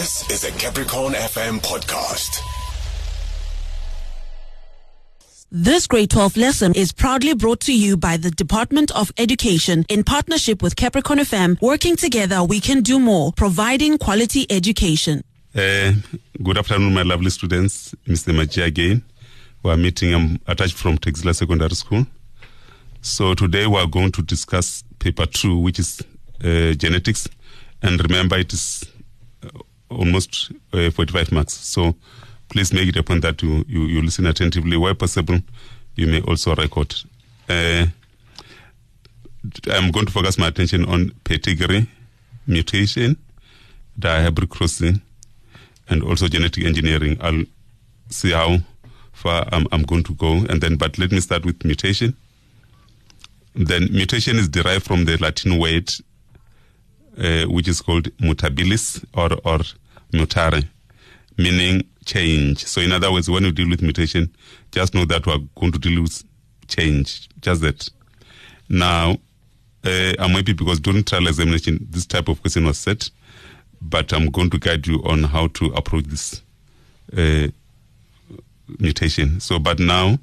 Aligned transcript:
This 0.00 0.30
is 0.30 0.44
a 0.44 0.52
Capricorn 0.52 1.12
FM 1.12 1.58
podcast. 1.58 2.40
This 5.52 5.86
grade 5.86 6.08
12 6.08 6.38
lesson 6.38 6.72
is 6.74 6.90
proudly 6.90 7.34
brought 7.34 7.60
to 7.60 7.74
you 7.74 7.98
by 7.98 8.16
the 8.16 8.30
Department 8.30 8.90
of 8.92 9.12
Education 9.18 9.84
in 9.90 10.02
partnership 10.02 10.62
with 10.62 10.74
Capricorn 10.74 11.18
FM. 11.18 11.60
Working 11.60 11.96
together, 11.96 12.42
we 12.42 12.60
can 12.60 12.80
do 12.80 12.98
more, 12.98 13.30
providing 13.34 13.98
quality 13.98 14.46
education. 14.48 15.22
Uh, 15.54 15.92
good 16.42 16.56
afternoon, 16.56 16.94
my 16.94 17.02
lovely 17.02 17.28
students. 17.28 17.94
Mr. 18.06 18.34
Madzhia 18.34 18.64
again. 18.64 19.04
We 19.62 19.70
are 19.70 19.76
meeting. 19.76 20.14
I'm 20.14 20.40
attached 20.46 20.78
from 20.78 20.96
Texila 20.96 21.34
Secondary 21.34 21.74
School. 21.74 22.06
So 23.02 23.34
today 23.34 23.66
we 23.66 23.76
are 23.76 23.86
going 23.86 24.12
to 24.12 24.22
discuss 24.22 24.82
paper 24.98 25.26
two, 25.26 25.58
which 25.58 25.78
is 25.78 26.00
uh, 26.42 26.72
genetics. 26.72 27.28
And 27.82 28.02
remember, 28.02 28.38
it 28.38 28.54
is 28.54 28.90
almost 29.90 30.52
uh, 30.72 30.90
45 30.90 31.32
marks. 31.32 31.54
So 31.54 31.94
please 32.48 32.72
make 32.72 32.88
it 32.88 32.96
a 32.96 33.02
point 33.02 33.22
that 33.22 33.42
you, 33.42 33.64
you, 33.68 33.82
you 33.84 34.02
listen 34.02 34.26
attentively. 34.26 34.76
Where 34.76 34.94
possible, 34.94 35.38
you 35.96 36.06
may 36.06 36.20
also 36.22 36.54
record. 36.54 36.94
Uh, 37.48 37.86
I'm 39.70 39.90
going 39.90 40.06
to 40.06 40.12
focus 40.12 40.38
my 40.38 40.48
attention 40.48 40.84
on 40.84 41.12
pedigree, 41.24 41.88
mutation, 42.46 43.16
dihybrid 43.98 44.50
crossing, 44.50 45.00
and 45.88 46.02
also 46.02 46.28
genetic 46.28 46.64
engineering. 46.64 47.16
I'll 47.20 47.44
see 48.08 48.32
how 48.32 48.58
far 49.12 49.46
I'm, 49.52 49.66
I'm 49.72 49.82
going 49.82 50.04
to 50.04 50.14
go. 50.14 50.44
And 50.48 50.60
then, 50.60 50.76
but 50.76 50.98
let 50.98 51.10
me 51.12 51.20
start 51.20 51.44
with 51.44 51.64
mutation. 51.64 52.16
Then 53.54 53.88
mutation 53.92 54.36
is 54.36 54.48
derived 54.48 54.84
from 54.84 55.04
the 55.04 55.16
Latin 55.18 55.58
word, 55.58 55.92
uh, 57.18 57.44
which 57.44 57.68
is 57.68 57.80
called 57.80 58.04
mutabilis 58.18 59.04
or, 59.14 59.30
or 59.44 59.60
mutare, 60.12 60.66
meaning 61.36 61.84
change. 62.04 62.64
So 62.66 62.80
in 62.80 62.92
other 62.92 63.12
words, 63.12 63.30
when 63.30 63.44
you 63.44 63.52
deal 63.52 63.68
with 63.68 63.82
mutation, 63.82 64.34
just 64.72 64.94
know 64.94 65.04
that 65.06 65.26
we 65.26 65.32
are 65.32 65.40
going 65.56 65.72
to 65.72 65.78
deal 65.78 66.02
with 66.02 66.22
change. 66.68 67.28
Just 67.40 67.62
that. 67.62 67.88
Now, 68.68 69.16
uh, 69.84 70.12
I'm 70.18 70.30
happy 70.30 70.52
because 70.52 70.80
during 70.80 71.04
trial 71.04 71.26
examination, 71.26 71.86
this 71.90 72.06
type 72.06 72.28
of 72.28 72.40
question 72.40 72.66
was 72.66 72.78
set, 72.78 73.10
but 73.80 74.12
I'm 74.12 74.30
going 74.30 74.50
to 74.50 74.58
guide 74.58 74.86
you 74.86 75.02
on 75.04 75.24
how 75.24 75.48
to 75.48 75.66
approach 75.66 76.04
this 76.04 76.42
uh, 77.16 77.48
mutation. 78.78 79.40
So, 79.40 79.58
but 79.58 79.78
now, 79.78 80.18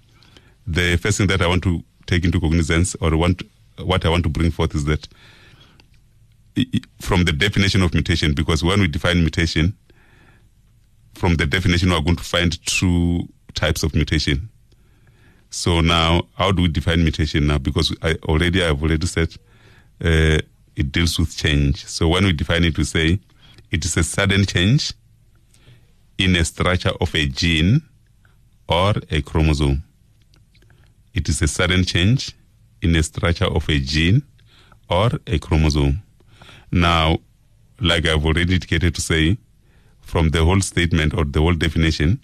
the 0.66 0.98
first 0.98 1.18
thing 1.18 1.28
that 1.28 1.42
I 1.42 1.48
want 1.48 1.64
to 1.64 1.84
take 2.06 2.24
into 2.24 2.40
cognizance 2.40 2.96
or 3.02 3.16
want 3.18 3.42
what 3.80 4.06
I 4.06 4.10
want 4.10 4.24
to 4.24 4.30
bring 4.30 4.52
forth 4.52 4.74
is 4.76 4.86
that 4.86 5.08
from 7.00 7.26
the 7.26 7.32
definition 7.32 7.82
of 7.82 7.94
mutation, 7.94 8.34
because 8.34 8.64
when 8.64 8.80
we 8.80 8.88
define 8.88 9.20
mutation, 9.20 9.76
from 11.14 11.36
the 11.36 11.46
definition, 11.46 11.90
we're 11.90 12.02
going 12.02 12.16
to 12.16 12.24
find 12.24 12.64
two 12.66 13.28
types 13.56 13.84
of 13.84 13.96
mutation. 13.96 14.50
So 15.50 15.82
now, 15.82 16.28
how 16.36 16.52
do 16.52 16.62
we 16.62 16.68
define 16.68 17.02
mutation 17.02 17.48
now? 17.48 17.58
Because 17.58 17.96
I 18.02 18.16
already, 18.24 18.64
I've 18.64 18.82
already 18.82 19.08
said 19.08 19.34
uh, 20.04 20.40
it 20.76 20.92
deals 20.92 21.18
with 21.18 21.36
change. 21.36 21.86
So 21.86 22.08
when 22.08 22.26
we 22.26 22.34
define 22.34 22.64
it, 22.66 22.78
we 22.78 22.84
say 22.84 23.20
it 23.72 23.86
is 23.86 23.98
a 23.98 24.04
sudden 24.04 24.46
change 24.46 24.94
in 26.18 26.36
a 26.36 26.46
structure 26.46 26.92
of 27.02 27.14
a 27.16 27.26
gene 27.28 27.82
or 28.68 28.94
a 29.10 29.22
chromosome. 29.22 29.84
It 31.14 31.30
is 31.30 31.42
a 31.42 31.48
sudden 31.48 31.84
change 31.84 32.34
in 32.82 32.96
a 32.96 33.02
structure 33.02 33.46
of 33.46 33.68
a 33.70 33.80
gene 33.80 34.24
or 34.90 35.12
a 35.26 35.40
chromosome. 35.40 36.04
Now, 36.72 37.20
like 37.80 38.06
I've 38.06 38.26
already 38.26 38.54
indicated 38.54 38.96
to 38.96 39.02
say, 39.02 39.38
from 40.02 40.30
the 40.30 40.44
whole 40.44 40.62
statement 40.62 41.14
or 41.14 41.26
the 41.26 41.42
whole 41.42 41.54
definition, 41.54 42.20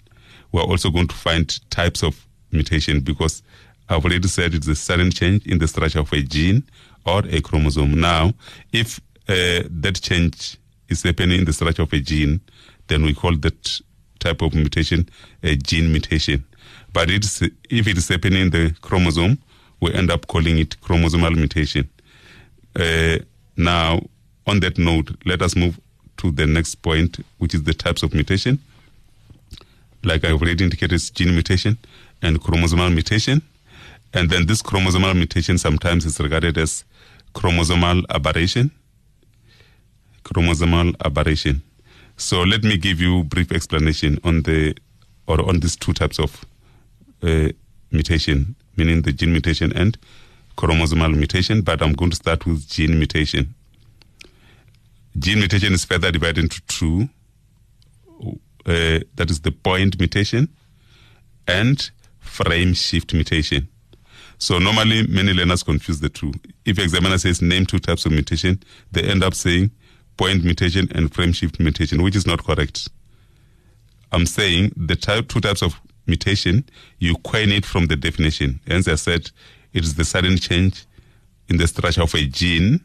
we're 0.52 0.62
also 0.62 0.90
going 0.90 1.08
to 1.08 1.14
find 1.14 1.70
types 1.70 2.02
of 2.02 2.26
mutation 2.50 3.00
because 3.00 3.42
I've 3.88 4.04
already 4.04 4.28
said 4.28 4.54
it's 4.54 4.68
a 4.68 4.74
sudden 4.74 5.10
change 5.10 5.46
in 5.46 5.58
the 5.58 5.68
structure 5.68 6.00
of 6.00 6.12
a 6.12 6.22
gene 6.22 6.64
or 7.04 7.22
a 7.28 7.40
chromosome. 7.40 8.00
Now, 8.00 8.32
if 8.72 9.00
uh, 9.28 9.68
that 9.68 10.00
change 10.00 10.56
is 10.88 11.02
happening 11.02 11.40
in 11.40 11.44
the 11.44 11.52
structure 11.52 11.82
of 11.82 11.92
a 11.92 12.00
gene, 12.00 12.40
then 12.86 13.02
we 13.02 13.14
call 13.14 13.36
that 13.36 13.80
type 14.20 14.42
of 14.42 14.54
mutation 14.54 15.08
a 15.42 15.56
gene 15.56 15.92
mutation. 15.92 16.44
But 16.92 17.10
it's, 17.10 17.42
if 17.42 17.86
it 17.86 17.98
is 17.98 18.08
happening 18.08 18.42
in 18.42 18.50
the 18.50 18.74
chromosome, 18.80 19.38
we 19.80 19.92
end 19.92 20.10
up 20.10 20.26
calling 20.28 20.58
it 20.58 20.80
chromosomal 20.80 21.34
mutation. 21.36 21.88
Uh, 22.76 23.18
now, 23.56 24.00
on 24.46 24.60
that 24.60 24.78
note, 24.78 25.10
let 25.24 25.42
us 25.42 25.56
move 25.56 25.78
to 26.18 26.30
the 26.30 26.46
next 26.46 26.76
point, 26.76 27.24
which 27.38 27.54
is 27.54 27.64
the 27.64 27.74
types 27.74 28.02
of 28.02 28.14
mutation. 28.14 28.58
Like 30.02 30.24
I've 30.24 30.40
already 30.40 30.64
indicated, 30.64 30.94
it's 30.94 31.10
gene 31.10 31.32
mutation 31.32 31.78
and 32.22 32.40
chromosomal 32.40 32.92
mutation. 32.92 33.42
And 34.12 34.30
then 34.30 34.46
this 34.46 34.62
chromosomal 34.62 35.16
mutation 35.16 35.58
sometimes 35.58 36.04
is 36.04 36.20
regarded 36.20 36.56
as 36.58 36.84
chromosomal 37.34 38.04
aberration. 38.10 38.70
Chromosomal 40.24 40.94
aberration. 41.04 41.62
So 42.16 42.42
let 42.42 42.62
me 42.62 42.76
give 42.76 43.00
you 43.00 43.24
brief 43.24 43.50
explanation 43.50 44.18
on 44.22 44.42
the 44.42 44.76
or 45.26 45.46
on 45.48 45.60
these 45.60 45.74
two 45.74 45.92
types 45.92 46.18
of 46.18 46.44
uh, 47.22 47.48
mutation, 47.90 48.54
meaning 48.76 49.02
the 49.02 49.12
gene 49.12 49.32
mutation 49.32 49.72
and 49.72 49.98
chromosomal 50.56 51.16
mutation. 51.16 51.62
But 51.62 51.82
I'm 51.82 51.94
going 51.94 52.10
to 52.10 52.16
start 52.16 52.46
with 52.46 52.68
gene 52.68 52.98
mutation. 52.98 53.54
Gene 55.18 55.38
mutation 55.38 55.72
is 55.72 55.84
further 55.84 56.10
divided 56.10 56.44
into 56.44 56.60
two. 56.66 57.08
Uh, 58.66 59.00
that 59.16 59.30
is 59.30 59.40
the 59.40 59.52
point 59.52 59.98
mutation 59.98 60.48
and 61.46 61.90
frame 62.18 62.72
shift 62.72 63.12
mutation. 63.12 63.68
So 64.38 64.58
normally 64.58 65.06
many 65.06 65.32
learners 65.32 65.62
confuse 65.62 66.00
the 66.00 66.08
two. 66.08 66.32
If 66.64 66.78
examiner 66.78 67.18
says 67.18 67.42
name 67.42 67.66
two 67.66 67.78
types 67.78 68.06
of 68.06 68.12
mutation, 68.12 68.62
they 68.90 69.02
end 69.02 69.22
up 69.22 69.34
saying 69.34 69.70
point 70.16 70.44
mutation 70.44 70.88
and 70.92 71.12
frame 71.12 71.32
shift 71.32 71.60
mutation, 71.60 72.02
which 72.02 72.16
is 72.16 72.26
not 72.26 72.44
correct. 72.44 72.88
I'm 74.12 74.26
saying 74.26 74.72
the 74.76 74.96
type, 74.96 75.28
two 75.28 75.40
types 75.40 75.62
of 75.62 75.80
mutation, 76.06 76.64
you 76.98 77.16
coin 77.16 77.50
it 77.50 77.64
from 77.64 77.86
the 77.86 77.96
definition. 77.96 78.60
Hence 78.66 78.88
I 78.88 78.94
said 78.94 79.30
it 79.72 79.84
is 79.84 79.94
the 79.94 80.04
sudden 80.04 80.36
change 80.38 80.86
in 81.48 81.58
the 81.58 81.66
structure 81.66 82.02
of 82.02 82.14
a 82.14 82.24
gene 82.26 82.80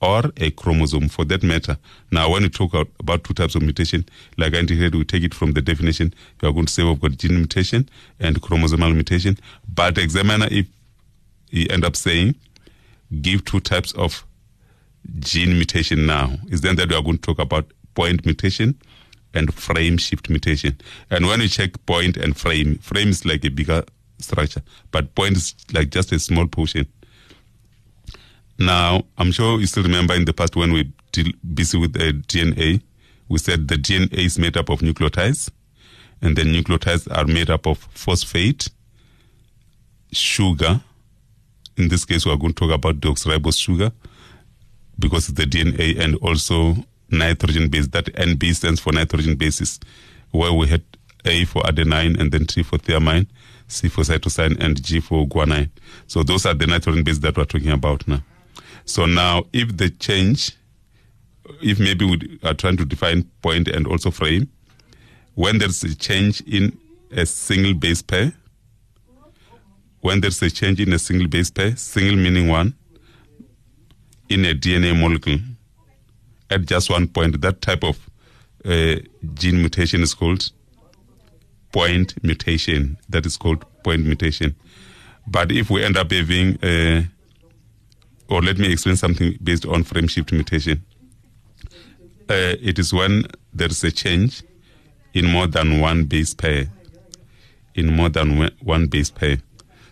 or 0.00 0.24
a 0.36 0.50
chromosome 0.50 1.08
for 1.08 1.24
that 1.24 1.42
matter. 1.42 1.78
Now, 2.10 2.30
when 2.30 2.42
we 2.42 2.48
talk 2.50 2.74
about 2.74 3.24
two 3.24 3.34
types 3.34 3.54
of 3.54 3.62
mutation, 3.62 4.04
like 4.36 4.54
I 4.54 4.58
indicated, 4.58 4.94
we 4.94 5.04
take 5.04 5.24
it 5.24 5.34
from 5.34 5.52
the 5.52 5.62
definition. 5.62 6.14
You 6.42 6.48
are 6.48 6.52
going 6.52 6.66
to 6.66 6.72
say 6.72 6.82
we've 6.82 7.00
got 7.00 7.12
gene 7.12 7.36
mutation 7.36 7.88
and 8.20 8.40
chromosomal 8.42 8.92
mutation. 8.94 9.38
But 9.72 9.98
examiner, 9.98 10.48
if 10.50 10.66
he 11.50 11.70
end 11.70 11.84
up 11.84 11.96
saying, 11.96 12.34
give 13.22 13.44
two 13.44 13.60
types 13.60 13.92
of 13.92 14.24
gene 15.20 15.54
mutation 15.54 16.06
now, 16.06 16.34
is 16.50 16.60
then 16.60 16.76
that 16.76 16.90
we 16.90 16.96
are 16.96 17.02
going 17.02 17.18
to 17.18 17.22
talk 17.22 17.38
about 17.38 17.66
point 17.94 18.24
mutation 18.26 18.78
and 19.32 19.52
frame 19.54 19.96
shift 19.98 20.28
mutation. 20.28 20.76
And 21.10 21.26
when 21.26 21.40
we 21.40 21.48
check 21.48 21.84
point 21.86 22.16
and 22.16 22.36
frame, 22.36 22.78
frame 22.78 23.08
is 23.08 23.24
like 23.24 23.44
a 23.44 23.50
bigger 23.50 23.84
structure, 24.18 24.62
but 24.90 25.14
point 25.14 25.36
is 25.36 25.54
like 25.72 25.90
just 25.90 26.12
a 26.12 26.18
small 26.18 26.46
portion. 26.46 26.86
Now, 28.58 29.02
I'm 29.18 29.32
sure 29.32 29.58
you 29.58 29.66
still 29.66 29.82
remember 29.82 30.14
in 30.14 30.24
the 30.24 30.32
past 30.32 30.54
when 30.54 30.72
we 30.72 30.92
deal 31.12 31.32
busy 31.54 31.76
with 31.76 31.94
the 31.94 32.12
DNA, 32.12 32.82
we 33.28 33.38
said 33.38 33.68
the 33.68 33.76
DNA 33.76 34.12
is 34.12 34.38
made 34.38 34.56
up 34.56 34.68
of 34.68 34.80
nucleotides, 34.80 35.50
and 36.22 36.36
the 36.36 36.42
nucleotides 36.42 37.10
are 37.16 37.26
made 37.26 37.50
up 37.50 37.66
of 37.66 37.78
phosphate, 37.92 38.68
sugar. 40.12 40.80
In 41.76 41.88
this 41.88 42.04
case, 42.04 42.24
we 42.24 42.32
are 42.32 42.36
going 42.36 42.52
to 42.52 42.66
talk 42.66 42.74
about 42.74 43.00
deoxyribose 43.00 43.58
sugar 43.58 43.90
because 44.98 45.28
it's 45.28 45.38
the 45.38 45.46
DNA, 45.46 45.98
and 45.98 46.14
also 46.16 46.76
nitrogen 47.10 47.68
base. 47.68 47.88
That 47.88 48.06
NB 48.06 48.54
stands 48.54 48.78
for 48.78 48.92
nitrogen 48.92 49.34
bases, 49.34 49.80
where 50.30 50.52
we 50.52 50.68
had 50.68 50.82
A 51.24 51.44
for 51.46 51.62
adenine, 51.62 52.20
and 52.20 52.30
then 52.30 52.46
T 52.46 52.62
for 52.62 52.78
thymine, 52.78 53.26
C 53.66 53.88
for 53.88 54.02
cytosine, 54.02 54.60
and 54.60 54.80
G 54.80 55.00
for 55.00 55.26
guanine. 55.26 55.70
So 56.06 56.22
those 56.22 56.46
are 56.46 56.54
the 56.54 56.68
nitrogen 56.68 57.02
bases 57.02 57.20
that 57.20 57.36
we're 57.36 57.44
talking 57.44 57.70
about 57.70 58.06
now. 58.06 58.22
So 58.84 59.06
now, 59.06 59.44
if 59.52 59.76
the 59.76 59.90
change, 59.90 60.52
if 61.62 61.78
maybe 61.78 62.04
we 62.04 62.38
are 62.42 62.54
trying 62.54 62.76
to 62.76 62.84
define 62.84 63.24
point 63.42 63.68
and 63.68 63.86
also 63.86 64.10
frame, 64.10 64.50
when 65.34 65.58
there's 65.58 65.82
a 65.82 65.94
change 65.94 66.40
in 66.42 66.78
a 67.10 67.26
single 67.26 67.74
base 67.74 68.02
pair, 68.02 68.32
when 70.00 70.20
there's 70.20 70.40
a 70.42 70.50
change 70.50 70.80
in 70.80 70.92
a 70.92 70.98
single 70.98 71.28
base 71.28 71.50
pair, 71.50 71.74
single 71.76 72.16
meaning 72.16 72.48
one, 72.48 72.74
in 74.28 74.44
a 74.44 74.54
DNA 74.54 74.98
molecule, 74.98 75.38
at 76.50 76.66
just 76.66 76.90
one 76.90 77.08
point, 77.08 77.40
that 77.40 77.60
type 77.62 77.82
of 77.82 77.98
uh, 78.64 78.96
gene 79.34 79.56
mutation 79.58 80.02
is 80.02 80.14
called 80.14 80.50
point 81.72 82.22
mutation. 82.22 82.96
That 83.08 83.26
is 83.26 83.36
called 83.36 83.64
point 83.82 84.04
mutation. 84.04 84.54
But 85.26 85.50
if 85.50 85.70
we 85.70 85.82
end 85.82 85.96
up 85.96 86.12
having 86.12 86.62
uh, 86.62 87.04
or 88.28 88.42
let 88.42 88.58
me 88.58 88.72
explain 88.72 88.96
something 88.96 89.38
based 89.42 89.66
on 89.66 89.84
frame 89.84 90.08
shift 90.08 90.32
mutation. 90.32 90.82
uh, 92.30 92.56
it 92.60 92.78
is 92.78 92.92
when 92.92 93.24
there 93.52 93.68
is 93.68 93.84
a 93.84 93.90
change 93.90 94.42
in 95.12 95.26
more 95.26 95.46
than 95.46 95.80
one 95.80 96.04
base 96.04 96.34
pair. 96.34 96.66
In 97.74 97.94
more 97.94 98.08
than 98.08 98.50
one- 98.62 98.86
base 98.86 99.10
pair. 99.10 99.38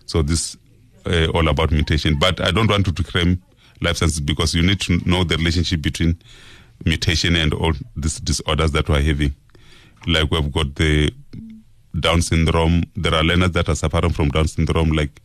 So 0.06 0.22
this 0.22 0.56
uh, 1.04 1.26
all 1.34 1.48
about 1.48 1.70
mutation. 1.72 2.18
But 2.18 2.40
I 2.40 2.50
don't 2.50 2.70
want 2.70 2.86
to 2.94 3.02
claim 3.02 3.42
life 3.80 3.96
sciences 3.98 4.20
because 4.20 4.54
you 4.54 4.62
need 4.62 4.80
to 4.82 4.98
know 5.08 5.24
the 5.24 5.36
relationship 5.36 5.82
between 5.82 6.16
mutation 6.84 7.36
and 7.36 7.52
all 7.52 7.72
these 7.96 8.20
disorders 8.20 8.72
that 8.72 8.88
we're 8.88 9.02
having. 9.02 9.34
Like 10.06 10.30
we've 10.30 10.50
got 10.52 10.74
the 10.76 11.12
Down 11.98 12.22
syndrome. 12.22 12.84
There 12.96 13.14
are 13.14 13.22
learners 13.22 13.50
that 13.52 13.68
are 13.68 13.74
suffering 13.74 14.12
from 14.12 14.30
Down 14.30 14.48
syndrome, 14.48 14.92
like 14.92 15.20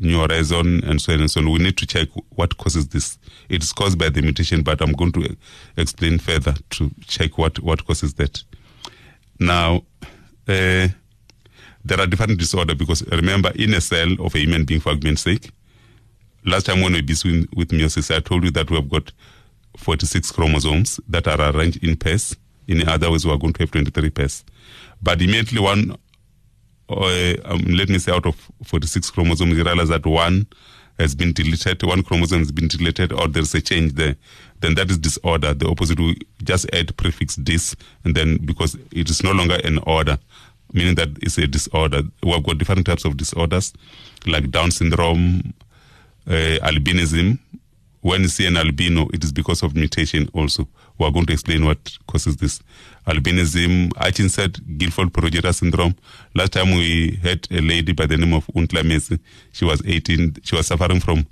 New 0.00 0.20
Horizon 0.20 0.84
and 0.84 1.00
so 1.00 1.12
on 1.12 1.20
and 1.20 1.30
so 1.30 1.40
on. 1.40 1.50
We 1.50 1.58
need 1.58 1.76
to 1.78 1.86
check 1.86 2.08
what 2.30 2.56
causes 2.58 2.88
this. 2.88 3.18
It 3.48 3.62
is 3.62 3.72
caused 3.72 3.98
by 3.98 4.08
the 4.08 4.22
mutation, 4.22 4.62
but 4.62 4.80
I'm 4.80 4.92
going 4.92 5.12
to 5.12 5.36
explain 5.76 6.18
further 6.18 6.54
to 6.70 6.90
check 7.06 7.38
what, 7.38 7.58
what 7.60 7.86
causes 7.86 8.14
that. 8.14 8.42
Now, 9.38 9.82
uh, 10.48 10.88
there 11.84 12.00
are 12.00 12.06
different 12.06 12.38
disorders 12.38 12.76
because 12.76 13.06
remember, 13.06 13.52
in 13.54 13.74
a 13.74 13.80
cell 13.80 14.12
of 14.20 14.34
a 14.34 14.38
human 14.38 14.64
being, 14.64 14.80
for 14.80 14.90
argument's 14.90 15.22
sake, 15.22 15.50
last 16.44 16.66
time 16.66 16.80
when 16.80 16.92
we 16.92 17.02
busy 17.02 17.46
with 17.54 17.68
meiosis, 17.68 18.14
I 18.14 18.20
told 18.20 18.44
you 18.44 18.50
that 18.52 18.70
we 18.70 18.76
have 18.76 18.88
got 18.88 19.12
46 19.76 20.32
chromosomes 20.32 21.00
that 21.08 21.28
are 21.28 21.54
arranged 21.54 21.82
in 21.84 21.96
pairs. 21.96 22.36
In 22.66 22.88
other 22.88 23.10
words, 23.10 23.24
we 23.24 23.32
are 23.32 23.38
going 23.38 23.52
to 23.52 23.62
have 23.62 23.70
23 23.70 24.10
pairs. 24.10 24.44
But 25.02 25.20
immediately 25.22 25.60
one, 25.60 25.96
uh, 26.88 27.34
um, 27.44 27.62
let 27.68 27.88
me 27.88 27.98
say, 27.98 28.12
out 28.12 28.26
of 28.26 28.36
46 28.64 29.10
chromosomes, 29.10 29.56
you 29.56 29.64
realize 29.64 29.88
that 29.88 30.06
one 30.06 30.46
has 30.98 31.14
been 31.14 31.32
deleted, 31.32 31.82
one 31.82 32.02
chromosome 32.02 32.38
has 32.38 32.52
been 32.52 32.68
deleted, 32.68 33.12
or 33.12 33.28
there's 33.28 33.54
a 33.54 33.60
change 33.60 33.94
there. 33.94 34.16
Then 34.60 34.74
that 34.76 34.90
is 34.90 34.98
disorder. 34.98 35.52
The 35.52 35.68
opposite, 35.68 35.98
we 35.98 36.18
just 36.42 36.72
add 36.72 36.96
prefix 36.96 37.36
dis, 37.36 37.76
and 38.04 38.14
then 38.14 38.38
because 38.38 38.76
it 38.92 39.10
is 39.10 39.22
no 39.22 39.32
longer 39.32 39.58
an 39.64 39.78
order, 39.86 40.18
meaning 40.72 40.94
that 40.94 41.08
it's 41.22 41.38
a 41.38 41.46
disorder. 41.46 42.02
We 42.22 42.30
have 42.30 42.44
got 42.44 42.58
different 42.58 42.86
types 42.86 43.04
of 43.04 43.16
disorders, 43.16 43.72
like 44.26 44.50
Down 44.50 44.70
syndrome, 44.70 45.52
uh, 46.26 46.58
albinism. 46.62 47.38
When 48.00 48.22
you 48.22 48.28
see 48.28 48.46
an 48.46 48.56
albino, 48.56 49.08
it 49.12 49.24
is 49.24 49.32
because 49.32 49.62
of 49.62 49.74
mutation 49.74 50.30
also. 50.32 50.68
We 50.98 51.06
are 51.06 51.10
going 51.12 51.26
to 51.26 51.32
explain 51.32 51.64
what 51.64 51.98
causes 52.06 52.36
this. 52.36 52.60
Albinism, 53.06 53.92
Hutchinson, 53.96 54.52
Gilford 54.78 55.12
Progeria 55.12 55.54
syndrome. 55.54 55.94
Last 56.34 56.52
time 56.52 56.70
we 56.72 57.18
had 57.22 57.46
a 57.50 57.60
lady 57.60 57.92
by 57.92 58.06
the 58.06 58.16
name 58.16 58.32
of 58.32 58.46
Ontlametse. 58.48 59.18
She 59.52 59.64
was 59.64 59.82
18. 59.84 60.38
She 60.42 60.56
was 60.56 60.66
suffering 60.66 61.00
from 61.00 61.26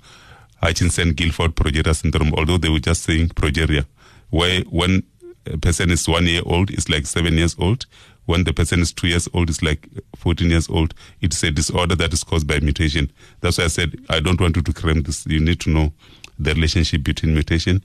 Hutchinson 0.61 1.13
Gilford 1.13 1.55
Progeria 1.55 1.95
syndrome, 1.95 2.33
although 2.35 2.57
they 2.57 2.69
were 2.69 2.79
just 2.79 3.03
saying 3.03 3.29
progeria, 3.29 3.85
where 4.29 4.61
when 4.69 5.03
a 5.45 5.57
person 5.57 5.91
is 5.91 6.07
one 6.07 6.25
year 6.25 6.41
old, 6.45 6.71
it's 6.71 6.89
like 6.89 7.05
seven 7.05 7.33
years 7.35 7.55
old. 7.59 7.85
When 8.25 8.43
the 8.43 8.53
person 8.53 8.79
is 8.79 8.91
two 8.91 9.07
years 9.07 9.29
old, 9.33 9.49
it's 9.49 9.61
like 9.61 9.87
14 10.15 10.49
years 10.49 10.67
old. 10.69 10.95
It's 11.21 11.43
a 11.43 11.51
disorder 11.51 11.95
that 11.95 12.11
is 12.13 12.23
caused 12.23 12.47
by 12.47 12.59
mutation. 12.59 13.11
That's 13.41 13.59
why 13.59 13.65
I 13.65 13.67
said 13.67 13.95
I 14.09 14.19
don't 14.19 14.41
want 14.41 14.55
you 14.55 14.63
to 14.63 14.73
claim 14.73 15.03
this. 15.03 15.25
You 15.27 15.39
need 15.39 15.59
to 15.61 15.69
know 15.69 15.93
the 16.39 16.53
relationship 16.53 17.03
between 17.03 17.33
mutation 17.33 17.83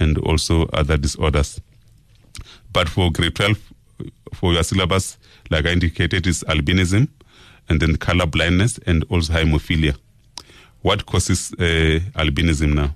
and 0.00 0.18
also 0.18 0.66
other 0.72 0.96
disorders. 0.96 1.60
But 2.72 2.88
for 2.88 3.10
grade 3.12 3.36
12, 3.36 3.58
for 4.34 4.52
your 4.52 4.62
syllabus, 4.62 5.18
like 5.50 5.66
I 5.66 5.70
indicated, 5.70 6.26
is 6.26 6.42
albinism 6.48 7.08
and 7.68 7.80
then 7.80 7.96
color 7.96 8.26
blindness 8.26 8.78
and 8.86 9.04
also 9.10 9.32
hemophilia. 9.32 9.96
What 10.82 11.06
causes 11.06 11.52
uh, 11.58 12.00
albinism 12.18 12.74
now? 12.74 12.94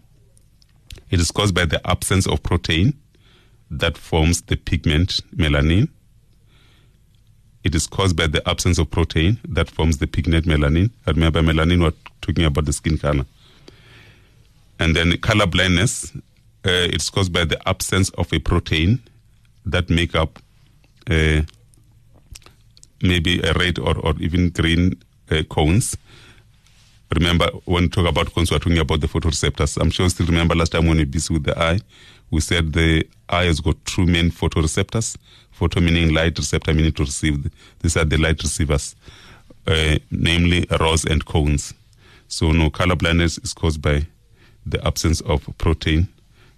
It 1.10 1.20
is 1.20 1.30
caused 1.30 1.54
by 1.54 1.66
the 1.66 1.80
absence 1.88 2.26
of 2.26 2.42
protein 2.42 2.94
that 3.70 3.98
forms 3.98 4.42
the 4.42 4.56
pigment 4.56 5.20
melanin. 5.36 5.88
It 7.62 7.74
is 7.74 7.86
caused 7.86 8.16
by 8.16 8.26
the 8.26 8.46
absence 8.48 8.78
of 8.78 8.90
protein 8.90 9.38
that 9.48 9.70
forms 9.70 9.98
the 9.98 10.06
pigment 10.06 10.46
melanin. 10.46 10.90
Remember, 11.06 11.40
melanin, 11.40 11.82
we're 11.82 11.92
talking 12.20 12.44
about 12.44 12.64
the 12.64 12.72
skin 12.72 12.98
color. 12.98 13.26
And 14.78 14.96
then 14.96 15.16
color 15.18 15.46
blindness, 15.46 16.12
uh, 16.64 16.88
it's 16.92 17.10
caused 17.10 17.32
by 17.32 17.44
the 17.44 17.68
absence 17.68 18.08
of 18.10 18.32
a 18.32 18.38
protein 18.38 19.00
that 19.66 19.90
make 19.90 20.14
up 20.14 20.38
uh, 21.10 21.42
maybe 23.02 23.40
a 23.40 23.52
red 23.54 23.78
or, 23.78 23.98
or 23.98 24.14
even 24.18 24.48
green 24.48 24.96
uh, 25.30 25.42
cones. 25.50 25.96
Remember, 27.14 27.46
when 27.66 27.84
we 27.84 27.88
talk 27.90 28.08
about 28.08 28.32
cones, 28.34 28.50
we're 28.50 28.58
talking 28.58 28.78
about 28.78 29.00
the 29.00 29.06
photoreceptors. 29.06 29.80
I'm 29.80 29.90
sure 29.90 30.06
you 30.06 30.10
still 30.10 30.26
remember 30.26 30.54
last 30.54 30.72
time 30.72 30.86
when 30.86 30.96
we 30.96 31.04
busy 31.04 31.34
with 31.34 31.44
the 31.44 31.58
eye, 31.58 31.80
we 32.30 32.40
said 32.40 32.72
the 32.72 33.06
eye 33.28 33.44
has 33.44 33.60
got 33.60 33.76
two 33.84 34.06
main 34.06 34.30
photoreceptors. 34.30 35.16
Photo 35.52 35.80
meaning 35.80 36.12
light, 36.14 36.36
receptor 36.38 36.72
meaning 36.74 36.92
to 36.92 37.04
receive. 37.04 37.48
These 37.80 37.96
are 37.96 38.04
the 38.04 38.16
light 38.16 38.42
receivers, 38.42 38.96
uh, 39.66 39.98
namely 40.10 40.66
rods 40.80 41.04
and 41.04 41.24
cones. 41.24 41.74
So, 42.26 42.50
no 42.50 42.70
color 42.70 42.96
blindness 42.96 43.38
is 43.38 43.52
caused 43.52 43.80
by 43.80 44.06
the 44.66 44.84
absence 44.84 45.20
of 45.20 45.46
protein 45.58 46.08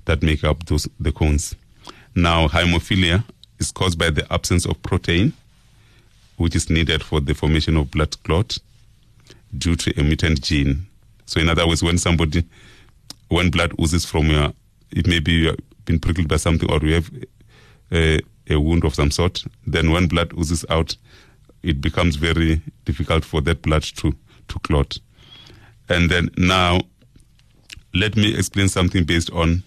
that 0.07 0.23
make 0.23 0.43
up 0.43 0.65
those 0.67 0.89
the 0.99 1.13
cones. 1.13 1.55
Now, 2.15 2.49
hemophilia 2.49 3.25
is 3.59 3.71
caused 3.71 3.99
by 3.99 4.11
the 4.11 4.31
absence 4.33 4.65
of 4.65 4.83
protein, 4.83 5.35
which 6.39 6.57
is 6.57 6.71
needed 6.71 7.03
for 7.03 7.21
the 7.21 7.35
formation 7.35 7.77
of 7.77 7.91
blood 7.91 8.17
clot 8.25 8.59
due 9.57 9.77
to 9.77 10.01
a 10.01 10.03
mutant 10.03 10.43
gene. 10.43 10.87
So, 11.27 11.41
in 11.41 11.49
other 11.49 11.67
words, 11.67 11.83
when 11.83 11.99
somebody, 11.99 12.45
when 13.29 13.51
blood 13.51 13.73
oozes 13.81 14.05
from 14.05 14.31
your, 14.31 14.53
it 14.91 15.07
may 15.07 15.19
be 15.19 15.33
you 15.33 15.47
have 15.49 15.59
been 15.85 15.99
prickled 15.99 16.29
by 16.29 16.37
something 16.37 16.71
or 16.71 16.79
you 16.81 16.95
have 16.95 17.11
a, 17.93 18.21
a 18.49 18.61
wound 18.61 18.85
of 18.85 18.95
some 18.95 19.11
sort, 19.11 19.45
then 19.67 19.91
when 19.91 20.09
blood 20.09 20.33
oozes 20.39 20.65
out, 20.71 20.97
it 21.63 21.81
becomes 21.81 22.17
very 22.17 22.63
difficult 22.85 23.25
for 23.25 23.41
that 23.41 23.63
blood 23.63 23.83
to, 23.83 24.15
to 24.49 24.59
clot. 24.61 24.99
And 25.89 26.11
then 26.11 26.31
now, 26.37 26.81
let 27.95 28.17
me 28.17 28.37
explain 28.37 28.69
something 28.69 29.05
based 29.05 29.31
on 29.33 29.63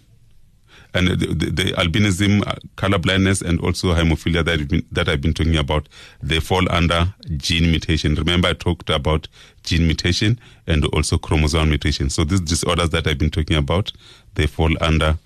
and 0.94 1.08
the, 1.08 1.28
the, 1.28 1.52
the 1.52 1.64
albinism, 1.74 2.46
uh, 2.48 2.56
color 2.76 2.98
blindness, 2.98 3.42
and 3.42 3.60
also 3.62 3.94
hemophilia 3.94 4.44
that 4.44 4.68
been, 4.68 4.86
that 4.92 5.08
I've 5.08 5.22
been 5.22 5.34
talking 5.34 5.56
about, 5.56 5.88
they 6.22 6.40
fall 6.40 6.70
under 6.72 7.14
gene 7.38 7.70
mutation. 7.70 8.16
Remember, 8.16 8.48
I 8.50 8.54
talked 8.54 8.90
about 8.90 9.28
gene 9.64 9.86
mutation 9.86 10.40
and 10.66 10.86
also 10.86 11.18
chromosome 11.18 11.70
mutation. 11.70 12.10
So 12.10 12.24
these 12.24 12.42
disorders 12.42 12.90
that 12.90 13.06
I've 13.08 13.20
been 13.20 13.30
talking 13.30 13.58
about, 13.58 13.92
they 14.36 14.48
fall 14.48 14.72
under 14.82 15.18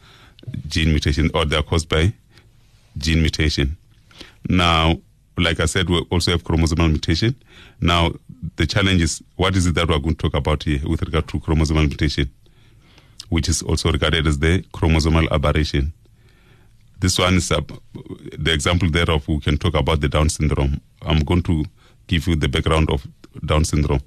gene 0.68 0.90
mutation 0.90 1.30
or 1.34 1.46
they 1.46 1.56
are 1.56 1.64
caused 1.64 1.88
by 1.88 2.14
gene 2.98 3.22
mutation. 3.22 3.78
Now, 4.50 4.98
like 5.38 5.60
I 5.60 5.66
said, 5.66 5.90
we 5.90 6.06
also 6.12 6.32
have 6.32 6.44
chromosomal 6.44 6.90
mutation. 6.90 7.36
Now, 7.80 8.12
the 8.58 8.68
challenge 8.68 9.02
is 9.02 9.24
what 9.38 9.56
is 9.56 9.66
it 9.66 9.76
that 9.76 9.88
we're 9.88 10.00
going 10.00 10.16
to 10.16 10.30
talk 10.30 10.34
about 10.34 10.64
here 10.64 10.82
with 10.86 11.02
regard 11.02 11.28
to 11.30 11.40
chromosomal 11.40 11.88
mutation? 11.88 12.30
Which 13.34 13.50
is 13.50 13.64
also 13.64 13.92
regarded 13.92 14.28
as 14.28 14.38
the 14.38 14.62
chromosomal 14.76 15.28
aberration. 15.32 15.92
This 17.00 17.18
one 17.18 17.34
is 17.34 17.52
uh, 17.52 17.62
the 18.38 18.54
example 18.54 18.92
thereof. 18.92 19.28
We 19.28 19.40
can 19.40 19.58
talk 19.58 19.74
about 19.74 20.02
the 20.02 20.08
Down 20.08 20.30
syndrome. 20.30 20.80
I'm 21.02 21.20
going 21.22 21.42
to 21.44 21.66
give 22.06 22.28
you 22.28 22.36
the 22.36 22.48
background 22.48 22.92
of 22.92 23.08
Down 23.44 23.66
syndrome. 23.66 24.02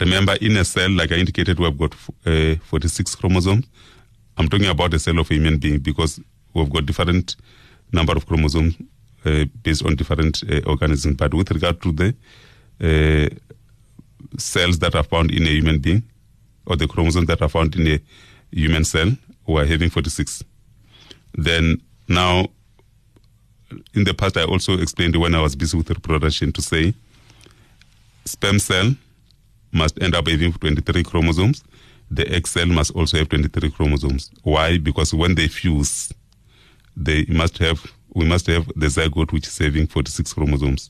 Remember, 0.00 0.34
in 0.40 0.56
a 0.56 0.64
cell, 0.64 0.90
like 0.90 1.12
I 1.12 1.14
indicated, 1.14 1.60
we've 1.60 1.78
got 1.78 1.94
uh, 2.26 2.56
46 2.56 3.14
chromosomes. 3.14 3.64
I'm 4.36 4.48
talking 4.48 4.66
about 4.66 4.92
a 4.92 4.98
cell 4.98 5.20
of 5.20 5.30
a 5.30 5.34
human 5.34 5.58
being 5.58 5.78
because 5.78 6.18
we've 6.54 6.68
got 6.68 6.86
different 6.86 7.36
number 7.92 8.14
of 8.14 8.26
chromosomes 8.26 8.74
uh, 9.24 9.44
based 9.62 9.86
on 9.86 9.94
different 9.94 10.42
uh, 10.50 10.60
organisms. 10.66 11.16
But 11.16 11.32
with 11.32 11.52
regard 11.52 11.80
to 11.82 11.92
the 11.92 12.14
uh, 12.80 13.28
cells 14.38 14.80
that 14.80 14.96
are 14.96 15.04
found 15.04 15.30
in 15.30 15.44
a 15.44 15.50
human 15.50 15.78
being, 15.78 16.02
or 16.66 16.76
the 16.76 16.86
chromosomes 16.86 17.26
that 17.28 17.42
are 17.42 17.48
found 17.48 17.74
in 17.76 17.86
a 17.86 18.00
human 18.50 18.84
cell, 18.84 19.10
we 19.46 19.60
are 19.60 19.66
having 19.66 19.90
46. 19.90 20.42
Then 21.34 21.80
now, 22.08 22.46
in 23.94 24.04
the 24.04 24.14
past, 24.14 24.36
I 24.36 24.44
also 24.44 24.78
explained 24.78 25.16
when 25.16 25.34
I 25.34 25.40
was 25.40 25.56
busy 25.56 25.76
with 25.76 25.90
reproduction 25.90 26.52
to 26.52 26.62
say 26.62 26.94
sperm 28.24 28.58
cell 28.58 28.94
must 29.72 30.00
end 30.02 30.14
up 30.14 30.28
having 30.28 30.52
23 30.52 31.02
chromosomes. 31.02 31.62
The 32.10 32.28
egg 32.32 32.46
cell 32.46 32.66
must 32.66 32.92
also 32.92 33.18
have 33.18 33.28
23 33.28 33.70
chromosomes. 33.70 34.30
Why? 34.42 34.78
Because 34.78 35.12
when 35.12 35.34
they 35.34 35.48
fuse, 35.48 36.12
they 36.96 37.24
must 37.28 37.58
have 37.58 37.84
we 38.14 38.24
must 38.24 38.46
have 38.46 38.66
the 38.74 38.86
zygote 38.86 39.32
which 39.32 39.46
is 39.46 39.58
having 39.58 39.86
46 39.86 40.32
chromosomes 40.32 40.88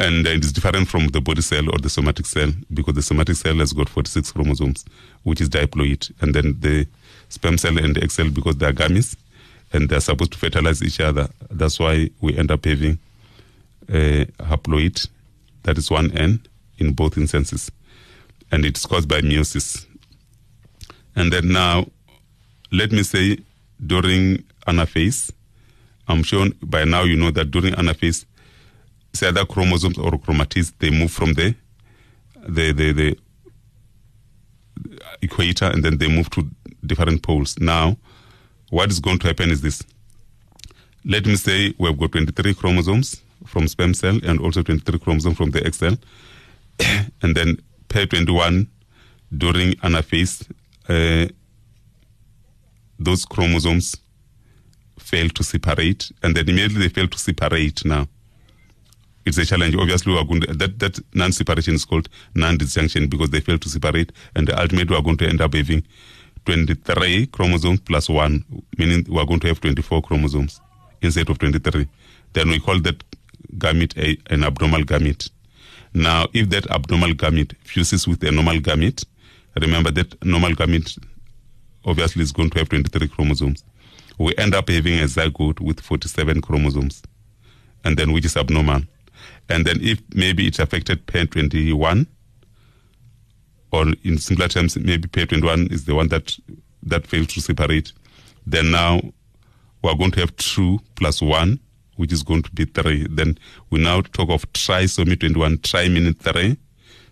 and 0.00 0.26
it 0.26 0.42
is 0.42 0.52
different 0.52 0.88
from 0.88 1.08
the 1.08 1.20
body 1.20 1.42
cell 1.42 1.68
or 1.70 1.78
the 1.78 1.90
somatic 1.90 2.24
cell 2.24 2.50
because 2.72 2.94
the 2.94 3.02
somatic 3.02 3.36
cell 3.36 3.54
has 3.56 3.74
got 3.74 3.88
46 3.88 4.32
chromosomes, 4.32 4.86
which 5.24 5.42
is 5.42 5.50
diploid, 5.50 6.10
and 6.22 6.34
then 6.34 6.56
the 6.60 6.86
sperm 7.28 7.58
cell 7.58 7.76
and 7.78 7.94
the 7.94 8.02
egg 8.02 8.10
cell 8.10 8.30
because 8.30 8.56
they 8.56 8.66
are 8.66 8.72
gametes 8.72 9.14
and 9.72 9.88
they're 9.90 10.00
supposed 10.00 10.32
to 10.32 10.38
fertilize 10.38 10.82
each 10.82 11.00
other. 11.00 11.28
That's 11.50 11.78
why 11.78 12.10
we 12.22 12.36
end 12.36 12.50
up 12.50 12.64
having 12.64 12.98
a 13.90 14.24
haploid, 14.40 15.06
that 15.64 15.76
is 15.76 15.90
one 15.90 16.10
N 16.16 16.40
in 16.78 16.94
both 16.94 17.18
instances, 17.18 17.70
and 18.50 18.64
it's 18.64 18.86
caused 18.86 19.08
by 19.08 19.20
meiosis. 19.20 19.84
And 21.14 21.30
then 21.30 21.48
now, 21.48 21.86
let 22.72 22.90
me 22.90 23.02
say 23.02 23.38
during 23.86 24.44
anaphase. 24.66 25.30
I'm 26.08 26.22
sure 26.22 26.48
by 26.62 26.84
now 26.84 27.02
you 27.02 27.16
know 27.16 27.30
that 27.32 27.50
during 27.50 27.74
anaphase, 27.74 28.24
it's 29.12 29.22
other 29.22 29.44
chromosomes 29.44 29.98
or 29.98 30.12
chromatids, 30.12 30.72
they 30.78 30.90
move 30.90 31.10
from 31.10 31.34
the, 31.34 31.54
the, 32.46 32.72
the, 32.72 32.92
the 32.92 33.18
equator 35.22 35.66
and 35.66 35.84
then 35.84 35.98
they 35.98 36.08
move 36.08 36.30
to 36.30 36.48
different 36.84 37.22
poles. 37.22 37.58
Now, 37.58 37.96
what 38.70 38.90
is 38.90 39.00
going 39.00 39.18
to 39.20 39.28
happen 39.28 39.50
is 39.50 39.60
this. 39.60 39.82
Let 41.04 41.26
me 41.26 41.36
say 41.36 41.74
we've 41.78 41.98
got 41.98 42.12
23 42.12 42.54
chromosomes 42.54 43.22
from 43.46 43.66
sperm 43.68 43.94
cell 43.94 44.18
and 44.22 44.40
also 44.40 44.62
23 44.62 44.98
chromosomes 44.98 45.36
from 45.36 45.50
the 45.50 45.64
egg 45.64 45.74
cell. 45.74 45.96
and 47.22 47.34
then 47.34 47.58
pair 47.88 48.06
21 48.06 48.68
during 49.36 49.72
anaphase, 49.74 50.48
uh, 50.88 51.28
those 52.98 53.24
chromosomes 53.24 53.96
fail 54.98 55.28
to 55.30 55.42
separate, 55.42 56.12
and 56.22 56.36
then 56.36 56.48
immediately 56.48 56.80
they 56.80 56.88
fail 56.88 57.08
to 57.08 57.18
separate 57.18 57.84
now. 57.84 58.06
It's 59.26 59.38
a 59.38 59.44
challenge. 59.44 59.74
Obviously, 59.76 60.12
we 60.12 60.18
are 60.18 60.24
going 60.24 60.40
to, 60.42 60.54
that, 60.54 60.78
that 60.78 60.98
non-separation 61.14 61.74
is 61.74 61.84
called 61.84 62.08
non-disjunction 62.34 63.08
because 63.08 63.30
they 63.30 63.40
fail 63.40 63.58
to 63.58 63.68
separate, 63.68 64.12
and 64.34 64.50
ultimately 64.50 64.94
we 64.94 64.96
are 64.96 65.02
going 65.02 65.18
to 65.18 65.28
end 65.28 65.40
up 65.40 65.54
having 65.54 65.84
23 66.46 67.26
chromosomes 67.26 67.80
plus 67.80 68.08
1, 68.08 68.44
meaning 68.78 69.04
we 69.08 69.18
are 69.18 69.26
going 69.26 69.40
to 69.40 69.48
have 69.48 69.60
24 69.60 70.02
chromosomes 70.02 70.60
instead 71.02 71.28
of 71.28 71.38
23. 71.38 71.86
Then 72.32 72.48
we 72.48 72.60
call 72.60 72.80
that 72.80 73.02
gamete 73.58 73.96
a, 73.98 74.32
an 74.32 74.44
abnormal 74.44 74.82
gamete. 74.82 75.30
Now, 75.92 76.26
if 76.32 76.48
that 76.50 76.70
abnormal 76.70 77.10
gamete 77.10 77.56
fuses 77.58 78.06
with 78.06 78.22
a 78.24 78.30
normal 78.30 78.56
gamete, 78.58 79.04
remember 79.60 79.90
that 79.90 80.24
normal 80.24 80.52
gamete 80.52 80.98
obviously 81.84 82.22
is 82.22 82.32
going 82.32 82.50
to 82.50 82.58
have 82.58 82.68
23 82.68 83.08
chromosomes. 83.08 83.64
We 84.18 84.34
end 84.36 84.54
up 84.54 84.68
having 84.68 84.98
a 84.98 85.04
zygote 85.04 85.60
with 85.60 85.80
47 85.80 86.40
chromosomes, 86.42 87.02
and 87.84 87.96
then 87.96 88.12
which 88.12 88.24
is 88.24 88.36
abnormal. 88.36 88.82
And 89.50 89.66
then 89.66 89.78
if 89.82 90.00
maybe 90.14 90.46
it's 90.46 90.60
affected 90.60 91.06
pair 91.06 91.26
21, 91.26 92.06
or 93.72 93.86
in 94.04 94.18
simpler 94.18 94.48
terms, 94.48 94.76
maybe 94.78 95.08
pair 95.08 95.26
21 95.26 95.68
is 95.70 95.84
the 95.84 95.94
one 95.94 96.08
that 96.08 96.36
that 96.82 97.06
fails 97.06 97.26
to 97.28 97.40
separate, 97.40 97.92
then 98.46 98.70
now 98.70 99.00
we 99.82 99.90
are 99.90 99.96
going 99.96 100.12
to 100.12 100.20
have 100.20 100.34
2 100.36 100.78
plus 100.94 101.20
1, 101.20 101.58
which 101.96 102.12
is 102.12 102.22
going 102.22 102.42
to 102.42 102.50
be 102.52 102.64
3. 102.64 103.08
Then 103.10 103.38
we 103.70 103.80
now 103.80 104.00
talk 104.00 104.30
of 104.30 104.50
trisomy 104.52 105.18
21, 105.18 105.58
tri 105.58 105.88
meaning 105.88 106.14
3, 106.14 106.56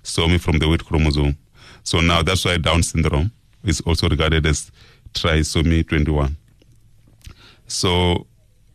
somy 0.02 0.38
from 0.38 0.58
the 0.58 0.68
weight 0.68 0.84
chromosome. 0.84 1.36
So 1.82 2.00
now 2.00 2.22
that's 2.22 2.44
why 2.44 2.56
Down 2.58 2.82
syndrome 2.82 3.32
is 3.64 3.80
also 3.82 4.08
regarded 4.08 4.46
as 4.46 4.70
trisomy 5.12 5.86
21. 5.86 6.36
So 7.66 8.26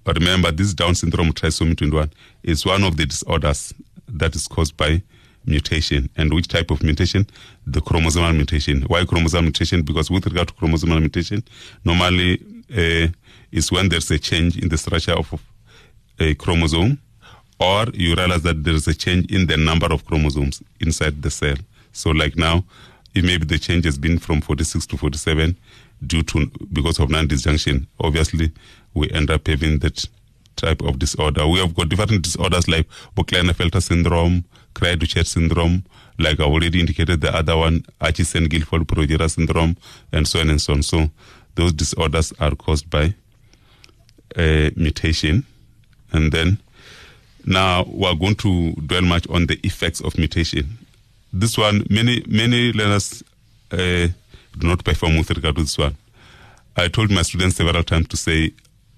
remember, 0.06 0.52
this 0.52 0.74
Down 0.74 0.96
syndrome 0.96 1.32
trisomy 1.34 1.78
21 1.78 2.12
is 2.44 2.66
one 2.66 2.84
of 2.84 2.98
the 2.98 3.06
disorders 3.06 3.74
that 4.08 4.36
is 4.36 4.48
caused 4.48 4.76
by 4.76 5.02
mutation. 5.46 6.10
And 6.18 6.34
which 6.34 6.48
type 6.48 6.72
of 6.72 6.84
mutation? 6.84 7.28
The 7.66 7.82
chromosomal 7.82 8.36
mutation. 8.36 8.84
Why 8.84 9.04
chromosomal 9.04 9.44
mutation? 9.44 9.82
Because 9.82 10.12
with 10.12 10.26
regard 10.26 10.50
to 10.50 10.54
chromosomal 10.56 11.00
mutation, 11.00 11.44
normally 11.86 12.42
uh, 12.72 13.08
is 13.52 13.72
when 13.72 13.90
there's 13.90 14.10
a 14.12 14.20
change 14.20 14.58
in 14.58 14.70
the 14.70 14.78
structure 14.78 15.14
of 15.14 15.42
a 16.20 16.36
chromosome, 16.36 17.00
or 17.60 17.86
you 17.94 18.16
realize 18.16 18.42
that 18.44 18.64
there's 18.64 18.88
a 18.88 18.94
change 18.94 19.32
in 19.32 19.48
the 19.48 19.58
number 19.58 19.88
of 19.88 20.06
chromosomes 20.06 20.62
inside 20.80 21.22
the 21.22 21.30
cell. 21.30 21.56
So, 21.92 22.10
like 22.12 22.36
now, 22.36 22.66
if 23.14 23.24
maybe 23.24 23.46
the 23.46 23.60
change 23.60 23.86
has 23.86 23.98
been 23.98 24.18
from 24.18 24.42
46 24.42 24.88
to 24.88 24.98
47 24.98 25.56
due 26.06 26.24
to 26.24 26.52
because 26.72 27.00
of 27.00 27.10
non-disjunction, 27.10 27.88
obviously 28.00 28.52
we 28.94 29.10
end 29.12 29.30
up 29.30 29.48
having 29.48 29.80
that 29.80 30.06
type 30.56 30.82
of 30.82 31.00
disorder. 31.00 31.48
We 31.48 31.60
have 31.60 31.76
got 31.76 31.90
different 31.90 32.22
disorders 32.22 32.68
like 32.68 32.88
Klinefelter 33.18 33.82
syndrome, 33.82 34.46
Cri-du-chat 34.74 35.28
syndrome, 35.28 35.84
like 36.20 36.40
I 36.40 36.44
already 36.44 36.80
indicated 36.80 37.22
the 37.22 37.36
other 37.36 37.58
one, 37.58 37.86
Hutchinson-Gilford-Progeria 38.02 39.30
syndrome, 39.30 39.78
and 40.12 40.28
so 40.28 40.40
on 40.40 40.50
and 40.50 40.62
so 40.62 40.74
on. 40.74 40.84
So 40.84 41.10
those 41.56 41.74
disorders 41.74 42.34
are 42.40 42.56
caused 42.56 42.90
by 42.90 43.16
a 44.38 44.72
mutation. 44.76 45.46
And 46.12 46.32
then 46.32 46.60
now 47.46 47.86
we're 47.88 48.16
going 48.16 48.36
to 48.36 48.74
dwell 48.74 49.02
much 49.02 49.28
on 49.30 49.48
the 49.48 49.60
effects 49.64 50.02
of 50.02 50.18
mutation. 50.18 50.78
This 51.32 51.58
one, 51.58 51.86
many 51.90 52.24
many 52.28 52.72
learners 52.74 53.24
uh, 53.72 54.08
do 54.58 54.68
not 54.68 54.84
perform 54.84 55.18
with 55.18 55.32
regard 55.32 55.56
to 55.56 55.64
this 55.64 55.78
one. 55.78 55.98
I 56.78 56.88
told 56.88 57.12
my 57.12 57.24
students 57.24 57.56
several 57.56 57.84
times 57.84 58.08
to 58.10 58.18
say, 58.18 58.54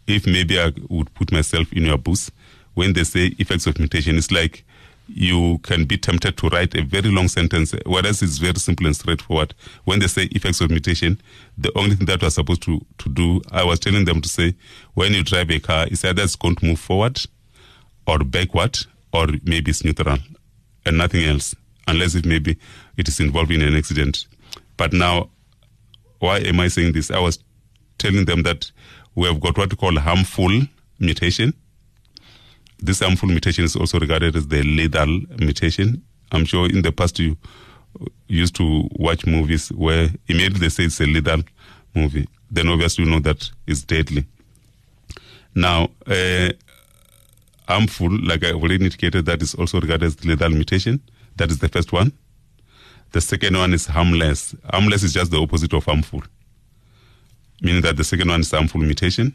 if 0.07 0.25
maybe 0.25 0.59
I 0.59 0.71
would 0.89 1.13
put 1.13 1.31
myself 1.31 1.71
in 1.73 1.83
your 1.83 1.97
boots, 1.97 2.31
when 2.73 2.93
they 2.93 3.03
say 3.03 3.33
effects 3.39 3.67
of 3.67 3.79
mutation, 3.79 4.17
it's 4.17 4.31
like 4.31 4.63
you 5.07 5.59
can 5.59 5.85
be 5.85 5.97
tempted 5.97 6.35
to 6.37 6.49
write 6.49 6.75
a 6.75 6.83
very 6.83 7.11
long 7.11 7.27
sentence, 7.27 7.75
whereas 7.85 8.21
it's 8.21 8.37
very 8.37 8.55
simple 8.55 8.87
and 8.87 8.95
straightforward. 8.95 9.53
When 9.83 9.99
they 9.99 10.07
say 10.07 10.23
effects 10.31 10.61
of 10.61 10.71
mutation, 10.71 11.21
the 11.57 11.71
only 11.77 11.95
thing 11.95 12.07
that 12.07 12.21
we're 12.21 12.29
supposed 12.29 12.63
to, 12.63 12.83
to 12.97 13.09
do, 13.09 13.41
I 13.51 13.63
was 13.63 13.79
telling 13.79 14.05
them 14.05 14.21
to 14.21 14.29
say, 14.29 14.55
when 14.95 15.13
you 15.13 15.23
drive 15.23 15.51
a 15.51 15.59
car, 15.59 15.87
it's 15.89 16.03
either 16.03 16.23
it's 16.23 16.35
going 16.35 16.55
to 16.55 16.65
move 16.65 16.79
forward 16.79 17.19
or 18.07 18.19
backward, 18.19 18.79
or 19.13 19.27
maybe 19.43 19.71
it's 19.71 19.83
neutral 19.83 20.17
and 20.85 20.97
nothing 20.97 21.23
else, 21.23 21.55
unless 21.87 22.15
it 22.15 22.25
maybe 22.25 22.57
it 22.97 23.07
is 23.07 23.19
involved 23.19 23.51
in 23.51 23.61
an 23.61 23.75
accident. 23.75 24.27
But 24.77 24.91
now, 24.91 25.29
why 26.19 26.39
am 26.39 26.59
I 26.59 26.67
saying 26.67 26.93
this? 26.93 27.11
I 27.11 27.19
was 27.19 27.39
telling 27.97 28.25
them 28.25 28.43
that 28.43 28.71
we 29.15 29.27
have 29.27 29.39
got 29.39 29.57
what 29.57 29.71
we 29.71 29.77
call 29.77 29.97
harmful 29.99 30.61
mutation. 30.99 31.53
This 32.79 32.99
harmful 32.99 33.29
mutation 33.29 33.63
is 33.63 33.75
also 33.75 33.99
regarded 33.99 34.35
as 34.35 34.47
the 34.47 34.61
lethal 34.63 35.21
mutation. 35.39 36.03
I'm 36.31 36.45
sure 36.45 36.69
in 36.69 36.81
the 36.81 36.91
past 36.91 37.19
you 37.19 37.37
used 38.27 38.55
to 38.55 38.89
watch 38.91 39.25
movies 39.25 39.69
where 39.71 40.09
immediately 40.27 40.59
they 40.59 40.69
say 40.69 40.83
it's 40.83 40.99
a 40.99 41.05
lethal 41.05 41.43
movie. 41.95 42.27
Then 42.51 42.67
obviously 42.67 43.05
you 43.05 43.11
know 43.11 43.19
that 43.19 43.49
it's 43.65 43.83
deadly. 43.83 44.25
Now, 45.55 45.89
uh, 46.05 46.49
harmful, 47.67 48.09
like 48.21 48.43
I 48.43 48.51
already 48.51 48.75
indicated, 48.75 49.25
that 49.25 49.41
is 49.41 49.55
also 49.55 49.79
regarded 49.79 50.07
as 50.07 50.25
lethal 50.25 50.49
mutation. 50.49 51.01
That 51.37 51.49
is 51.49 51.59
the 51.59 51.69
first 51.69 51.93
one. 51.93 52.11
The 53.11 53.21
second 53.21 53.55
one 53.55 53.73
is 53.73 53.85
harmless. 53.87 54.53
Harmless 54.71 55.03
is 55.03 55.13
just 55.13 55.31
the 55.31 55.39
opposite 55.39 55.73
of 55.73 55.85
harmful, 55.85 56.23
meaning 57.65 57.81
that 57.81 57.97
the 57.97 58.03
second 58.03 58.29
one 58.29 58.41
is 58.41 58.51
harmful 58.51 58.79
mutation. 58.79 59.33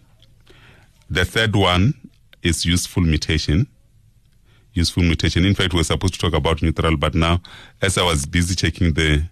The 1.10 1.24
third 1.24 1.56
one 1.56 1.94
is 2.42 2.64
useful 2.64 3.02
mutation. 3.02 3.66
Useful 4.72 5.02
mutation. 5.02 5.44
In 5.44 5.56
fact, 5.56 5.74
we 5.74 5.80
are 5.80 5.84
supposed 5.84 6.14
to 6.14 6.20
talk 6.20 6.34
about 6.34 6.62
neutral, 6.62 6.96
but 6.96 7.12
now, 7.16 7.42
as 7.82 7.98
I 7.98 8.04
was 8.04 8.24
busy 8.26 8.54
checking 8.54 8.92
the 8.94 9.24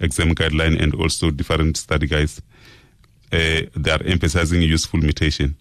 exam 0.00 0.34
guideline 0.34 0.80
and 0.82 0.94
also 0.94 1.30
different 1.30 1.76
study 1.76 2.06
guides, 2.06 2.40
uh, 3.30 3.68
they 3.76 3.90
are 3.90 4.02
emphasizing 4.04 4.62
useful 4.62 5.00
mutation. 5.00 5.54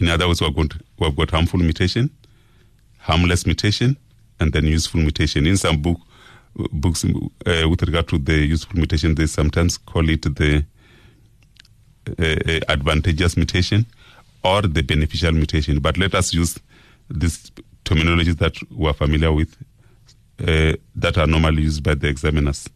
In 0.00 0.08
other 0.08 0.26
words, 0.26 0.40
we've 0.40 0.56
got, 0.56 0.72
we've 0.98 1.14
got 1.14 1.30
harmful 1.30 1.60
mutation, 1.60 2.10
harmless 2.98 3.46
mutation, 3.46 3.96
and 4.40 4.52
then 4.52 4.64
useful 4.64 5.00
mutation. 5.00 5.46
In 5.46 5.56
some 5.56 5.80
book, 5.80 6.00
books 6.72 7.04
uh, 7.04 7.68
with 7.68 7.82
regard 7.82 8.08
to 8.08 8.18
the 8.18 8.38
useful 8.38 8.76
mutation, 8.76 9.14
they 9.14 9.26
sometimes 9.26 9.78
call 9.78 10.08
it 10.08 10.22
the 10.22 10.64
advantageous 12.68 13.36
mutation 13.36 13.86
or 14.42 14.62
the 14.62 14.82
beneficial 14.82 15.32
mutation. 15.32 15.80
But 15.80 15.98
let 15.98 16.14
us 16.14 16.32
use 16.32 16.58
these 17.08 17.50
terminologies 17.84 18.38
that 18.38 18.56
we're 18.70 18.92
familiar 18.92 19.32
with 19.32 19.56
uh, 20.46 20.72
that 20.94 21.18
are 21.18 21.26
normally 21.26 21.62
used 21.62 21.82
by 21.82 21.94
the 21.94 22.08
examiners. 22.08 22.68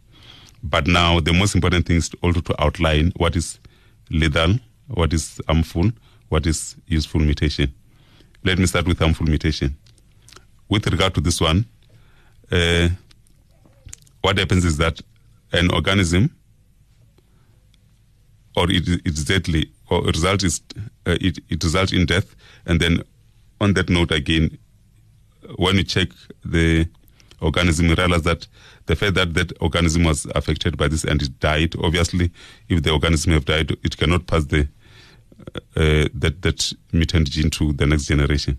But 0.63 0.87
now 0.87 1.21
the 1.21 1.33
most 1.33 1.55
important 1.55 1.87
thing 1.87 1.97
is 1.97 2.11
also 2.23 2.41
to 2.41 2.63
outline 2.63 3.13
what 3.17 3.37
is 3.37 3.59
lethal, 4.11 4.59
what 4.89 5.13
is 5.13 5.41
harmful, 5.47 5.91
what 6.29 6.47
is 6.47 6.77
useful 6.87 7.21
mutation. 7.21 7.73
Let 8.45 8.59
me 8.59 8.67
start 8.67 8.87
with 8.87 8.99
harmful 8.99 9.27
mutation. 9.27 9.77
With 10.69 10.87
regard 10.87 11.15
to 11.15 11.21
this 11.21 11.41
one, 11.41 11.67
uh, 12.51 12.89
what 14.23 14.39
happens 14.39 14.65
is 14.65 14.79
that 14.79 15.01
an 15.53 15.71
organism 15.71 16.35
or 18.57 18.71
it, 18.71 18.89
it's 19.05 19.25
deadly 19.25 19.71
or 19.91 20.03
result 20.03 20.43
is 20.43 20.61
uh, 21.07 21.17
it, 21.21 21.39
it 21.49 21.63
results 21.63 21.93
in 21.93 22.07
death. 22.07 22.35
And 22.67 22.81
then 22.81 23.03
on 23.61 23.75
that 23.75 23.89
note 23.89 24.11
again 24.11 24.59
when 25.57 25.77
you 25.77 25.85
check 25.85 26.09
the 26.45 26.89
organism 27.41 27.87
you 27.87 27.95
realize 27.95 28.23
that 28.23 28.47
the 28.87 28.97
fact 28.97 29.15
that 29.15 29.35
that 29.35 29.53
organism 29.61 30.05
was 30.05 30.27
affected 30.35 30.77
by 30.77 30.89
this 30.89 31.05
and 31.05 31.21
it 31.23 31.39
died 31.41 31.75
obviously 31.83 32.31
if 32.69 32.83
the 32.83 32.91
organism 32.91 33.33
have 33.33 33.45
died 33.45 33.71
it 33.83 33.97
cannot 33.97 34.27
pass 34.27 34.45
the 34.47 34.67
uh, 35.77 36.09
that 36.15 36.41
that 36.43 36.73
mutant 36.93 37.31
gene 37.31 37.51
to 37.51 37.73
the 37.73 37.87
next 37.87 38.07
generation. 38.07 38.59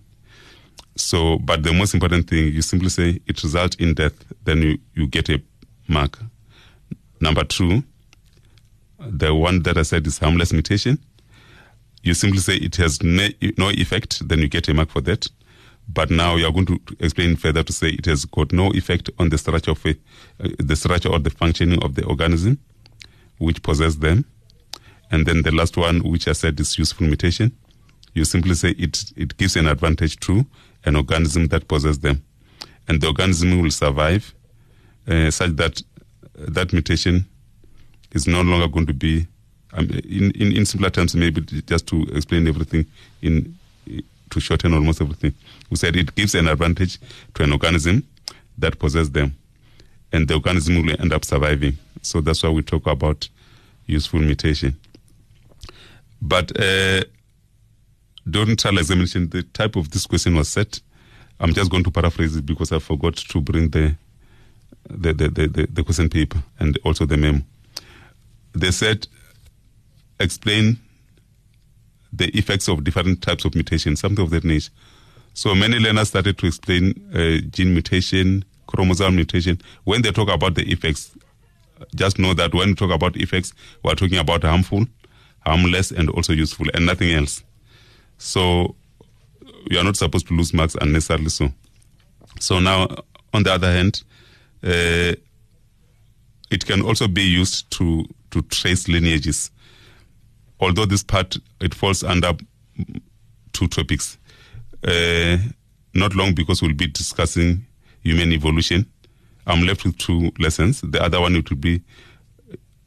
So 0.95 1.39
but 1.39 1.63
the 1.63 1.73
most 1.73 1.93
important 1.93 2.29
thing 2.29 2.53
you 2.53 2.61
simply 2.61 2.89
say 2.89 3.19
it 3.25 3.43
results 3.43 3.75
in 3.77 3.93
death 3.93 4.13
then 4.43 4.61
you, 4.61 4.77
you 4.93 5.07
get 5.07 5.29
a 5.29 5.41
mark 5.87 6.19
number 7.19 7.43
two 7.43 7.83
the 9.09 9.33
one 9.33 9.63
that 9.63 9.77
I 9.77 9.83
said 9.83 10.05
is 10.07 10.19
harmless 10.19 10.53
mutation. 10.53 10.99
you 12.03 12.13
simply 12.13 12.39
say 12.39 12.55
it 12.55 12.75
has 12.75 13.01
ne- 13.01 13.35
no 13.57 13.69
effect, 13.71 14.27
then 14.27 14.39
you 14.39 14.47
get 14.47 14.69
a 14.69 14.73
mark 14.73 14.89
for 14.91 15.01
that. 15.01 15.27
But 15.87 16.09
now 16.09 16.35
you 16.35 16.45
are 16.45 16.51
going 16.51 16.67
to 16.67 16.79
explain 16.99 17.35
further 17.35 17.63
to 17.63 17.73
say 17.73 17.89
it 17.89 18.05
has 18.05 18.25
got 18.25 18.51
no 18.51 18.71
effect 18.73 19.09
on 19.19 19.29
the 19.29 19.37
structure 19.37 19.71
of 19.71 19.85
a, 19.85 19.91
uh, 20.39 20.49
the 20.59 20.75
structure 20.75 21.09
or 21.09 21.19
the 21.19 21.29
functioning 21.29 21.83
of 21.83 21.95
the 21.95 22.05
organism, 22.05 22.59
which 23.39 23.61
possess 23.61 23.95
them. 23.95 24.25
And 25.11 25.25
then 25.25 25.43
the 25.43 25.51
last 25.51 25.77
one, 25.77 25.99
which 25.99 26.27
I 26.27 26.33
said 26.33 26.59
is 26.59 26.77
useful 26.77 27.07
mutation, 27.07 27.51
you 28.13 28.25
simply 28.25 28.55
say 28.55 28.69
it 28.71 29.11
it 29.15 29.37
gives 29.37 29.55
an 29.55 29.67
advantage 29.67 30.19
to 30.21 30.45
an 30.85 30.95
organism 30.95 31.47
that 31.47 31.67
possesses 31.67 31.99
them, 31.99 32.23
and 32.87 33.01
the 33.01 33.07
organism 33.07 33.61
will 33.61 33.71
survive, 33.71 34.33
uh, 35.07 35.29
such 35.31 35.51
that 35.57 35.81
uh, 36.39 36.45
that 36.47 36.73
mutation 36.73 37.25
is 38.15 38.27
no 38.27 38.41
longer 38.41 38.67
going 38.67 38.87
to 38.87 38.93
be. 38.93 39.27
Um, 39.73 39.89
in, 39.89 40.31
in 40.31 40.55
in 40.55 40.65
simpler 40.65 40.89
terms, 40.89 41.15
maybe 41.15 41.41
just 41.41 41.85
to 41.87 42.03
explain 42.13 42.47
everything 42.47 42.85
in 43.21 43.55
to 44.29 44.39
shorten 44.39 44.73
almost 44.73 45.01
everything, 45.01 45.33
we 45.69 45.75
said 45.75 45.95
it 45.95 46.15
gives 46.15 46.33
an 46.33 46.47
advantage 46.47 46.97
to 47.35 47.43
an 47.43 47.51
organism 47.51 48.03
that 48.57 48.79
possesses 48.79 49.11
them, 49.11 49.35
and 50.11 50.27
the 50.27 50.33
organism 50.33 50.85
will 50.85 50.95
end 50.99 51.13
up 51.13 51.25
surviving. 51.25 51.77
So 52.01 52.21
that's 52.21 52.41
why 52.41 52.49
we 52.49 52.61
talk 52.63 52.87
about 52.87 53.27
useful 53.85 54.21
mutation. 54.21 54.75
But 56.21 56.57
uh, 56.59 57.03
during 58.27 58.55
trial 58.55 58.77
examination, 58.77 59.29
the 59.29 59.43
type 59.43 59.75
of 59.75 59.91
this 59.91 60.07
question 60.07 60.35
was 60.35 60.47
set. 60.47 60.79
I'm 61.39 61.53
just 61.53 61.69
going 61.69 61.83
to 61.83 61.91
paraphrase 61.91 62.37
it 62.37 62.45
because 62.45 62.71
I 62.71 62.79
forgot 62.79 63.17
to 63.17 63.41
bring 63.41 63.69
the 63.69 63.95
the, 64.89 65.13
the, 65.13 65.29
the, 65.29 65.47
the, 65.47 65.67
the 65.67 65.83
question 65.83 66.09
paper 66.09 66.41
and 66.59 66.77
also 66.85 67.05
the 67.05 67.17
memo. 67.17 67.41
They 68.55 68.71
said, 68.71 69.07
explain 70.19 70.79
the 72.13 72.29
effects 72.37 72.67
of 72.67 72.83
different 72.83 73.21
types 73.21 73.45
of 73.45 73.53
mutation, 73.55 73.95
something 73.95 74.23
of 74.23 74.31
that 74.31 74.43
nature. 74.43 74.71
So 75.33 75.53
many 75.53 75.79
learners 75.79 76.07
started 76.07 76.37
to 76.37 76.47
explain 76.47 76.93
uh, 77.13 77.45
gene 77.49 77.73
mutation, 77.73 78.45
chromosome 78.67 79.15
mutation. 79.15 79.59
When 79.83 80.01
they 80.01 80.11
talk 80.11 80.29
about 80.29 80.55
the 80.55 80.63
effects, 80.71 81.11
just 81.93 82.17
know 82.17 82.33
that 82.33 82.53
when 82.53 82.69
we 82.69 82.75
talk 82.75 82.91
about 82.91 83.17
effects, 83.17 83.53
we're 83.83 83.95
talking 83.95 84.17
about 84.17 84.43
harmful, 84.43 84.85
harmless, 85.45 85.91
and 85.91 86.09
also 86.09 86.31
useful, 86.31 86.67
and 86.73 86.85
nothing 86.85 87.11
else. 87.11 87.43
So 88.17 88.75
you 89.69 89.77
are 89.77 89.83
not 89.83 89.97
supposed 89.97 90.27
to 90.27 90.33
lose 90.33 90.53
marks 90.53 90.75
unnecessarily 90.79 91.29
so. 91.29 91.51
So 92.39 92.59
now, 92.59 92.87
on 93.33 93.43
the 93.43 93.53
other 93.53 93.71
hand, 93.71 94.03
uh, 94.63 95.15
it 96.49 96.65
can 96.65 96.81
also 96.81 97.07
be 97.07 97.23
used 97.23 97.69
to, 97.71 98.05
to 98.35 98.41
trace 98.41 98.89
lineages. 98.89 99.49
Although 100.59 100.85
this 100.85 101.03
part, 101.03 101.37
it 101.61 101.73
falls 101.73 102.03
under 102.03 102.33
two 103.53 103.67
topics. 103.69 104.17
Uh, 104.85 105.37
not 105.93 106.13
long 106.15 106.33
because 106.35 106.61
we'll 106.61 106.73
be 106.73 106.87
discussing 106.87 107.65
human 108.03 108.33
evolution. 108.33 108.85
I'm 109.47 109.65
left 109.65 109.85
with 109.85 109.97
two 109.97 110.33
lessons. 110.37 110.81
The 110.81 111.01
other 111.01 111.21
one, 111.21 111.35
it 111.37 111.49
will 111.49 111.57
be 111.57 111.81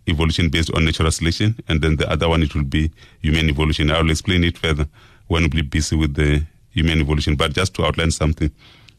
evolution 0.07 0.51
based 0.51 0.71
on 0.75 0.85
natural 0.85 1.11
selection, 1.11 1.57
and 1.67 1.81
then 1.81 1.97
the 1.97 2.11
other 2.11 2.29
one, 2.29 2.43
it 2.43 2.55
will 2.55 2.65
be 2.65 2.91
human 3.23 3.49
evolution. 3.49 3.91
I 3.91 4.03
will 4.03 4.11
explain 4.11 4.45
it 4.45 4.59
further 4.59 4.87
when 5.29 5.43
we'll 5.43 5.51
be 5.51 5.63
busy 5.63 5.97
with 5.97 6.15
the 6.15 6.45
human 6.71 7.01
evolution. 7.01 7.37
But 7.37 7.55
just 7.55 7.73
to 7.75 7.87
outline 7.87 8.11
something, 8.11 8.51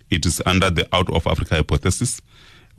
it 0.09 0.25
is 0.25 0.41
under 0.47 0.71
the 0.71 0.87
out 0.95 1.11
of 1.11 1.27
Africa 1.27 1.55
hypothesis, 1.55 2.21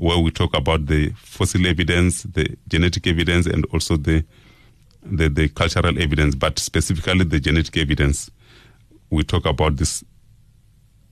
where 0.01 0.19
we 0.19 0.31
talk 0.31 0.57
about 0.57 0.87
the 0.87 1.11
fossil 1.11 1.67
evidence, 1.67 2.23
the 2.23 2.57
genetic 2.69 3.07
evidence, 3.07 3.47
and 3.47 3.67
also 3.67 3.97
the 3.97 4.25
the, 5.03 5.29
the 5.29 5.49
cultural 5.49 6.01
evidence, 6.01 6.35
but 6.35 6.59
specifically 6.59 7.25
the 7.25 7.41
genetic 7.41 7.77
evidence. 7.77 8.31
We 9.11 9.25
talk 9.25 9.47
about 9.47 9.77
this, 9.77 10.05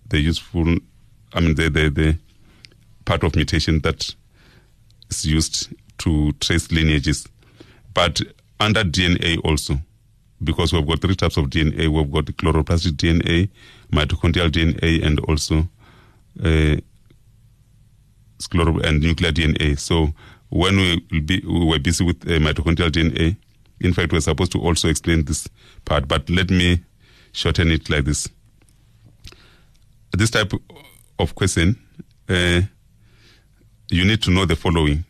the 0.09 0.21
useful, 0.21 0.77
I 1.33 1.41
mean, 1.41 1.55
the, 1.55 1.71
the, 1.71 1.89
the 1.89 2.19
part 3.07 3.25
of 3.25 3.35
mutation 3.35 3.81
that 3.81 4.15
is 5.11 5.25
used 5.25 5.73
to 5.99 6.33
trace 6.33 6.71
lineages. 6.71 7.27
But 7.95 8.21
under 8.61 8.85
DNA 8.85 9.39
also, 9.43 9.81
because 10.43 10.73
we've 10.73 10.87
got 10.87 11.01
three 11.01 11.17
types 11.17 11.37
of 11.39 11.47
DNA. 11.47 11.89
We've 11.89 12.13
got 12.13 12.27
the 12.27 12.33
chloroplastic 12.35 12.93
DNA, 12.93 13.49
mitochondrial 13.91 14.51
DNA, 14.51 15.05
and 15.05 15.19
also 15.21 15.69
uh, 16.45 16.77
sclero- 18.39 18.83
and 18.85 19.01
nuclear 19.01 19.33
DNA. 19.33 19.79
So 19.79 20.13
when 20.51 20.77
we, 20.77 21.21
be, 21.21 21.43
we 21.47 21.65
were 21.65 21.79
busy 21.79 22.05
with 22.05 22.23
uh, 22.27 22.39
mitochondrial 22.39 22.91
DNA, 22.91 23.37
in 23.81 23.93
fact, 23.93 24.13
we're 24.13 24.21
supposed 24.21 24.53
to 24.53 24.61
also 24.61 24.89
explain 24.89 25.25
this 25.25 25.49
part, 25.85 26.09
but 26.09 26.29
let 26.29 26.51
me 26.51 26.83
shorten 27.33 27.71
it 27.71 27.89
like 27.89 28.05
this. 28.05 28.29
This 30.13 30.31
type 30.31 30.53
of 31.19 31.35
question, 31.35 31.79
uh, 32.29 32.63
you 33.91 34.05
need 34.05 34.23
to 34.23 34.31
know 34.31 34.47
the 34.47 34.57
following. 34.57 35.05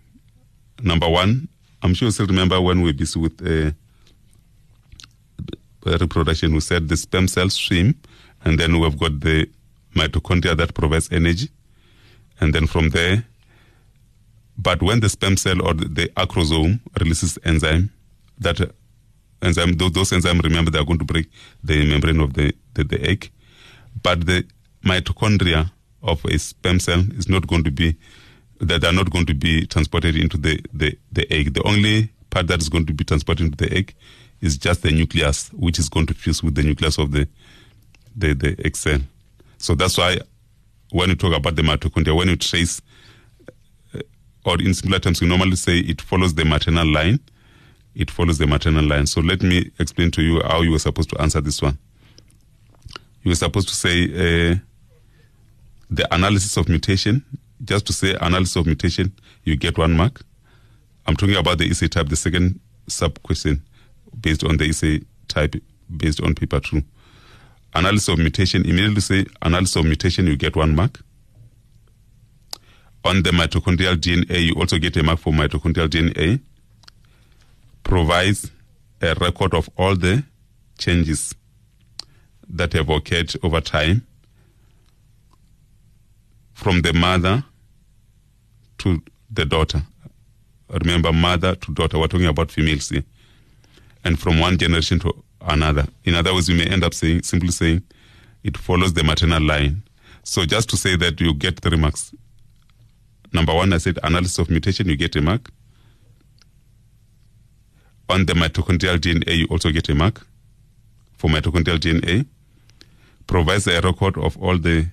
Number 0.82 1.08
one, 1.08 1.48
I'm 1.82 1.94
sure 1.94 2.06
you 2.06 2.12
still 2.12 2.26
remember 2.26 2.60
when 2.60 2.82
we 2.82 2.90
were 2.90 2.96
busy 2.96 3.18
with 3.18 3.40
uh, 3.46 3.70
reproduction, 5.84 6.52
we 6.52 6.60
said 6.60 6.88
the 6.88 6.96
sperm 6.96 7.28
cells 7.28 7.54
swim, 7.54 7.94
and 8.44 8.58
then 8.58 8.78
we've 8.78 8.98
got 8.98 9.20
the 9.20 9.48
mitochondria 9.94 10.56
that 10.56 10.74
provides 10.74 11.10
energy. 11.10 11.48
And 12.40 12.54
then 12.54 12.66
from 12.66 12.90
there, 12.90 13.24
but 14.58 14.82
when 14.82 15.00
the 15.00 15.08
sperm 15.08 15.36
cell 15.36 15.64
or 15.64 15.72
the, 15.74 16.10
acrosome 16.16 16.80
releases 16.98 17.38
enzyme, 17.44 17.90
that 18.38 18.60
uh, 18.60 18.66
enzyme, 19.40 19.74
those, 19.74 19.92
those 19.92 20.10
enzymes, 20.10 20.42
remember, 20.42 20.70
they 20.70 20.80
are 20.80 20.84
going 20.84 20.98
to 20.98 21.04
break 21.04 21.30
the 21.62 21.88
membrane 21.88 22.20
of 22.20 22.34
the, 22.34 22.52
the, 22.74 22.82
the 22.84 23.00
egg. 23.08 23.30
But 24.02 24.26
the 24.26 24.44
mitochondria 24.84 25.70
of 26.02 26.24
a 26.24 26.38
sperm 26.38 26.80
cell 26.80 27.04
is 27.16 27.28
not 27.28 27.46
going 27.46 27.64
to 27.64 27.70
be, 27.70 27.96
that 28.60 28.80
they 28.80 28.88
are 28.88 28.92
not 28.92 29.10
going 29.10 29.26
to 29.26 29.34
be 29.34 29.66
transported 29.66 30.16
into 30.16 30.36
the, 30.36 30.60
the, 30.72 30.98
the 31.12 31.32
egg. 31.32 31.54
The 31.54 31.62
only 31.62 32.10
part 32.30 32.48
that 32.48 32.60
is 32.60 32.68
going 32.68 32.86
to 32.86 32.92
be 32.92 33.04
transported 33.04 33.46
into 33.46 33.64
the 33.64 33.72
egg 33.72 33.94
is 34.40 34.58
just 34.58 34.82
the 34.82 34.90
nucleus, 34.90 35.50
which 35.52 35.78
is 35.78 35.88
going 35.88 36.06
to 36.06 36.14
fuse 36.14 36.42
with 36.42 36.56
the 36.56 36.62
nucleus 36.64 36.98
of 36.98 37.12
the, 37.12 37.28
the, 38.16 38.34
the 38.34 38.56
egg 38.64 38.76
cell. 38.76 39.00
So 39.58 39.74
that's 39.76 39.98
why 39.98 40.18
when 40.90 41.10
you 41.10 41.14
talk 41.14 41.36
about 41.36 41.56
the 41.56 41.62
mitochondria, 41.62 42.16
when 42.16 42.28
you 42.28 42.36
trace, 42.36 42.80
uh, 43.94 44.00
or 44.44 44.60
in 44.60 44.74
simpler 44.74 44.98
terms, 44.98 45.20
you 45.20 45.28
normally 45.28 45.56
say 45.56 45.78
it 45.78 46.00
follows 46.00 46.34
the 46.34 46.44
maternal 46.44 46.86
line. 46.86 47.20
It 47.94 48.10
follows 48.10 48.38
the 48.38 48.46
maternal 48.46 48.84
line. 48.84 49.06
So 49.06 49.20
let 49.20 49.42
me 49.42 49.70
explain 49.78 50.10
to 50.12 50.22
you 50.22 50.40
how 50.44 50.62
you 50.62 50.70
were 50.70 50.78
supposed 50.78 51.10
to 51.10 51.20
answer 51.20 51.40
this 51.40 51.60
one. 51.60 51.78
You 53.22 53.30
were 53.30 53.34
supposed 53.34 53.68
to 53.68 53.74
say 53.74 54.04
uh, 54.04 54.56
the 55.90 56.14
analysis 56.14 56.56
of 56.56 56.68
mutation. 56.68 57.24
Just 57.64 57.86
to 57.86 57.92
say 57.92 58.14
analysis 58.20 58.56
of 58.56 58.66
mutation, 58.66 59.12
you 59.44 59.56
get 59.56 59.76
one 59.76 59.96
mark. 59.96 60.22
I'm 61.06 61.16
talking 61.16 61.36
about 61.36 61.58
the 61.58 61.68
essay 61.68 61.88
type, 61.88 62.08
the 62.08 62.16
second 62.16 62.60
sub 62.86 63.20
question 63.22 63.62
based 64.20 64.44
on 64.44 64.56
the 64.56 64.68
essay 64.68 65.00
type 65.26 65.56
based 65.96 66.22
on 66.22 66.34
paper 66.34 66.60
two. 66.60 66.82
Analysis 67.74 68.08
of 68.08 68.18
mutation, 68.18 68.64
immediately 68.64 69.00
say 69.00 69.26
analysis 69.42 69.76
of 69.76 69.84
mutation, 69.84 70.26
you 70.26 70.36
get 70.36 70.56
one 70.56 70.74
mark. 70.74 71.00
On 73.04 73.22
the 73.22 73.30
mitochondrial 73.30 73.96
DNA, 73.96 74.46
you 74.46 74.54
also 74.54 74.78
get 74.78 74.96
a 74.96 75.02
mark 75.02 75.18
for 75.18 75.32
mitochondrial 75.32 75.88
DNA. 75.88 76.40
Provides 77.84 78.50
a 79.00 79.14
record 79.14 79.54
of 79.54 79.68
all 79.76 79.94
the 79.94 80.24
changes 80.78 81.34
that 82.48 82.72
have 82.72 82.88
occurred 82.88 83.32
over 83.42 83.60
time 83.60 84.06
from 86.54 86.82
the 86.82 86.92
mother 86.92 87.44
to 88.78 89.02
the 89.30 89.44
daughter. 89.44 89.82
Remember, 90.68 91.12
mother 91.12 91.54
to 91.54 91.72
daughter, 91.72 91.98
we're 91.98 92.08
talking 92.08 92.26
about 92.26 92.50
females 92.50 92.88
here. 92.88 93.04
And 94.04 94.18
from 94.18 94.38
one 94.38 94.58
generation 94.58 94.98
to 95.00 95.24
another. 95.40 95.86
In 96.04 96.14
other 96.14 96.34
words, 96.34 96.48
you 96.48 96.56
may 96.56 96.66
end 96.66 96.84
up 96.84 96.94
saying 96.94 97.22
simply 97.22 97.50
saying 97.50 97.82
it 98.44 98.56
follows 98.56 98.92
the 98.92 99.04
maternal 99.04 99.42
line. 99.42 99.82
So 100.22 100.44
just 100.44 100.68
to 100.70 100.76
say 100.76 100.96
that 100.96 101.20
you 101.20 101.34
get 101.34 101.60
three 101.60 101.76
marks. 101.76 102.14
Number 103.32 103.54
one, 103.54 103.72
I 103.72 103.78
said 103.78 103.98
analysis 104.02 104.38
of 104.38 104.50
mutation, 104.50 104.88
you 104.88 104.96
get 104.96 105.16
a 105.16 105.20
mark. 105.20 105.50
On 108.08 108.24
the 108.24 108.32
mitochondrial 108.32 108.96
DNA, 108.96 109.38
you 109.38 109.46
also 109.46 109.70
get 109.70 109.88
a 109.88 109.94
mark 109.94 110.26
for 111.16 111.28
mitochondrial 111.28 111.78
DNA. 111.78 112.26
Provides 113.26 113.66
a 113.66 113.80
record 113.82 114.16
of 114.16 114.38
all 114.38 114.56
the 114.56 114.88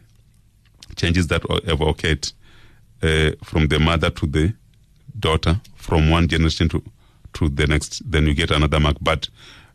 changes 0.97 1.27
that 1.27 1.43
have 1.65 1.79
occurred 1.81 2.31
uh, 3.01 3.31
from 3.43 3.67
the 3.67 3.79
mother 3.79 4.09
to 4.09 4.25
the 4.25 4.53
daughter, 5.17 5.61
from 5.75 6.09
one 6.09 6.27
generation 6.27 6.67
to, 6.69 6.83
to 7.33 7.47
the 7.47 7.67
next. 7.67 8.09
Then 8.09 8.27
you 8.27 8.33
get 8.33 8.51
another 8.51 8.79
mark. 8.79 8.97
But 8.99 9.29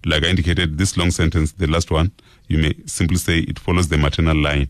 like 0.05 0.25
I 0.25 0.29
indicated, 0.29 0.79
this 0.79 0.97
long 0.97 1.11
sentence, 1.11 1.53
the 1.53 1.67
last 1.67 1.91
one, 1.91 2.11
you 2.49 2.59
may 2.59 2.75
simply 2.87 3.19
say 3.19 3.39
it 3.41 3.59
follows 3.59 3.89
the 3.89 3.99
maternal 3.99 4.37
line. 4.37 4.69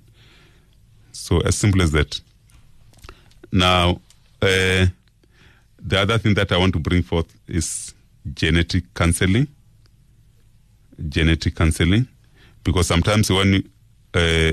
So 1.13 1.41
as 1.41 1.57
simple 1.57 1.83
as 1.83 1.93
that. 1.93 2.21
Now, 3.53 4.01
uh, 4.43 4.87
the 5.79 5.99
other 5.99 6.19
thing 6.19 6.35
that 6.35 6.53
I 6.53 6.57
want 6.59 6.73
to 6.75 6.79
bring 6.79 7.03
forth 7.03 7.33
is 7.49 7.95
genetic 8.35 8.93
counseling. 8.95 9.49
genetic 11.09 11.55
counseling, 11.55 12.07
because 12.63 12.87
sometimes 12.87 13.31
when 13.31 13.65
uh, 14.15 14.53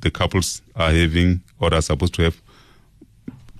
the 0.00 0.10
couples 0.12 0.60
are 0.74 0.90
having 0.90 1.40
or 1.58 1.72
are 1.72 1.82
supposed 1.82 2.14
to 2.14 2.22
have 2.22 2.36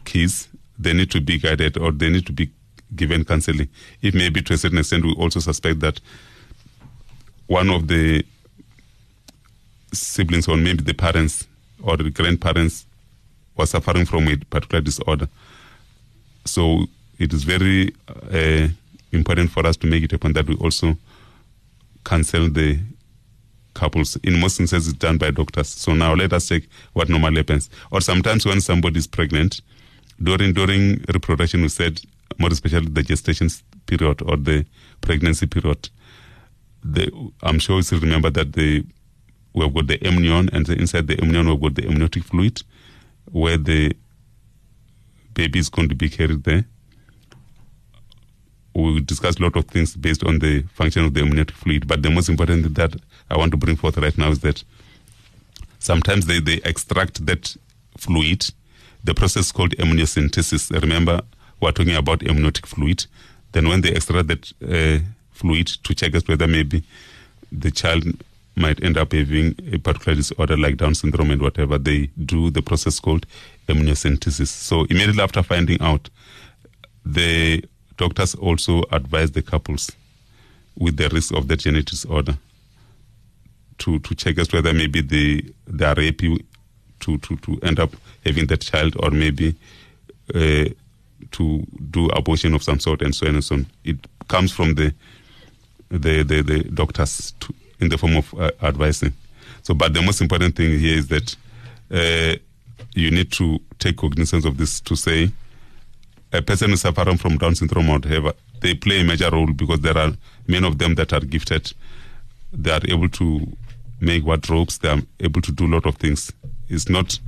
kids, 0.04 0.48
they 0.78 0.92
need 0.92 1.10
to 1.10 1.20
be 1.20 1.38
guided 1.38 1.78
or 1.78 1.92
they 1.92 2.10
need 2.10 2.26
to 2.26 2.32
be 2.32 2.50
given 2.94 3.24
counseling. 3.24 3.68
If 4.02 4.14
maybe 4.14 4.42
to 4.42 4.54
a 4.54 4.58
certain 4.58 4.78
extent, 4.78 5.04
we 5.04 5.14
also 5.14 5.40
suspect 5.40 5.80
that 5.80 6.00
one 7.46 7.70
of 7.70 7.88
the 7.88 8.24
siblings 9.92 10.48
or 10.48 10.56
maybe 10.56 10.82
the 10.82 10.94
parents 10.94 11.46
or 11.82 11.96
the 11.96 12.10
grandparents 12.10 12.86
was 13.56 13.70
suffering 13.70 14.04
from 14.04 14.28
a 14.28 14.36
particular 14.36 14.80
disorder. 14.80 15.28
So 16.44 16.86
it 17.18 17.32
is 17.32 17.44
very 17.44 17.94
uh, 18.08 18.68
important 19.12 19.50
for 19.50 19.66
us 19.66 19.76
to 19.78 19.86
make 19.86 20.02
it 20.02 20.20
point 20.20 20.34
that 20.34 20.46
we 20.46 20.56
also 20.56 20.96
counsel 22.04 22.48
the 22.48 22.78
couples. 23.74 24.16
In 24.22 24.40
most 24.40 24.60
instances, 24.60 24.88
it's 24.88 24.98
done 24.98 25.18
by 25.18 25.30
doctors. 25.30 25.68
So 25.68 25.94
now 25.94 26.14
let 26.14 26.32
us 26.32 26.48
check 26.48 26.62
what 26.92 27.08
normally 27.08 27.38
happens. 27.38 27.70
Or 27.90 28.00
sometimes 28.00 28.46
when 28.46 28.60
somebody 28.60 28.98
is 28.98 29.06
pregnant, 29.06 29.60
during 30.22 30.52
during 30.52 31.04
reproduction, 31.12 31.62
we 31.62 31.68
said 31.68 32.00
more 32.38 32.50
especially 32.50 32.88
the 32.88 33.02
gestation 33.02 33.48
period 33.86 34.22
or 34.22 34.36
the 34.36 34.64
pregnancy 35.00 35.46
period. 35.46 35.88
The, 36.88 37.10
I'm 37.42 37.58
sure 37.58 37.76
you 37.76 37.82
still 37.82 38.00
remember 38.00 38.30
that 38.30 38.52
the 38.52 38.84
we've 39.52 39.74
got 39.74 39.86
the 39.88 40.06
amnion, 40.06 40.48
and 40.52 40.68
inside 40.68 41.08
the 41.08 41.20
amnion 41.20 41.48
we've 41.48 41.60
got 41.60 41.74
the 41.74 41.88
amniotic 41.88 42.22
fluid, 42.22 42.62
where 43.32 43.56
the 43.56 43.92
baby 45.34 45.58
is 45.58 45.68
going 45.68 45.88
to 45.88 45.94
be 45.94 46.08
carried 46.08 46.44
there. 46.44 46.64
We 48.74 49.00
discussed 49.00 49.40
a 49.40 49.42
lot 49.42 49.56
of 49.56 49.64
things 49.64 49.96
based 49.96 50.22
on 50.22 50.38
the 50.38 50.62
function 50.74 51.04
of 51.04 51.14
the 51.14 51.22
amniotic 51.22 51.56
fluid, 51.56 51.88
but 51.88 52.02
the 52.02 52.10
most 52.10 52.28
important 52.28 52.62
thing 52.62 52.74
that 52.74 52.94
I 53.30 53.36
want 53.36 53.50
to 53.52 53.56
bring 53.56 53.76
forth 53.76 53.96
right 53.96 54.16
now 54.16 54.30
is 54.30 54.40
that 54.40 54.62
sometimes 55.78 56.26
they, 56.26 56.40
they 56.40 56.60
extract 56.64 57.24
that 57.26 57.56
fluid. 57.96 58.44
The 59.02 59.14
process 59.14 59.50
called 59.50 59.70
amniocentesis. 59.76 60.70
Remember, 60.80 61.22
we're 61.60 61.72
talking 61.72 61.96
about 61.96 62.22
amniotic 62.26 62.66
fluid. 62.66 63.06
Then 63.52 63.68
when 63.68 63.80
they 63.80 63.90
extract 63.92 64.28
that 64.28 64.52
uh, 64.62 65.04
fluid 65.36 65.66
to 65.84 65.94
check 65.94 66.14
as 66.14 66.26
whether 66.26 66.46
maybe 66.46 66.82
the 67.52 67.70
child 67.70 68.04
might 68.56 68.82
end 68.82 68.96
up 68.96 69.12
having 69.12 69.54
a 69.72 69.78
particular 69.78 70.16
disorder 70.16 70.56
like 70.56 70.78
Down 70.78 70.94
syndrome 70.94 71.30
and 71.30 71.42
whatever, 71.42 71.78
they 71.78 72.08
do 72.24 72.50
the 72.50 72.62
process 72.62 72.98
called 72.98 73.26
amniocentesis. 73.68 74.48
So 74.48 74.84
immediately 74.84 75.22
after 75.22 75.42
finding 75.42 75.80
out, 75.82 76.08
the 77.04 77.64
doctors 77.98 78.34
also 78.34 78.82
advise 78.90 79.32
the 79.32 79.42
couples 79.42 79.92
with 80.78 80.96
the 80.96 81.08
risk 81.10 81.34
of 81.34 81.48
that 81.48 81.60
genetic 81.60 81.86
disorder 81.86 82.38
to, 83.78 83.98
to 83.98 84.14
check 84.14 84.38
as 84.38 84.52
whether 84.52 84.72
maybe 84.72 85.02
they, 85.02 85.42
they 85.66 85.84
are 85.84 86.00
happy 86.00 86.44
to, 87.00 87.18
to, 87.18 87.36
to 87.36 87.58
end 87.62 87.78
up 87.78 87.90
having 88.24 88.46
that 88.46 88.62
child 88.62 88.96
or 89.00 89.10
maybe 89.10 89.54
uh, 90.34 90.64
to 91.30 91.66
do 91.90 92.06
abortion 92.08 92.54
of 92.54 92.62
some 92.62 92.80
sort 92.80 93.02
and 93.02 93.14
so 93.14 93.26
on 93.26 93.34
and 93.34 93.44
so 93.44 93.56
on. 93.56 93.66
It 93.84 93.98
comes 94.28 94.52
from 94.52 94.74
the 94.74 94.94
the, 95.88 96.22
the, 96.22 96.42
the 96.42 96.64
doctors 96.64 97.32
to, 97.40 97.54
in 97.80 97.88
the 97.88 97.98
form 97.98 98.16
of 98.16 98.34
uh, 98.34 98.50
advising. 98.62 99.12
So, 99.62 99.74
but 99.74 99.94
the 99.94 100.02
most 100.02 100.20
important 100.20 100.56
thing 100.56 100.78
here 100.78 100.98
is 100.98 101.08
that 101.08 101.36
uh, 101.90 102.36
you 102.94 103.10
need 103.10 103.32
to 103.32 103.58
take 103.78 103.96
cognizance 103.96 104.44
of 104.44 104.56
this 104.56 104.80
to 104.80 104.96
say 104.96 105.30
a 106.32 106.42
person 106.42 106.72
is 106.72 106.80
suffering 106.80 107.16
from 107.16 107.38
Down 107.38 107.54
syndrome 107.54 107.88
or 107.88 107.94
whatever, 107.94 108.32
they 108.60 108.74
play 108.74 109.00
a 109.00 109.04
major 109.04 109.30
role 109.30 109.52
because 109.52 109.80
there 109.80 109.96
are 109.96 110.12
many 110.46 110.66
of 110.66 110.78
them 110.78 110.94
that 110.96 111.12
are 111.12 111.20
gifted. 111.20 111.72
They 112.52 112.70
are 112.70 112.80
able 112.88 113.08
to 113.10 113.56
make 114.00 114.24
wardrobes. 114.24 114.78
They 114.78 114.88
are 114.88 115.00
able 115.20 115.40
to 115.42 115.52
do 115.52 115.66
a 115.66 115.72
lot 115.74 115.86
of 115.86 115.96
things. 115.96 116.32
It's 116.68 116.88
not 116.88 117.18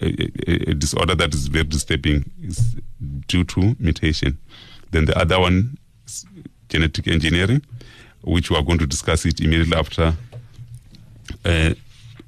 a, 0.00 0.06
a, 0.48 0.70
a 0.70 0.74
disorder 0.74 1.14
that 1.14 1.34
is 1.34 1.48
very 1.48 1.64
disturbing. 1.64 2.30
It's 2.42 2.76
due 3.28 3.44
to 3.44 3.76
mutation. 3.78 4.38
Then 4.90 5.06
the 5.06 5.18
other 5.18 5.40
one 5.40 5.78
genetic 6.68 7.08
engineering, 7.08 7.62
which 8.22 8.50
we 8.50 8.56
are 8.56 8.62
going 8.62 8.78
to 8.78 8.86
discuss 8.86 9.24
it 9.24 9.40
immediately 9.40 9.76
after 9.76 10.14
uh, 11.44 11.74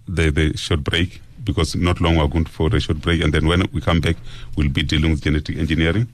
the, 0.06 0.30
the 0.30 0.56
short 0.56 0.84
break, 0.84 1.20
because 1.44 1.74
not 1.74 2.00
long 2.00 2.14
we 2.14 2.20
are 2.20 2.28
going 2.28 2.44
for 2.44 2.74
a 2.74 2.80
short 2.80 3.00
break. 3.00 3.22
And 3.22 3.32
then 3.32 3.46
when 3.46 3.64
we 3.72 3.80
come 3.80 4.00
back, 4.00 4.16
we'll 4.56 4.68
be 4.68 4.82
dealing 4.82 5.10
with 5.10 5.22
genetic 5.22 5.56
engineering, 5.56 6.08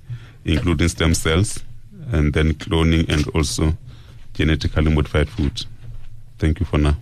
including 0.45 0.89
stem 0.89 1.15
cells, 1.15 1.63
and 2.13 2.33
then 2.33 2.55
cloning, 2.55 3.09
and 3.09 3.27
also 3.29 3.77
genetically 4.35 4.95
modified 4.95 5.29
food. 5.29 5.65
Thank 6.39 6.61
you 6.61 6.67
for 6.67 6.79
now. 6.79 6.97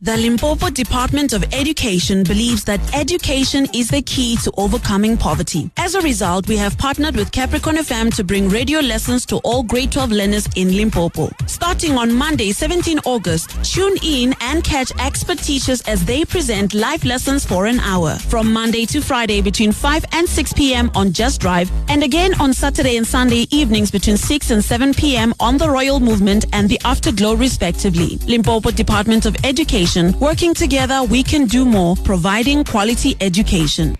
The 0.00 0.16
Limpopo 0.16 0.70
Department 0.70 1.32
of 1.32 1.42
Education 1.52 2.22
believes 2.22 2.62
that 2.66 2.78
education 2.94 3.66
is 3.74 3.88
the 3.88 4.00
key 4.00 4.36
to 4.44 4.52
overcoming 4.56 5.16
poverty. 5.16 5.72
As 5.76 5.96
a 5.96 6.00
result, 6.02 6.46
we 6.46 6.56
have 6.56 6.78
partnered 6.78 7.16
with 7.16 7.32
Capricorn 7.32 7.74
FM 7.78 8.14
to 8.14 8.22
bring 8.22 8.48
radio 8.48 8.78
lessons 8.78 9.26
to 9.26 9.38
all 9.38 9.64
grade 9.64 9.90
12 9.90 10.12
learners 10.12 10.48
in 10.54 10.76
Limpopo. 10.76 11.30
Starting 11.46 11.98
on 11.98 12.14
Monday, 12.14 12.52
17 12.52 13.00
August, 13.06 13.50
tune 13.64 13.96
in 14.04 14.36
and 14.40 14.62
catch 14.62 14.92
expert 15.00 15.38
teachers 15.38 15.80
as 15.88 16.04
they 16.04 16.24
present 16.24 16.74
live 16.74 17.04
lessons 17.04 17.44
for 17.44 17.66
an 17.66 17.80
hour. 17.80 18.14
From 18.14 18.52
Monday 18.52 18.86
to 18.86 19.00
Friday 19.00 19.40
between 19.42 19.72
5 19.72 20.04
and 20.12 20.28
6 20.28 20.52
p.m. 20.52 20.92
on 20.94 21.12
Just 21.12 21.40
Drive, 21.40 21.72
and 21.88 22.04
again 22.04 22.40
on 22.40 22.52
Saturday 22.52 22.98
and 22.98 23.06
Sunday 23.06 23.46
evenings 23.50 23.90
between 23.90 24.16
6 24.16 24.50
and 24.52 24.64
7 24.64 24.94
p.m. 24.94 25.34
on 25.40 25.58
the 25.58 25.68
Royal 25.68 25.98
Movement 25.98 26.44
and 26.52 26.68
the 26.68 26.80
Afterglow 26.84 27.34
respectively. 27.34 28.16
Limpopo 28.28 28.70
Department 28.70 29.26
of 29.26 29.34
Education 29.42 29.87
Working 29.96 30.52
together, 30.52 31.02
we 31.02 31.22
can 31.22 31.46
do 31.46 31.64
more, 31.64 31.96
providing 31.96 32.62
quality 32.62 33.16
education. 33.22 33.96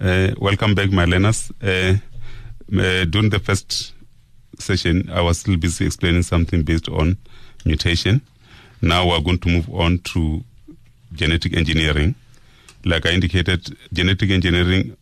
Uh, 0.00 0.34
welcome 0.40 0.74
back, 0.74 0.90
my 0.90 1.04
learners. 1.04 1.52
Uh, 1.62 1.94
uh, 2.76 3.04
during 3.04 3.30
the 3.30 3.38
first 3.38 3.94
session, 4.58 5.08
I 5.10 5.20
was 5.20 5.38
still 5.38 5.56
busy 5.56 5.86
explaining 5.86 6.24
something 6.24 6.64
based 6.64 6.88
on 6.88 7.18
mutation. 7.64 8.20
Now 8.80 9.08
we're 9.08 9.20
going 9.20 9.38
to 9.38 9.48
move 9.48 9.72
on 9.72 9.98
to 9.98 10.42
genetic 11.12 11.56
engineering. 11.56 12.16
Like 12.84 13.06
I 13.06 13.10
indicated, 13.10 13.76
genetic 13.92 14.28
engineering, 14.28 14.96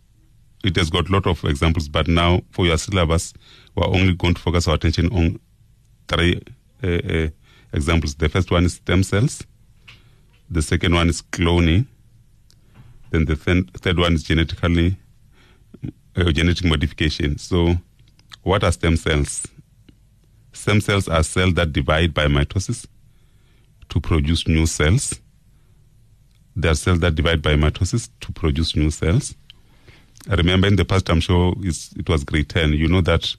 it 0.63 0.77
has 0.77 0.91
got 0.91 1.09
a 1.09 1.13
lot 1.13 1.27
of 1.27 1.43
examples, 1.45 1.89
but 1.89 2.09
now 2.09 2.43
for 2.51 2.67
your 2.67 2.77
syllabus, 2.77 3.33
we're 3.75 3.87
only 3.87 4.13
going 4.13 4.35
to 4.35 4.41
focus 4.41 4.69
our 4.69 4.75
attention 4.75 5.11
on 5.13 5.41
three 6.09 6.43
examples. 7.73 8.17
The 8.17 8.29
first 8.29 8.51
one 8.51 8.67
is 8.67 8.75
stem 8.75 9.03
cells. 9.03 9.47
The 10.51 10.63
second 10.63 10.95
one 10.95 11.09
is 11.09 11.23
cloning. 11.23 11.87
Then 13.11 13.25
the 13.25 13.37
th- 13.37 13.67
third 13.79 13.99
one 13.99 14.15
is 14.15 14.25
genetically 14.25 14.97
uh, 16.17 16.33
genetic 16.33 16.65
modification. 16.65 17.39
So, 17.39 17.77
what 18.43 18.65
are 18.65 18.73
stem 18.73 18.97
cells? 18.97 19.47
Stem 20.53 20.81
cells 20.81 21.07
are 21.07 21.23
cells 21.23 21.55
that 21.55 21.73
divide 21.73 22.13
by 22.13 22.27
mitosis 22.27 22.87
to 23.91 24.01
produce 24.01 24.49
new 24.49 24.67
cells. 24.67 25.21
They 26.57 26.69
are 26.69 26.75
cells 26.75 26.99
that 27.01 27.15
divide 27.15 27.43
by 27.43 27.55
mitosis 27.55 28.09
to 28.21 28.33
produce 28.33 28.75
new 28.75 28.91
cells. 28.91 29.37
I 30.29 30.35
remember 30.35 30.67
in 30.67 30.77
the 30.77 30.85
past, 30.85 31.09
I'm 31.11 31.21
sure 31.21 31.55
it 31.61 32.09
was 32.09 32.25
grade 32.25 32.49
10, 32.49 32.73
you 32.73 32.89
know 32.89 33.01
that 33.03 33.35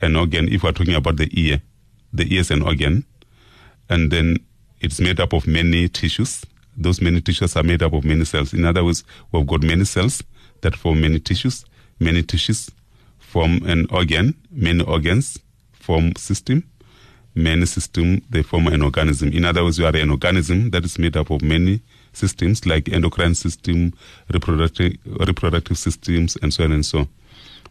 an 0.00 0.16
organ, 0.16 0.48
if 0.48 0.62
we're 0.62 0.72
talking 0.72 0.94
about 0.94 1.16
the 1.16 1.28
ear, 1.38 1.62
the 2.12 2.24
ear 2.34 2.40
is 2.40 2.50
an 2.50 2.62
organ, 2.62 3.04
and 3.88 4.10
then 4.10 4.38
it's 4.80 4.98
made 4.98 5.20
up 5.20 5.32
of 5.32 5.46
many 5.46 5.88
tissues 5.88 6.44
those 6.76 7.00
many 7.00 7.20
tissues 7.20 7.56
are 7.56 7.62
made 7.62 7.82
up 7.82 7.92
of 7.92 8.04
many 8.04 8.24
cells. 8.24 8.52
In 8.52 8.64
other 8.64 8.84
words, 8.84 9.04
we've 9.32 9.46
got 9.46 9.62
many 9.62 9.84
cells 9.84 10.22
that 10.60 10.76
form 10.76 11.00
many 11.00 11.20
tissues. 11.20 11.64
Many 12.00 12.22
tissues 12.22 12.70
form 13.18 13.62
an 13.66 13.86
organ. 13.90 14.34
Many 14.50 14.82
organs 14.84 15.38
form 15.72 16.16
system. 16.16 16.64
Many 17.34 17.66
system 17.66 18.22
they 18.30 18.42
form 18.42 18.68
an 18.68 18.82
organism. 18.82 19.32
In 19.32 19.44
other 19.44 19.64
words, 19.64 19.78
you 19.78 19.86
are 19.86 19.96
an 19.96 20.10
organism 20.10 20.70
that 20.70 20.84
is 20.84 20.98
made 20.98 21.16
up 21.16 21.30
of 21.30 21.42
many 21.42 21.80
systems 22.12 22.64
like 22.64 22.88
endocrine 22.88 23.34
system, 23.34 23.92
reproductive 24.32 24.96
reproductive 25.04 25.76
systems, 25.76 26.36
and 26.42 26.54
so 26.54 26.64
on 26.64 26.72
and 26.72 26.86
so. 26.86 27.00
on. 27.00 27.08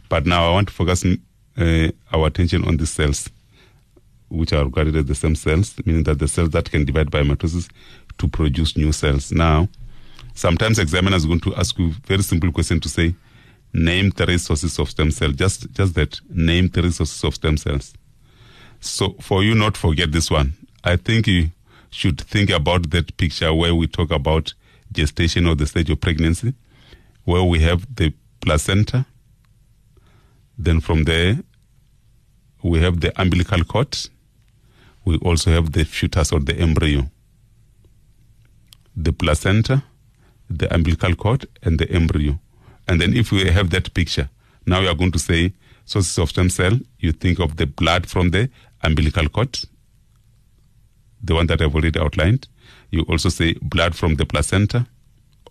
But 0.10 0.26
now 0.26 0.50
I 0.50 0.54
want 0.54 0.68
to 0.68 0.74
focus 0.74 1.06
uh, 1.06 1.92
our 2.12 2.28
attention 2.28 2.66
on 2.66 2.78
the 2.78 2.86
cells, 2.86 3.30
which 4.30 4.54
are 4.54 4.66
regarded 4.66 4.96
as 4.96 5.06
the 5.06 5.16
stem 5.16 5.36
cells, 5.36 5.76
meaning 5.86 6.04
that 6.04 6.20
the 6.20 6.28
cells 6.28 6.50
that 6.50 6.70
can 6.70 6.86
divide 6.86 7.10
by 7.10 7.22
mitosis 7.22 7.70
to 8.18 8.28
produce 8.28 8.78
new 8.78 8.92
cells. 8.92 9.32
Now, 9.32 9.70
sometimes 10.34 10.80
examiners 10.80 11.26
are 11.26 11.28
going 11.28 11.40
to 11.42 11.56
ask 11.56 11.78
you 11.78 11.92
very 12.06 12.24
simple 12.24 12.52
question 12.52 12.80
to 12.80 12.90
say, 12.90 13.16
name 13.74 14.12
three 14.12 14.38
sources 14.38 14.80
of 14.80 14.90
stem 14.90 15.12
cell. 15.12 15.32
Just 15.32 15.72
just 15.72 15.96
that, 15.96 16.20
name 16.30 16.70
three 16.70 16.92
sources 16.92 17.24
of 17.24 17.36
stem 17.36 17.58
cells. 17.58 17.94
So 18.80 19.16
for 19.22 19.44
you 19.44 19.56
not 19.56 19.78
forget 19.78 20.12
this 20.12 20.30
one, 20.30 20.54
I 20.84 20.98
think 20.98 21.28
you 21.28 21.52
should 21.90 22.20
think 22.22 22.50
about 22.50 22.90
that 22.92 23.16
picture 23.18 23.54
where 23.54 23.74
we 23.74 23.88
talk 23.88 24.12
about 24.12 24.54
gestation 24.92 25.48
or 25.48 25.56
the 25.56 25.66
stage 25.66 25.90
of 25.90 26.02
pregnancy, 26.02 26.54
where 27.24 27.44
we 27.44 27.60
have 27.60 27.86
the 27.96 28.14
placenta. 28.42 29.06
Then 30.58 30.82
from 30.82 31.06
there, 31.06 31.40
we 32.62 32.80
have 32.80 33.00
the 33.00 33.12
umbilical 33.20 33.64
cord. 33.64 33.98
we 35.06 35.18
also 35.18 35.52
have 35.52 35.72
the 35.72 35.84
fetus 35.84 36.32
or 36.32 36.40
the 36.40 36.56
embryo, 36.58 37.10
the 38.96 39.12
placenta, 39.12 39.84
the 40.50 40.74
umbilical 40.74 41.16
cord, 41.16 41.48
and 41.64 41.80
the 41.80 41.90
embryo. 41.92 42.40
And 42.88 43.02
then 43.02 43.16
if 43.16 43.32
we 43.32 43.50
have 43.50 43.70
that 43.72 43.94
picture, 43.94 44.30
now 44.66 44.82
we 44.82 44.88
are 44.88 44.96
going 44.96 45.12
to 45.12 45.20
say 45.20 45.54
sources 45.86 46.18
of 46.18 46.30
stem 46.30 46.50
cell. 46.50 46.80
You 47.00 47.12
think 47.12 47.40
of 47.40 47.58
the 47.58 47.66
blood 47.66 48.08
from 48.08 48.32
the 48.32 48.50
umbilical 48.82 49.30
cord, 49.30 49.60
the 51.22 51.36
one 51.36 51.48
that 51.48 51.62
I've 51.62 51.76
already 51.76 52.00
outlined. 52.00 52.48
You 52.92 53.02
also 53.10 53.30
say 53.30 53.54
blood 53.62 53.96
from 53.96 54.16
the 54.16 54.26
placenta, 54.26 54.86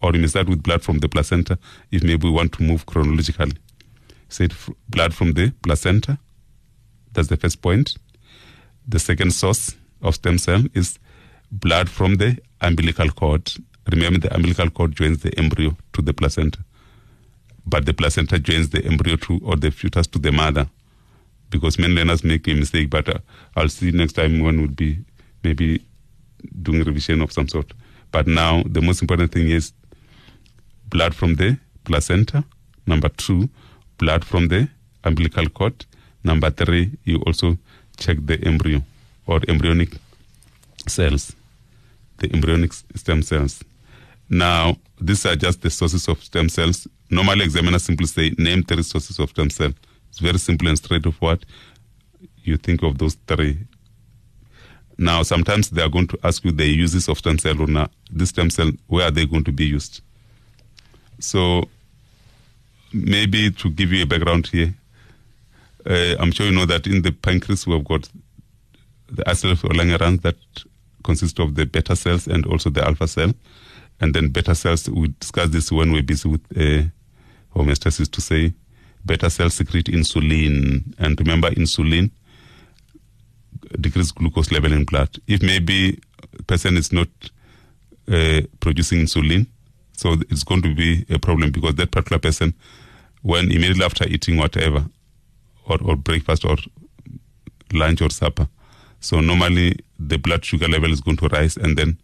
or 0.00 0.12
you 0.12 0.20
may 0.20 0.26
start 0.26 0.48
with 0.48 0.62
blood 0.62 0.82
from 0.82 0.98
the 0.98 1.08
placenta 1.08 1.58
if 1.90 2.02
maybe 2.02 2.26
we 2.26 2.34
want 2.34 2.52
to 2.54 2.62
move 2.62 2.86
chronologically. 2.86 3.56
Say 4.28 4.44
f- 4.44 4.70
blood 4.88 5.14
from 5.14 5.32
the 5.32 5.52
placenta. 5.62 6.18
That's 7.12 7.28
the 7.28 7.36
first 7.36 7.60
point. 7.62 7.96
The 8.86 8.98
second 8.98 9.32
source 9.32 9.76
of 10.00 10.14
stem 10.14 10.38
cell 10.38 10.64
is 10.74 10.98
blood 11.50 11.88
from 11.88 12.16
the 12.16 12.38
umbilical 12.66 13.10
cord. 13.10 13.52
Remember, 13.90 14.20
the 14.20 14.34
umbilical 14.34 14.70
cord 14.70 14.94
joins 14.94 15.18
the 15.18 15.36
embryo 15.38 15.76
to 15.92 16.02
the 16.02 16.12
placenta, 16.12 16.58
but 17.66 17.84
the 17.84 17.92
placenta 17.92 18.38
joins 18.38 18.70
the 18.70 18.84
embryo 18.84 19.16
to 19.16 19.40
or 19.44 19.56
the 19.56 19.70
fetus 19.70 20.06
to 20.08 20.18
the 20.18 20.32
mother. 20.32 20.66
Because 21.50 21.78
many 21.78 21.94
learners 21.94 22.24
make 22.24 22.48
a 22.48 22.54
mistake, 22.54 22.88
but 22.88 23.08
uh, 23.08 23.18
I'll 23.56 23.68
see 23.68 23.90
next 23.90 24.14
time 24.14 24.40
one 24.40 24.60
would 24.62 24.74
be 24.74 24.98
maybe 25.44 25.84
doing 26.62 26.82
revision 26.82 27.20
of 27.20 27.32
some 27.32 27.48
sort. 27.48 27.72
But 28.10 28.26
now 28.26 28.62
the 28.64 28.80
most 28.80 29.02
important 29.02 29.32
thing 29.32 29.48
is 29.50 29.72
blood 30.88 31.14
from 31.14 31.34
the 31.34 31.58
placenta. 31.84 32.44
Number 32.86 33.08
two, 33.10 33.48
blood 33.98 34.24
from 34.24 34.48
the 34.48 34.68
umbilical 35.04 35.48
cord. 35.48 35.84
Number 36.24 36.50
three, 36.50 36.92
you 37.04 37.18
also 37.26 37.58
check 37.96 38.16
the 38.24 38.42
embryo 38.44 38.82
or 39.26 39.40
embryonic 39.48 39.96
cells, 40.86 41.34
the 42.18 42.32
embryonic 42.32 42.72
stem 42.72 43.22
cells. 43.22 43.62
Now, 44.28 44.76
these 45.00 45.26
are 45.26 45.36
just 45.36 45.60
the 45.60 45.70
sources 45.70 46.08
of 46.08 46.22
stem 46.22 46.48
cells. 46.48 46.86
Normally, 47.10 47.44
examiners 47.44 47.84
simply 47.84 48.06
say, 48.06 48.30
name 48.38 48.62
three 48.62 48.82
sources 48.82 49.18
of 49.18 49.30
stem 49.30 49.50
cell. 49.50 49.72
It's 50.08 50.18
very 50.18 50.38
simple 50.38 50.68
and 50.68 50.78
straightforward. 50.78 51.44
You 52.44 52.56
think 52.56 52.82
of 52.82 52.98
those 52.98 53.16
three. 53.26 53.58
Now, 54.98 55.22
sometimes 55.22 55.70
they 55.70 55.82
are 55.82 55.88
going 55.88 56.08
to 56.08 56.18
ask 56.22 56.44
you 56.44 56.52
the 56.52 56.66
uses 56.66 57.08
of 57.08 57.18
stem 57.18 57.38
cell 57.38 57.60
or 57.60 57.66
not. 57.66 57.90
This 58.10 58.30
stem 58.30 58.50
cell, 58.50 58.70
where 58.86 59.08
are 59.08 59.10
they 59.10 59.26
going 59.26 59.44
to 59.44 59.52
be 59.52 59.64
used? 59.64 60.00
So, 61.18 61.68
maybe 62.92 63.50
to 63.50 63.70
give 63.70 63.92
you 63.92 64.02
a 64.02 64.06
background 64.06 64.46
here, 64.46 64.74
uh, 65.86 66.16
I'm 66.18 66.30
sure 66.32 66.46
you 66.46 66.52
know 66.52 66.66
that 66.66 66.86
in 66.86 67.02
the 67.02 67.12
pancreas 67.12 67.66
we 67.66 67.72
have 67.74 67.84
got 67.84 68.08
the 69.10 69.28
islets 69.28 69.64
of 69.64 69.70
Langerhans 69.70 70.22
that 70.22 70.36
consist 71.02 71.38
of 71.38 71.54
the 71.54 71.66
beta 71.66 71.96
cells 71.96 72.26
and 72.26 72.46
also 72.46 72.70
the 72.70 72.84
alpha 72.84 73.06
cell. 73.08 73.32
And 74.00 74.14
then 74.14 74.28
beta 74.28 74.54
cells, 74.54 74.88
we 74.88 75.08
discuss 75.20 75.50
this 75.50 75.70
when 75.70 75.92
we're 75.92 76.02
busy 76.02 76.28
with 76.28 76.42
uh, 76.56 76.88
homeostasis 77.54 78.10
to 78.10 78.20
say 78.20 78.52
beta 79.04 79.30
cells 79.30 79.54
secrete 79.54 79.86
insulin. 79.86 80.94
And 80.98 81.18
remember, 81.18 81.50
insulin 81.50 82.10
decreases 83.80 84.12
glucose 84.12 84.50
level 84.50 84.72
in 84.72 84.84
blood. 84.84 85.10
If 85.26 85.42
maybe 85.42 86.00
a 86.38 86.42
person 86.42 86.76
is 86.76 86.92
not 86.92 87.08
uh, 88.08 88.42
producing 88.60 89.00
insulin, 89.00 89.46
so 89.92 90.16
it's 90.30 90.44
going 90.44 90.62
to 90.62 90.74
be 90.74 91.06
a 91.10 91.18
problem 91.18 91.50
because 91.52 91.74
that 91.76 91.90
particular 91.90 92.18
person, 92.18 92.54
when 93.22 93.44
immediately 93.52 93.84
after 93.84 94.06
eating 94.08 94.36
whatever, 94.36 94.86
or, 95.66 95.78
or 95.82 95.96
breakfast 95.96 96.44
or 96.44 96.56
lunch 97.72 98.02
or 98.02 98.10
supper, 98.10 98.48
so 99.00 99.20
normally 99.20 99.76
the 100.08 100.18
blood 100.18 100.44
sugar 100.44 100.68
level 100.68 100.92
is 100.92 101.00
going 101.00 101.16
to 101.18 101.28
rise, 101.28 101.56
and 101.56 101.76
then 101.76 101.98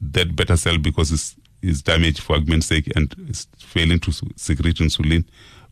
that 0.00 0.34
beta 0.34 0.56
cell, 0.56 0.78
because 0.78 1.12
it's, 1.12 1.36
it's 1.62 1.82
damaged 1.82 2.20
for 2.20 2.36
argument's 2.36 2.66
sake 2.66 2.90
and 2.96 3.14
is 3.28 3.46
failing 3.58 4.00
to 4.00 4.12
secrete 4.36 4.76
insulin, 4.76 5.24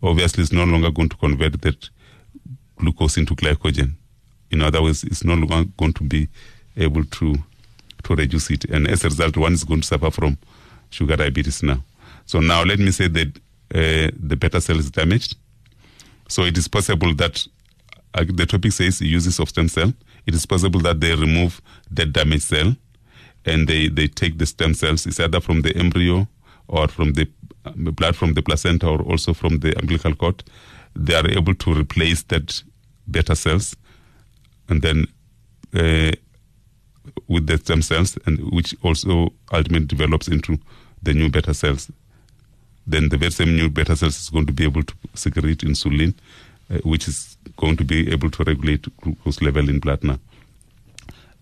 obviously 0.02 0.42
it's 0.42 0.52
no 0.52 0.64
longer 0.64 0.90
going 0.90 1.08
to 1.08 1.16
convert 1.16 1.60
that 1.62 1.88
glucose 2.76 3.16
into 3.16 3.34
glycogen. 3.34 3.92
In 4.50 4.62
other 4.62 4.82
words, 4.82 5.04
it's 5.04 5.24
no 5.24 5.34
longer 5.34 5.70
going 5.76 5.92
to 5.94 6.04
be 6.04 6.28
able 6.76 7.04
to 7.04 7.36
to 8.04 8.14
reduce 8.14 8.48
it, 8.50 8.64
and 8.66 8.86
as 8.88 9.04
a 9.04 9.08
result, 9.08 9.36
one 9.36 9.52
is 9.52 9.64
going 9.64 9.80
to 9.80 9.86
suffer 9.86 10.10
from 10.10 10.38
sugar 10.90 11.16
diabetes 11.16 11.62
now. 11.62 11.82
So 12.26 12.40
now 12.40 12.62
let 12.62 12.78
me 12.78 12.92
say 12.92 13.08
that 13.08 13.36
uh, 13.74 14.10
the 14.16 14.36
beta 14.38 14.60
cell 14.60 14.78
is 14.78 14.90
damaged. 14.90 15.36
So 16.28 16.44
it 16.44 16.56
is 16.56 16.68
possible 16.68 17.12
that 17.14 17.44
uh, 18.14 18.24
the 18.28 18.46
topic 18.46 18.72
says 18.72 19.00
uses 19.00 19.40
of 19.40 19.48
stem 19.48 19.68
cell. 19.68 19.92
It 20.28 20.34
is 20.34 20.44
possible 20.44 20.80
that 20.80 21.00
they 21.00 21.14
remove 21.14 21.62
that 21.90 22.12
damaged 22.12 22.42
cell 22.42 22.76
and 23.46 23.66
they, 23.66 23.88
they 23.88 24.08
take 24.08 24.36
the 24.36 24.44
stem 24.44 24.74
cells, 24.74 25.06
it's 25.06 25.18
either 25.18 25.40
from 25.40 25.62
the 25.62 25.74
embryo 25.74 26.28
or 26.68 26.86
from 26.86 27.14
the 27.14 27.26
uh, 27.64 27.70
blood 27.70 28.14
from 28.14 28.34
the 28.34 28.42
placenta 28.42 28.86
or 28.86 29.00
also 29.00 29.32
from 29.32 29.60
the 29.60 29.76
umbilical 29.78 30.14
cord. 30.14 30.44
They 30.94 31.14
are 31.14 31.26
able 31.26 31.54
to 31.54 31.72
replace 31.72 32.24
that 32.24 32.62
beta 33.10 33.34
cells 33.34 33.74
and 34.68 34.82
then 34.82 35.06
uh, 35.74 36.12
with 37.26 37.46
the 37.46 37.56
stem 37.56 37.80
cells, 37.80 38.18
and 38.26 38.38
which 38.52 38.74
also 38.82 39.32
ultimately 39.50 39.86
develops 39.86 40.28
into 40.28 40.58
the 41.02 41.14
new 41.14 41.30
beta 41.30 41.54
cells. 41.54 41.90
Then 42.86 43.08
the 43.08 43.16
very 43.16 43.32
same 43.32 43.56
new 43.56 43.70
beta 43.70 43.96
cells 43.96 44.20
is 44.20 44.28
going 44.28 44.44
to 44.44 44.52
be 44.52 44.64
able 44.64 44.82
to 44.82 44.94
secrete 45.14 45.60
insulin, 45.60 46.12
uh, 46.70 46.80
which 46.84 47.08
is 47.08 47.38
going 47.58 47.76
to 47.76 47.84
be 47.84 48.10
able 48.10 48.30
to 48.30 48.44
regulate 48.44 48.86
glucose 48.98 49.42
level 49.42 49.68
in 49.68 49.78
blood 49.80 50.02
now. 50.02 50.18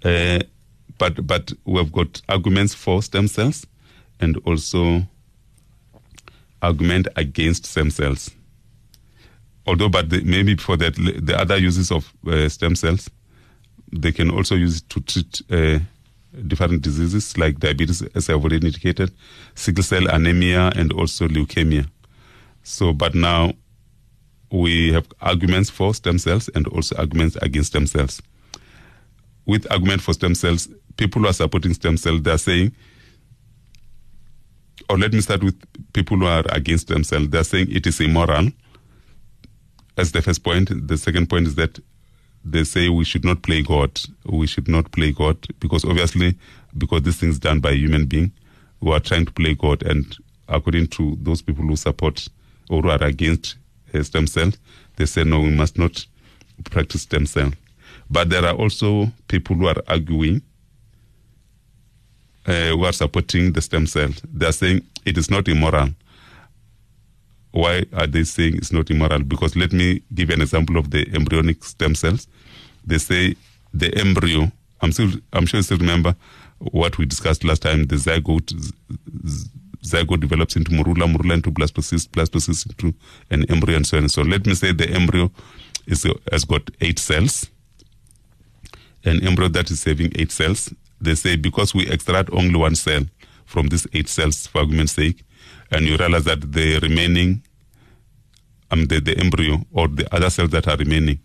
Uh, 0.04 0.40
but 0.98 1.26
but 1.26 1.52
we've 1.64 1.92
got 1.92 2.20
arguments 2.28 2.74
for 2.74 3.02
stem 3.02 3.28
cells, 3.28 3.66
and 4.18 4.36
also 4.44 5.02
argument 6.62 7.06
against 7.16 7.66
stem 7.66 7.90
cells. 7.90 8.30
Although, 9.66 9.88
but 9.88 10.10
the, 10.10 10.22
maybe 10.22 10.54
before 10.54 10.76
that, 10.78 10.94
the 10.94 11.38
other 11.38 11.56
uses 11.56 11.90
of 11.90 12.12
uh, 12.26 12.48
stem 12.48 12.76
cells, 12.76 13.10
they 13.92 14.12
can 14.12 14.30
also 14.30 14.54
use 14.54 14.80
to 14.82 15.00
treat 15.00 15.42
uh, 15.50 15.80
different 16.46 16.82
diseases 16.82 17.36
like 17.36 17.58
diabetes, 17.58 18.02
as 18.14 18.30
I've 18.30 18.36
already 18.36 18.66
indicated, 18.66 19.12
sickle 19.54 19.82
cell 19.82 20.08
anemia, 20.08 20.72
and 20.76 20.92
also 20.92 21.28
leukemia. 21.28 21.88
So, 22.62 22.92
but 22.92 23.14
now 23.14 23.52
we 24.50 24.92
have 24.92 25.06
arguments 25.20 25.70
for 25.70 25.94
stem 25.94 26.18
cells 26.18 26.48
and 26.54 26.66
also 26.68 26.96
arguments 26.96 27.36
against 27.36 27.68
stem 27.70 27.86
cells. 27.86 28.22
With 29.44 29.70
argument 29.70 30.02
for 30.02 30.12
stem 30.12 30.34
cells, 30.34 30.68
people 30.96 31.22
who 31.22 31.28
are 31.28 31.32
supporting 31.32 31.74
stem 31.74 31.96
cells, 31.96 32.22
they 32.22 32.30
are 32.30 32.38
saying, 32.38 32.72
or 34.88 34.98
let 34.98 35.12
me 35.12 35.20
start 35.20 35.42
with 35.42 35.60
people 35.92 36.16
who 36.18 36.26
are 36.26 36.44
against 36.50 36.88
stem 36.88 37.04
cells. 37.04 37.28
They 37.28 37.38
are 37.38 37.44
saying 37.44 37.68
it 37.70 37.86
is 37.86 38.00
immoral. 38.00 38.50
That's 39.96 40.12
the 40.12 40.22
first 40.22 40.44
point. 40.44 40.70
The 40.88 40.96
second 40.96 41.28
point 41.28 41.46
is 41.46 41.54
that 41.56 41.78
they 42.44 42.62
say 42.62 42.88
we 42.88 43.04
should 43.04 43.24
not 43.24 43.42
play 43.42 43.62
God. 43.62 44.00
We 44.24 44.46
should 44.46 44.68
not 44.68 44.92
play 44.92 45.10
God 45.10 45.38
because 45.58 45.84
obviously, 45.84 46.36
because 46.78 47.02
this 47.02 47.16
thing 47.16 47.30
is 47.30 47.40
done 47.40 47.60
by 47.60 47.70
a 47.70 47.74
human 47.74 48.06
being, 48.06 48.32
who 48.80 48.92
are 48.92 49.00
trying 49.00 49.26
to 49.26 49.32
play 49.32 49.54
God. 49.54 49.82
And 49.82 50.16
according 50.48 50.88
to 50.88 51.16
those 51.20 51.42
people 51.42 51.64
who 51.64 51.76
support 51.76 52.28
or 52.70 52.82
who 52.82 52.90
are 52.90 53.02
against 53.02 53.56
uh, 53.94 54.02
stem 54.02 54.26
cells, 54.26 54.56
they 54.96 55.06
say 55.06 55.24
no, 55.24 55.40
we 55.40 55.50
must 55.50 55.78
not 55.78 56.04
practice 56.70 57.02
stem 57.02 57.26
cell. 57.26 57.52
But 58.10 58.30
there 58.30 58.44
are 58.44 58.54
also 58.54 59.10
people 59.28 59.56
who 59.56 59.66
are 59.66 59.82
arguing, 59.88 60.42
uh, 62.46 62.68
who 62.70 62.84
are 62.84 62.92
supporting 62.92 63.52
the 63.52 63.60
stem 63.60 63.86
cell. 63.86 64.10
They 64.32 64.46
are 64.46 64.52
saying 64.52 64.82
it 65.04 65.18
is 65.18 65.30
not 65.30 65.48
immoral. 65.48 65.90
Why 67.52 67.84
are 67.92 68.06
they 68.06 68.24
saying 68.24 68.56
it's 68.56 68.72
not 68.72 68.90
immoral? 68.90 69.22
Because 69.22 69.56
let 69.56 69.72
me 69.72 70.02
give 70.14 70.28
you 70.28 70.34
an 70.36 70.42
example 70.42 70.76
of 70.76 70.90
the 70.90 71.08
embryonic 71.14 71.64
stem 71.64 71.94
cells. 71.94 72.28
They 72.84 72.98
say 72.98 73.34
the 73.72 73.92
embryo. 73.98 74.52
I'm 74.80 74.92
still. 74.92 75.10
I'm 75.32 75.46
sure 75.46 75.58
you 75.58 75.62
still 75.64 75.78
remember 75.78 76.14
what 76.58 76.98
we 76.98 77.06
discussed 77.06 77.44
last 77.44 77.62
time. 77.62 77.86
The 77.86 77.96
zygote. 77.96 78.50
z- 78.60 78.72
z- 79.26 79.48
Zygote 79.86 80.20
develops 80.20 80.56
into 80.56 80.70
morula, 80.72 81.06
morula 81.06 81.34
into 81.34 81.50
blastocyst, 81.50 82.08
blastocyst 82.08 82.66
into 82.70 82.96
an 83.30 83.44
embryo, 83.50 83.76
and 83.76 83.86
so 83.86 83.96
on 83.96 84.04
and 84.04 84.10
so 84.10 84.22
on. 84.22 84.30
Let 84.30 84.46
me 84.46 84.54
say 84.54 84.72
the 84.72 84.88
embryo 84.90 85.30
is 85.86 86.06
has 86.32 86.44
got 86.44 86.70
eight 86.80 86.98
cells. 86.98 87.50
An 89.04 89.24
embryo 89.24 89.48
that 89.48 89.70
is 89.70 89.84
having 89.84 90.12
eight 90.16 90.32
cells. 90.32 90.72
They 91.00 91.14
say 91.14 91.36
because 91.36 91.74
we 91.74 91.88
extract 91.88 92.30
only 92.32 92.56
one 92.56 92.74
cell 92.74 93.02
from 93.44 93.68
these 93.68 93.86
eight 93.92 94.08
cells, 94.08 94.46
for 94.46 94.58
argument's 94.58 94.92
sake, 94.92 95.22
and 95.70 95.86
you 95.86 95.96
realize 95.96 96.24
that 96.24 96.52
the 96.52 96.78
remaining, 96.80 97.42
um, 98.70 98.86
the, 98.86 99.00
the 99.00 99.16
embryo 99.18 99.64
or 99.72 99.88
the 99.88 100.12
other 100.14 100.30
cells 100.30 100.50
that 100.50 100.66
are 100.66 100.76
remaining, 100.76 101.20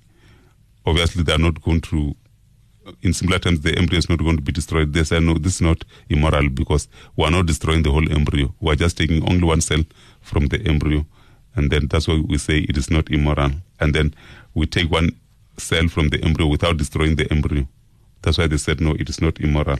obviously 0.86 1.24
they 1.24 1.34
are 1.34 1.40
not 1.40 1.62
going 1.62 1.82
to, 1.82 2.16
Uh, 2.86 2.92
in 3.02 3.14
similar 3.14 3.40
terms, 3.40 3.62
the 3.62 3.78
embryo 3.78 4.00
is 4.00 4.10
not 4.10 4.20
going 4.20 4.38
to 4.38 4.42
be 4.42 4.52
destroyed. 4.52 4.94
They 4.94 5.04
say, 5.04 5.20
no, 5.20 5.36
this 5.36 5.56
is 5.56 5.62
not 5.62 5.84
immoral 6.10 6.50
because 6.50 6.88
we 7.16 7.26
are 7.26 7.32
not 7.32 7.46
destroying 7.46 7.84
the 7.84 7.92
whole 7.92 8.12
embryo. 8.12 8.54
We 8.60 8.74
are 8.74 8.76
just 8.76 8.98
taking 8.98 9.24
only 9.30 9.44
one 9.44 9.62
cell 9.62 9.84
from 10.22 10.48
the 10.48 10.62
embryo. 10.68 11.06
And 11.56 11.70
then 11.70 11.88
that's 11.88 12.08
why 12.08 12.22
we 12.28 12.38
say 12.38 12.60
it 12.60 12.78
is 12.78 12.90
not 12.90 13.10
immoral. 13.12 13.52
And 13.80 13.94
then 13.94 14.14
we 14.54 14.66
take 14.66 14.90
one 14.90 15.16
cell 15.58 15.88
from 15.88 16.10
the 16.10 16.24
embryo 16.24 16.48
without 16.48 16.78
destroying 16.78 17.16
the 17.16 17.32
embryo 17.32 17.68
That's 18.22 18.38
why 18.38 18.48
they 18.48 18.58
said 18.58 18.82
no, 18.82 18.94
it 18.94 19.10
is 19.10 19.22
not 19.22 19.40
immoral. 19.40 19.80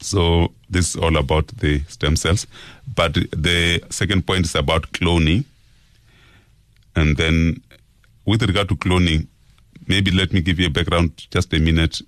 So 0.00 0.52
this 0.68 0.90
is 0.90 0.96
all 0.96 1.16
about 1.16 1.48
the 1.48 1.80
stem 1.88 2.16
cells. 2.16 2.46
But 2.94 3.14
the 3.14 3.82
second 3.90 4.26
point 4.26 4.46
is 4.46 4.54
about 4.54 4.92
cloning. 4.92 5.44
And 6.94 7.16
then 7.16 7.62
with 8.24 8.42
regard 8.42 8.68
to 8.70 8.76
cloning, 8.76 9.28
maybe 9.86 10.10
let 10.10 10.32
me 10.32 10.40
give 10.40 10.58
you 10.58 10.66
a 10.66 10.70
background 10.70 11.26
just 11.30 11.52
a 11.52 11.58
minute 11.58 12.00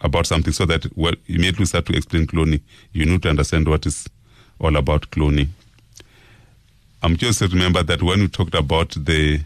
about 0.00 0.26
something 0.26 0.52
so 0.52 0.66
that 0.66 0.86
well, 0.96 1.14
immediately 1.26 1.64
start 1.64 1.86
to 1.86 1.96
explain 1.96 2.26
cloning, 2.26 2.60
you 2.92 3.06
need 3.06 3.22
to 3.22 3.30
understand 3.30 3.68
what 3.68 3.86
is 3.86 4.08
all 4.60 4.76
about 4.76 5.10
cloning. 5.10 5.48
I'm 7.02 7.12
um, 7.12 7.16
just 7.16 7.40
remember 7.40 7.82
that 7.82 8.02
when 8.02 8.20
we 8.20 8.28
talked 8.28 8.54
about 8.54 8.90
the 8.90 9.40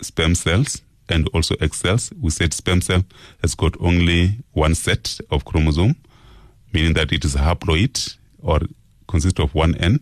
sperm 0.00 0.34
cells 0.34 0.82
and 1.08 1.28
also 1.28 1.54
egg 1.60 1.74
cells, 1.74 2.12
we 2.20 2.30
said 2.30 2.52
sperm 2.52 2.80
cell 2.80 3.04
has 3.42 3.54
got 3.54 3.80
only 3.80 4.38
one 4.52 4.74
set 4.74 5.20
of 5.30 5.44
chromosome, 5.44 5.94
meaning 6.72 6.94
that 6.94 7.12
it 7.12 7.24
is 7.24 7.36
haploid 7.36 8.16
or 8.42 8.60
consists 9.06 9.38
of 9.38 9.54
one 9.54 9.74
N. 9.76 10.00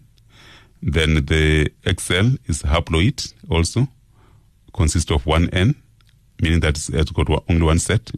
Then 0.82 1.26
the 1.26 1.70
egg 1.84 2.00
cell 2.00 2.32
is 2.46 2.62
haploid 2.62 3.32
also, 3.50 3.88
consists 4.72 5.10
of 5.10 5.26
one 5.26 5.50
N, 5.50 5.74
meaning 6.44 6.60
that 6.60 6.76
it's 6.76 7.10
got 7.10 7.28
only 7.48 7.62
one 7.62 7.78
set. 7.78 8.10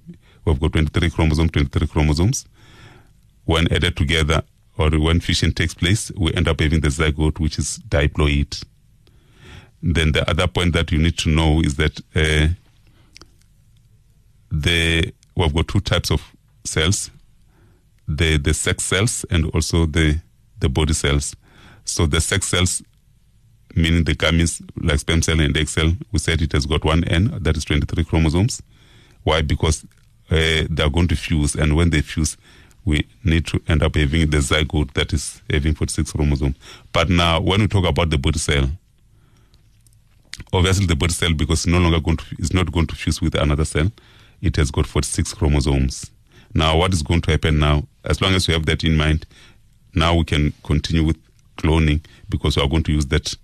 We've 0.44 0.58
got 0.58 0.72
23 0.72 1.10
chromosomes, 1.10 1.52
23 1.52 1.86
chromosomes. 1.86 2.44
When 3.44 3.72
added 3.72 3.96
together, 3.96 4.42
or 4.76 4.90
when 4.90 5.20
fission 5.20 5.52
takes 5.52 5.74
place, 5.74 6.10
we 6.16 6.34
end 6.34 6.48
up 6.48 6.60
having 6.60 6.80
the 6.80 6.88
zygote, 6.88 7.38
which 7.38 7.58
is 7.58 7.78
diploid. 7.88 8.64
Then 9.80 10.10
the 10.10 10.28
other 10.28 10.48
point 10.48 10.72
that 10.72 10.90
you 10.90 10.98
need 10.98 11.16
to 11.18 11.28
know 11.30 11.60
is 11.60 11.76
that 11.76 12.00
uh, 12.16 12.48
the 14.50 15.14
we've 15.36 15.54
got 15.54 15.68
two 15.68 15.80
types 15.80 16.10
of 16.10 16.20
cells: 16.64 17.10
the 18.08 18.38
the 18.38 18.52
sex 18.52 18.82
cells 18.84 19.24
and 19.30 19.46
also 19.54 19.86
the 19.86 20.20
the 20.58 20.68
body 20.68 20.94
cells. 20.94 21.36
So 21.84 22.06
the 22.06 22.20
sex 22.20 22.48
cells, 22.48 22.82
meaning 23.76 24.04
the 24.04 24.14
gametes 24.14 24.62
like 24.82 24.98
sperm 24.98 25.22
cell 25.22 25.38
and 25.38 25.56
egg 25.56 25.68
cell, 25.68 25.92
we 26.10 26.18
said 26.18 26.40
it 26.40 26.52
has 26.52 26.66
got 26.66 26.84
one 26.84 27.04
N, 27.04 27.38
that 27.42 27.56
is 27.56 27.64
23 27.64 28.04
chromosomes. 28.04 28.62
Why? 29.22 29.42
Because 29.42 29.84
uh, 30.30 30.64
they 30.70 30.82
are 30.82 30.90
going 30.90 31.08
to 31.08 31.16
fuse, 31.16 31.54
and 31.54 31.76
when 31.76 31.90
they 31.90 32.00
fuse, 32.00 32.36
we 32.84 33.06
need 33.24 33.46
to 33.46 33.60
end 33.68 33.82
up 33.82 33.94
having 33.96 34.30
the 34.30 34.38
zygote 34.38 34.92
that 34.94 35.12
is 35.12 35.42
having 35.50 35.74
46 35.74 36.12
chromosomes. 36.12 36.56
But 36.92 37.10
now, 37.10 37.40
when 37.40 37.60
we 37.60 37.68
talk 37.68 37.84
about 37.84 38.10
the 38.10 38.18
body 38.18 38.38
cell, 38.38 38.70
obviously 40.52 40.86
the 40.86 40.96
body 40.96 41.12
cell, 41.12 41.34
because 41.34 41.60
it's 41.60 41.66
no 41.66 41.78
longer 41.78 42.00
going 42.00 42.16
to, 42.16 42.24
is 42.38 42.54
not 42.54 42.72
going 42.72 42.86
to 42.86 42.94
fuse 42.94 43.20
with 43.20 43.34
another 43.34 43.64
cell, 43.64 43.90
it 44.40 44.56
has 44.56 44.70
got 44.70 44.86
46 44.86 45.34
chromosomes. 45.34 46.10
Now, 46.54 46.78
what 46.78 46.94
is 46.94 47.02
going 47.02 47.20
to 47.22 47.32
happen 47.32 47.58
now? 47.58 47.86
As 48.04 48.20
long 48.22 48.34
as 48.34 48.48
we 48.48 48.54
have 48.54 48.66
that 48.66 48.84
in 48.84 48.96
mind, 48.96 49.26
now 49.94 50.14
we 50.14 50.24
can 50.24 50.52
continue 50.62 51.04
with 51.04 51.18
cloning 51.58 52.04
because 52.28 52.56
we 52.56 52.62
are 52.62 52.68
going 52.68 52.82
to 52.84 52.92
use 52.92 53.06
that 53.06 53.34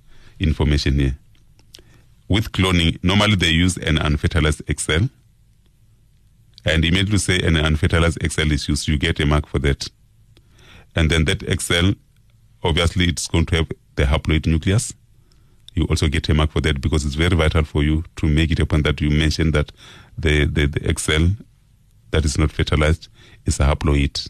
information 0.43 0.99
here. 0.99 1.19
With 2.29 2.53
cloning, 2.53 2.99
normally 3.03 3.37
they 3.37 3.51
use 3.51 3.77
an 3.77 3.99
unfertilized 3.99 4.63
egg 4.69 4.81
cell 4.81 5.09
and 6.65 6.85
immediately 6.85 7.19
say 7.19 7.41
an 7.41 7.57
unfertilized 7.57 8.23
egg 8.23 8.33
cell 8.33 8.51
is 8.51 8.69
used, 8.69 8.89
you 8.89 8.99
get 8.99 9.21
a 9.21 9.27
mark 9.27 9.47
for 9.47 9.59
that. 9.61 9.89
And 10.95 11.11
then 11.11 11.25
that 11.25 11.43
egg 11.49 11.61
cell, 11.61 11.95
obviously, 12.63 13.07
it's 13.07 13.27
going 13.27 13.47
to 13.47 13.57
have 13.57 13.73
the 13.97 14.05
haploid 14.05 14.47
nucleus. 14.47 14.93
You 15.75 15.85
also 15.85 16.09
get 16.09 16.29
a 16.29 16.35
mark 16.35 16.53
for 16.53 16.61
that 16.61 16.81
because 16.81 17.05
it's 17.05 17.15
very 17.15 17.35
vital 17.35 17.65
for 17.65 17.83
you 17.83 18.05
to 18.17 18.27
make 18.27 18.51
it 18.51 18.61
a 18.61 18.67
point 18.67 18.85
that 18.85 19.01
you 19.01 19.11
mention 19.11 19.53
that 19.53 19.73
the, 20.19 20.45
the, 20.45 20.67
the 20.67 20.95
cell 20.99 21.29
that 22.11 22.25
is 22.25 22.39
not 22.39 22.53
fertilized 22.53 23.09
is 23.47 23.59
a 23.59 23.65
haploid. 23.65 24.29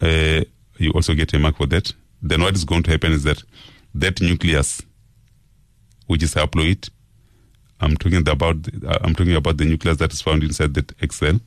Uh, 0.00 0.44
you 0.76 0.90
also 0.92 1.14
get 1.14 1.32
a 1.32 1.38
mark 1.38 1.56
for 1.56 1.66
that. 1.66 1.92
Then 2.22 2.42
what 2.42 2.54
is 2.54 2.64
going 2.64 2.82
to 2.84 2.90
happen 2.90 3.12
is 3.12 3.24
that 3.24 3.42
that 3.94 4.20
nucleus, 4.20 4.82
which 6.06 6.22
is 6.22 6.34
haploid, 6.34 6.88
I'm 7.80 7.96
talking 7.96 8.26
about 8.26 8.56
uh, 8.86 8.98
I'm 9.02 9.14
talking 9.14 9.34
about 9.34 9.58
the 9.58 9.64
nucleus 9.64 9.98
that 9.98 10.12
is 10.12 10.22
found 10.22 10.42
inside 10.42 10.74
that 10.74 10.92
egg 11.02 11.12
cell. 11.12 11.40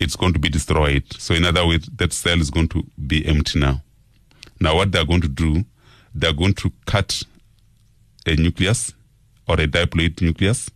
It's 0.00 0.16
going 0.16 0.32
to 0.32 0.38
be 0.38 0.48
destroyed. 0.48 1.04
So 1.18 1.34
in 1.34 1.44
other 1.44 1.66
words, 1.66 1.88
that 1.96 2.12
cell 2.12 2.40
is 2.40 2.50
going 2.50 2.68
to 2.68 2.84
be 3.06 3.24
empty 3.26 3.60
now. 3.60 3.82
Now 4.60 4.76
what 4.76 4.92
they're 4.92 5.04
going 5.04 5.20
to 5.22 5.28
do, 5.28 5.64
they're 6.14 6.32
going 6.32 6.54
to 6.54 6.72
cut 6.86 7.22
a 8.26 8.34
nucleus 8.36 8.92
or 9.46 9.54
a 9.60 9.66
diploid 9.66 10.20
nucleus. 10.20 10.70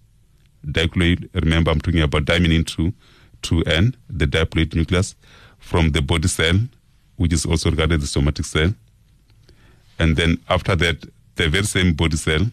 Diploid, 0.66 1.28
remember 1.34 1.70
I'm 1.70 1.80
talking 1.80 2.02
about 2.02 2.24
diamine 2.24 2.54
into 2.54 2.92
2N, 3.42 3.94
the 4.10 4.26
diploid 4.26 4.74
nucleus, 4.74 5.14
from 5.58 5.92
the 5.92 6.02
body 6.02 6.28
cell, 6.28 6.58
which 7.16 7.32
is 7.32 7.46
also 7.46 7.70
regarded 7.70 8.02
as 8.02 8.10
somatic 8.10 8.44
cell. 8.44 8.74
And 9.98 10.16
then 10.16 10.38
after 10.48 10.76
that, 10.76 11.04
the 11.36 11.48
very 11.48 11.64
same 11.64 11.94
body 11.94 12.16
cell 12.16 12.50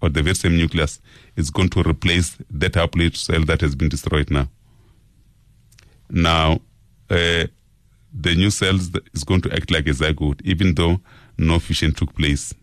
or 0.00 0.08
the 0.08 0.22
very 0.22 0.34
same 0.34 0.56
nucleus 0.56 1.00
is 1.36 1.50
going 1.50 1.68
to 1.70 1.82
replace 1.82 2.36
that 2.50 2.72
haploid 2.72 3.16
cell 3.16 3.44
that 3.44 3.60
has 3.60 3.74
been 3.74 3.88
destroyed 3.88 4.30
now. 4.30 4.48
Now, 6.08 6.60
uh, 7.08 7.46
the 8.12 8.34
new 8.34 8.50
cells 8.50 8.90
is 9.12 9.24
going 9.24 9.42
to 9.42 9.52
act 9.54 9.70
like 9.70 9.86
a 9.86 9.90
zygote, 9.90 10.40
even 10.42 10.74
though 10.74 11.00
no 11.38 11.58
fission 11.58 11.92
took 11.92 12.14
place. 12.14 12.54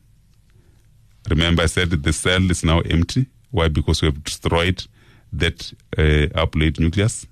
Remember, 1.29 1.63
I 1.63 1.67
said 1.67 1.89
the 1.89 2.13
cell 2.13 2.49
is 2.51 2.63
now 2.63 2.79
empty. 2.81 3.27
Why? 3.51 3.67
Because 3.67 4.01
we 4.01 4.07
have 4.07 4.23
destroyed 4.23 4.85
that 5.33 5.71
uh, 5.97 6.27
haploid 6.37 6.79
nucleus. 6.79 7.25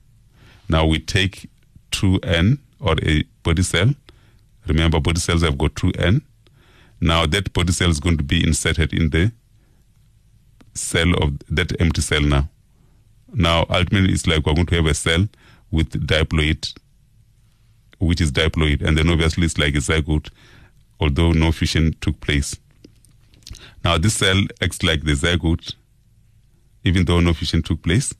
Now 0.69 0.85
we 0.85 0.99
take 0.99 1.49
2N 1.91 2.59
or 2.79 2.95
a 3.03 3.23
body 3.43 3.63
cell. 3.63 3.93
Remember, 4.67 4.99
body 4.99 5.19
cells 5.19 5.43
have 5.43 5.57
got 5.57 5.73
2N. 5.75 6.21
Now 7.05 7.27
that 7.27 7.53
body 7.53 7.71
cell 7.71 7.91
is 7.91 7.99
going 7.99 8.17
to 8.17 8.23
be 8.23 8.43
inserted 8.43 8.91
in 8.91 9.11
the 9.11 9.31
cell 10.73 11.13
of 11.21 11.37
that 11.49 11.79
empty 11.79 12.01
cell 12.01 12.21
now. 12.21 12.49
Now, 13.31 13.67
ultimately, 13.69 14.13
it's 14.13 14.25
like 14.25 14.43
we're 14.43 14.55
going 14.55 14.65
to 14.65 14.75
have 14.77 14.87
a 14.87 14.93
cell 14.95 15.27
with 15.69 15.91
diploid, 16.07 16.73
which 17.99 18.21
is 18.21 18.31
diploid, 18.31 18.81
and 18.81 18.97
then 18.97 19.09
obviously 19.09 19.45
it's 19.45 19.59
like 19.59 19.75
a 19.75 19.79
zygote, 19.79 20.29
although 20.99 21.31
no 21.31 21.51
fission 21.51 21.95
took 22.01 22.19
place. 22.21 22.57
Now, 23.83 23.99
this 23.99 24.15
cell 24.15 24.41
acts 24.59 24.81
like 24.81 25.03
the 25.03 25.11
zygote, 25.11 25.75
even 26.83 27.05
though 27.05 27.19
no 27.19 27.33
fission 27.33 27.61
took 27.61 27.83
place. 27.83 28.15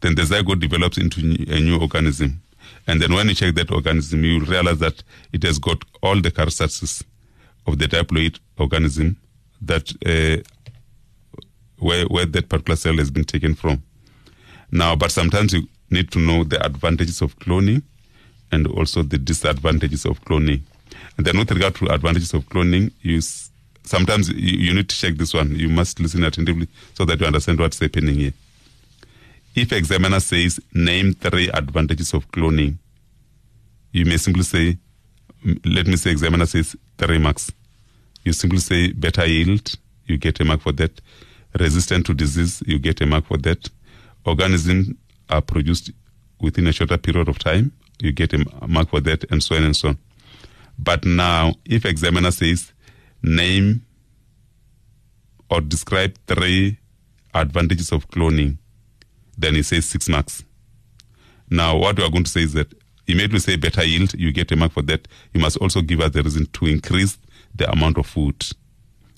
Then 0.00 0.16
the 0.16 0.22
zygote 0.22 0.60
develops 0.60 0.98
into 0.98 1.20
a 1.20 1.60
new 1.60 1.80
organism. 1.80 2.42
And 2.86 3.00
then 3.00 3.14
when 3.14 3.30
you 3.30 3.34
check 3.34 3.54
that 3.54 3.70
organism, 3.70 4.22
you 4.22 4.40
realize 4.40 4.80
that 4.80 5.02
it 5.32 5.42
has 5.44 5.58
got 5.58 5.82
all 6.02 6.20
the 6.20 6.30
characteristics 6.30 7.04
of 7.68 7.78
the 7.78 7.86
diploid 7.86 8.38
organism 8.58 9.16
that 9.60 9.86
uh, 10.06 10.42
where, 11.78 12.04
where 12.06 12.26
that 12.26 12.48
particular 12.48 12.76
cell 12.76 12.96
has 12.96 13.10
been 13.10 13.24
taken 13.24 13.54
from. 13.54 13.82
Now, 14.70 14.96
but 14.96 15.12
sometimes 15.12 15.52
you 15.52 15.68
need 15.90 16.10
to 16.12 16.18
know 16.18 16.44
the 16.44 16.64
advantages 16.64 17.22
of 17.22 17.38
cloning 17.38 17.82
and 18.50 18.66
also 18.66 19.02
the 19.02 19.18
disadvantages 19.18 20.04
of 20.04 20.20
cloning. 20.24 20.62
And 21.16 21.26
then 21.26 21.38
with 21.38 21.50
regard 21.50 21.74
to 21.76 21.92
advantages 21.92 22.34
of 22.34 22.46
cloning, 22.48 22.92
you 23.02 23.18
s- 23.18 23.50
sometimes 23.84 24.28
you, 24.30 24.58
you 24.58 24.74
need 24.74 24.88
to 24.88 24.96
check 24.96 25.14
this 25.16 25.34
one. 25.34 25.54
You 25.54 25.68
must 25.68 26.00
listen 26.00 26.24
attentively 26.24 26.68
so 26.94 27.04
that 27.04 27.20
you 27.20 27.26
understand 27.26 27.58
what's 27.60 27.78
happening 27.78 28.14
here. 28.14 28.32
If 29.54 29.72
examiner 29.72 30.20
says 30.20 30.60
name 30.74 31.14
three 31.14 31.48
advantages 31.50 32.14
of 32.14 32.30
cloning, 32.30 32.76
you 33.92 34.04
may 34.04 34.16
simply 34.16 34.42
say, 34.42 34.76
let 35.64 35.86
me 35.86 35.96
say 35.96 36.10
examiner 36.10 36.46
says 36.46 36.76
three 36.98 37.18
marks. 37.18 37.50
You 38.28 38.34
simply 38.34 38.58
say 38.58 38.92
better 38.92 39.24
yield, 39.24 39.74
you 40.04 40.18
get 40.18 40.38
a 40.38 40.44
mark 40.44 40.60
for 40.60 40.72
that. 40.72 41.00
Resistant 41.58 42.04
to 42.04 42.12
disease, 42.12 42.62
you 42.66 42.78
get 42.78 43.00
a 43.00 43.06
mark 43.06 43.24
for 43.24 43.38
that. 43.38 43.70
Organisms 44.26 44.94
are 45.30 45.40
produced 45.40 45.92
within 46.38 46.66
a 46.66 46.72
shorter 46.72 46.98
period 46.98 47.30
of 47.30 47.38
time, 47.38 47.72
you 48.00 48.12
get 48.12 48.34
a 48.34 48.44
mark 48.66 48.90
for 48.90 49.00
that, 49.00 49.24
and 49.30 49.42
so 49.42 49.56
on 49.56 49.64
and 49.64 49.74
so 49.74 49.88
on. 49.88 49.98
But 50.78 51.06
now, 51.06 51.54
if 51.64 51.86
examiner 51.86 52.30
says 52.30 52.70
name 53.22 53.82
or 55.50 55.62
describe 55.62 56.14
three 56.26 56.76
advantages 57.32 57.92
of 57.92 58.10
cloning, 58.10 58.58
then 59.38 59.54
he 59.54 59.62
says 59.62 59.86
six 59.86 60.06
marks. 60.06 60.44
Now, 61.48 61.78
what 61.78 61.96
we 61.96 62.04
are 62.04 62.10
going 62.10 62.24
to 62.24 62.30
say 62.30 62.42
is 62.42 62.52
that 62.52 62.74
immediately 63.06 63.38
say 63.38 63.56
better 63.56 63.84
yield, 63.84 64.12
you 64.12 64.32
get 64.32 64.52
a 64.52 64.56
mark 64.56 64.72
for 64.72 64.82
that. 64.82 65.08
You 65.32 65.40
must 65.40 65.56
also 65.56 65.80
give 65.80 66.02
us 66.02 66.10
the 66.10 66.22
reason 66.22 66.44
to 66.44 66.66
increase 66.66 67.16
the 67.54 67.70
amount 67.70 67.98
of 67.98 68.06
food. 68.06 68.44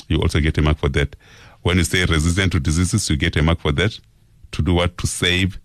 You 0.09 0.21
also 0.21 0.41
get 0.41 0.59
a 0.59 0.63
mark 0.63 0.79
for 0.79 0.89
that. 0.91 1.17
When 1.63 1.77
you 1.77 1.85
say 1.85 2.05
resistant 2.05 2.53
to 2.53 2.61
diseases, 2.61 3.09
you 3.11 3.17
get 3.17 3.37
a 3.37 3.43
mark 3.43 3.61
for 3.61 3.73
that. 3.73 3.99
To 4.53 4.63
do 4.63 4.75
what? 4.75 4.97
To 4.99 5.07
save 5.07 5.59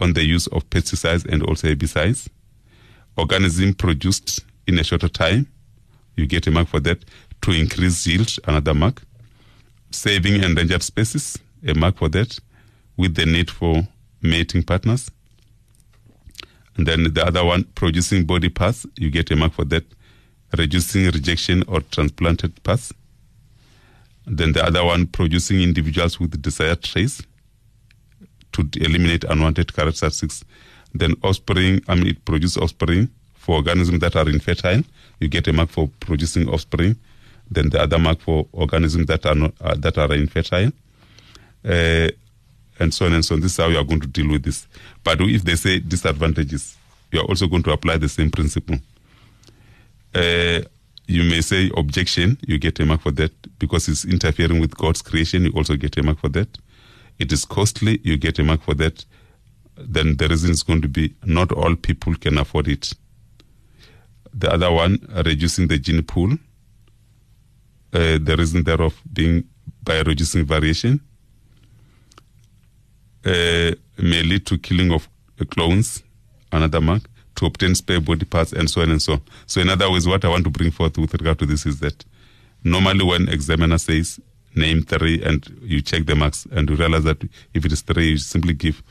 on 0.00 0.12
the 0.14 0.24
use 0.24 0.46
of 0.48 0.68
pesticides 0.70 1.24
and 1.26 1.42
also 1.42 1.68
herbicides. 1.68 2.28
Organism 3.16 3.74
produced 3.74 4.44
in 4.66 4.78
a 4.78 4.84
shorter 4.84 5.08
time, 5.08 5.46
you 6.16 6.26
get 6.26 6.46
a 6.46 6.50
mark 6.50 6.68
for 6.68 6.80
that. 6.80 7.04
To 7.42 7.52
increase 7.52 8.06
yield, 8.06 8.30
another 8.46 8.74
mark. 8.74 9.02
Saving 9.90 10.42
endangered 10.42 10.82
species, 10.82 11.38
a 11.66 11.74
mark 11.74 11.98
for 11.98 12.08
that. 12.10 12.38
With 12.96 13.14
the 13.14 13.26
need 13.26 13.50
for 13.50 13.86
mating 14.22 14.64
partners. 14.64 15.10
And 16.76 16.86
then 16.86 17.12
the 17.12 17.24
other 17.24 17.44
one, 17.44 17.64
producing 17.74 18.24
body 18.24 18.48
parts, 18.48 18.86
you 18.96 19.10
get 19.10 19.30
a 19.30 19.36
mark 19.36 19.52
for 19.52 19.64
that. 19.66 19.84
Reducing 20.56 21.06
rejection 21.06 21.64
or 21.66 21.80
transplanted 21.80 22.62
parts. 22.62 22.92
Then 24.26 24.52
the 24.52 24.64
other 24.64 24.84
one, 24.84 25.06
producing 25.06 25.60
individuals 25.60 26.18
with 26.18 26.40
desired 26.42 26.82
traits 26.82 27.22
to 28.52 28.68
eliminate 28.76 29.24
unwanted 29.24 29.74
characteristics. 29.74 30.44
Then 30.94 31.14
offspring, 31.22 31.82
I 31.88 31.94
mean, 31.94 32.08
it 32.08 32.24
produces 32.24 32.56
offspring 32.56 33.08
for 33.34 33.56
organisms 33.56 34.00
that 34.00 34.16
are 34.16 34.28
infertile. 34.28 34.82
You 35.20 35.28
get 35.28 35.46
a 35.48 35.52
mark 35.52 35.70
for 35.70 35.90
producing 36.00 36.48
offspring. 36.48 36.96
Then 37.50 37.70
the 37.70 37.82
other 37.82 37.98
mark 37.98 38.20
for 38.20 38.46
organisms 38.52 39.06
that 39.06 39.24
are 39.26 39.34
not 39.34 39.52
uh, 39.60 39.74
that 39.76 39.98
are 39.98 40.12
infertile. 40.14 40.72
Uh, 41.64 42.08
and 42.78 42.92
so 42.92 43.06
on 43.06 43.12
and 43.12 43.24
so 43.24 43.34
on. 43.34 43.40
This 43.40 43.52
is 43.52 43.56
how 43.56 43.68
you 43.68 43.78
are 43.78 43.84
going 43.84 44.00
to 44.00 44.06
deal 44.06 44.30
with 44.30 44.42
this. 44.42 44.66
But 45.04 45.20
if 45.20 45.44
they 45.44 45.56
say 45.56 45.78
disadvantages, 45.78 46.76
you 47.12 47.20
are 47.20 47.24
also 47.24 47.46
going 47.46 47.62
to 47.64 47.72
apply 47.72 47.98
the 47.98 48.08
same 48.08 48.30
principle. 48.30 48.76
Uh, 50.16 50.62
you 51.06 51.22
may 51.22 51.42
say 51.42 51.70
objection, 51.76 52.38
you 52.46 52.58
get 52.58 52.80
a 52.80 52.86
mark 52.86 53.02
for 53.02 53.12
that 53.12 53.32
because 53.58 53.86
it's 53.88 54.04
interfering 54.04 54.60
with 54.60 54.76
God's 54.76 55.02
creation, 55.02 55.44
you 55.44 55.52
also 55.52 55.76
get 55.76 55.96
a 55.98 56.02
mark 56.02 56.18
for 56.18 56.30
that. 56.30 56.58
It 57.18 57.30
is 57.32 57.44
costly, 57.44 58.00
you 58.02 58.16
get 58.16 58.38
a 58.38 58.44
mark 58.44 58.62
for 58.62 58.74
that. 58.74 59.04
Then 59.76 60.16
the 60.16 60.28
reason 60.28 60.50
is 60.50 60.62
going 60.62 60.80
to 60.82 60.88
be 60.88 61.14
not 61.24 61.52
all 61.52 61.76
people 61.76 62.14
can 62.14 62.38
afford 62.38 62.68
it. 62.68 62.92
The 64.32 64.50
other 64.52 64.72
one, 64.72 64.98
reducing 65.24 65.68
the 65.68 65.78
gene 65.78 66.02
pool. 66.02 66.32
Uh, 67.92 68.18
the 68.20 68.36
reason 68.38 68.64
thereof 68.64 69.00
being 69.12 69.44
by 69.82 70.00
reducing 70.00 70.44
variation 70.44 71.00
uh, 73.24 73.72
may 73.98 74.22
lead 74.22 74.46
to 74.46 74.58
killing 74.58 74.92
of 74.92 75.08
clones, 75.50 76.02
another 76.52 76.80
mark, 76.80 77.02
to 77.36 77.46
obtain 77.46 77.74
spare 77.74 78.00
body 78.00 78.24
parts, 78.24 78.52
and 78.52 78.68
so 78.68 78.82
on 78.82 78.90
and 78.90 79.00
so 79.00 79.14
on. 79.14 79.22
So, 79.46 79.60
in 79.60 79.68
other 79.68 79.90
words, 79.90 80.06
what 80.06 80.24
I 80.24 80.28
want 80.28 80.44
to 80.44 80.50
bring 80.50 80.70
forth 80.70 80.98
with 80.98 81.14
regard 81.14 81.38
to 81.38 81.46
this 81.46 81.66
is 81.66 81.80
that 81.80 82.04
normally 82.64 83.04
when 83.04 83.28
examiner 83.28 83.78
says 83.78 84.20
name 84.54 84.82
three 84.82 85.22
and 85.22 85.46
you 85.62 85.82
check 85.82 86.06
the 86.06 86.14
marks 86.14 86.46
and 86.50 86.68
you 86.68 86.76
realize 86.76 87.04
that 87.04 87.22
if 87.54 87.64
it 87.64 87.72
is 87.72 87.82
three, 87.82 88.10
you 88.10 88.18
simply 88.18 88.54
give 88.54 88.82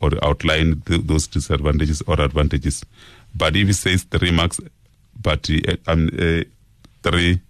or 0.00 0.10
outline 0.22 0.82
the, 0.86 0.98
those 0.98 1.26
disadvantages 1.26 2.02
or 2.06 2.20
advantages. 2.20 2.84
But 3.34 3.54
if 3.54 3.66
he 3.66 3.72
says 3.72 4.02
three 4.04 4.30
marks, 4.30 4.58
but 5.20 5.48
uh, 5.50 5.76
um, 5.86 6.08
uh, 6.18 6.42
three 7.02 7.40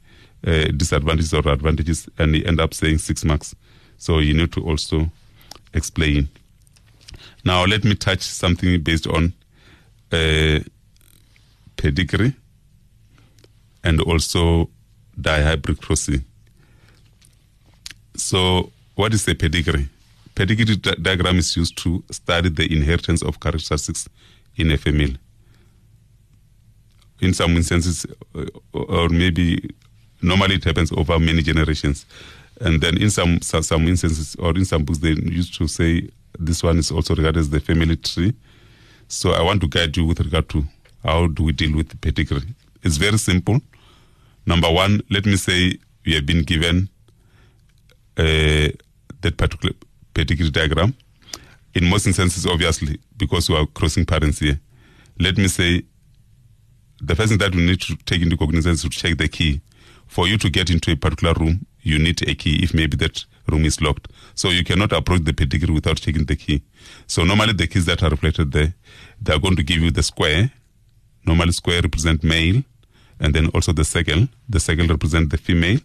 uh, 0.47 0.65
disadvantages 0.77 1.33
or 1.33 1.49
advantages, 1.49 2.09
and 2.19 2.35
he 2.35 2.45
end 2.45 2.61
up 2.61 2.75
saying 2.75 2.99
six 2.99 3.25
marks, 3.25 3.55
so 3.99 4.19
you 4.19 4.35
need 4.35 4.53
to 4.53 4.65
also 4.65 5.11
explain. 5.73 6.29
Now, 7.45 7.65
let 7.65 7.85
me 7.85 7.95
touch 7.95 8.23
something 8.23 8.83
based 8.83 9.07
on 9.07 9.33
uh, 10.13 10.61
pedigree 11.77 12.35
and 13.83 14.01
also 14.01 14.69
dihybrid 15.19 15.81
crossing. 15.81 16.25
So, 18.17 18.71
what 18.95 19.15
is 19.15 19.27
a 19.29 19.35
pedigree? 19.35 19.89
Pedigree 20.35 20.77
di- 20.77 20.97
diagram 21.01 21.39
is 21.39 21.57
used 21.57 21.77
to 21.79 22.03
study 22.11 22.49
the 22.51 22.71
inheritance 22.73 23.23
of 23.23 23.41
characteristics 23.41 24.09
in 24.57 24.71
a 24.71 24.77
family. 24.77 25.17
In 27.21 27.35
some 27.35 27.57
instances, 27.57 28.07
uh, 28.35 28.45
or 28.73 29.09
maybe 29.09 29.71
normally 30.23 30.57
it 30.57 30.65
happens 30.65 30.93
over 30.93 31.19
many 31.19 31.43
generations. 31.43 32.07
And 32.61 32.81
then 32.81 32.99
in 32.99 33.11
some 33.11 33.41
some 33.41 33.89
instances, 33.89 34.37
or 34.37 34.51
in 34.57 34.65
some 34.65 34.85
books, 34.85 34.99
they 34.99 35.11
used 35.11 35.55
to 35.55 35.67
say 35.67 36.09
this 36.39 36.63
one 36.63 36.79
is 36.79 36.91
also 36.91 37.15
regarded 37.15 37.41
as 37.41 37.51
the 37.51 37.61
family 37.61 37.97
tree. 37.97 38.35
So 39.11 39.33
I 39.33 39.43
want 39.43 39.61
to 39.63 39.67
guide 39.67 39.97
you 39.97 40.07
with 40.07 40.21
regard 40.21 40.49
to 40.51 40.65
how 41.03 41.27
do 41.27 41.43
we 41.43 41.51
deal 41.51 41.77
with 41.77 41.89
the 41.89 41.97
pedigree. 41.97 42.55
It's 42.85 42.97
very 42.97 43.19
simple. 43.19 43.61
Number 44.47 44.71
one, 44.71 45.03
let 45.11 45.27
me 45.27 45.35
say 45.37 45.79
you 46.05 46.15
have 46.15 46.27
been 46.27 46.45
given 46.45 46.89
uh, 48.17 48.69
that 49.21 49.37
particular 49.37 49.75
pedigree 50.15 50.51
diagram. 50.51 50.95
In 51.75 51.87
most 51.87 52.07
instances, 52.07 52.47
obviously, 52.47 53.01
because 53.17 53.51
we 53.51 53.57
are 53.57 53.67
crossing 53.67 54.07
parents 54.07 54.39
here. 54.39 54.61
Let 55.19 55.37
me 55.39 55.49
say 55.49 55.83
the 57.03 57.17
first 57.17 57.31
thing 57.31 57.39
that 57.39 57.53
we 57.53 57.67
need 57.67 57.81
to 57.81 57.97
take 58.07 58.23
into 58.23 58.37
cognizance 58.37 58.85
is 58.85 58.91
to 58.91 58.91
check 58.91 59.19
the 59.19 59.27
key. 59.27 59.61
For 60.07 60.29
you 60.29 60.39
to 60.39 60.49
get 60.51 60.71
into 60.71 60.93
a 60.93 60.97
particular 60.97 61.35
room, 61.35 61.67
you 61.83 61.99
need 61.99 62.27
a 62.29 62.35
key 62.35 62.63
if 62.63 62.75
maybe 62.75 62.97
that 62.99 63.25
room 63.49 63.65
is 63.65 63.81
locked. 63.81 64.09
So 64.35 64.51
you 64.51 64.65
cannot 64.65 64.93
approach 64.93 65.25
the 65.25 65.33
pedigree 65.33 65.73
without 65.73 65.97
checking 65.97 66.25
the 66.25 66.37
key. 66.37 66.63
So 67.07 67.25
normally 67.25 67.53
the 67.53 67.67
keys 67.67 67.87
that 67.87 68.03
are 68.03 68.11
reflected 68.11 68.53
there, 68.53 68.75
they 69.21 69.35
are 69.35 69.39
going 69.39 69.57
to 69.57 69.63
give 69.63 69.79
you 69.79 69.91
the 69.91 70.03
square. 70.03 70.53
Normally 71.27 71.53
square 71.53 71.83
represent 71.83 72.25
male, 72.25 72.63
and 73.19 73.35
then 73.35 73.49
also 73.49 73.73
the 73.73 73.85
circle. 73.85 74.29
The 74.49 74.61
circle 74.61 74.87
represent 74.87 75.31
the 75.31 75.39
female. 75.39 75.81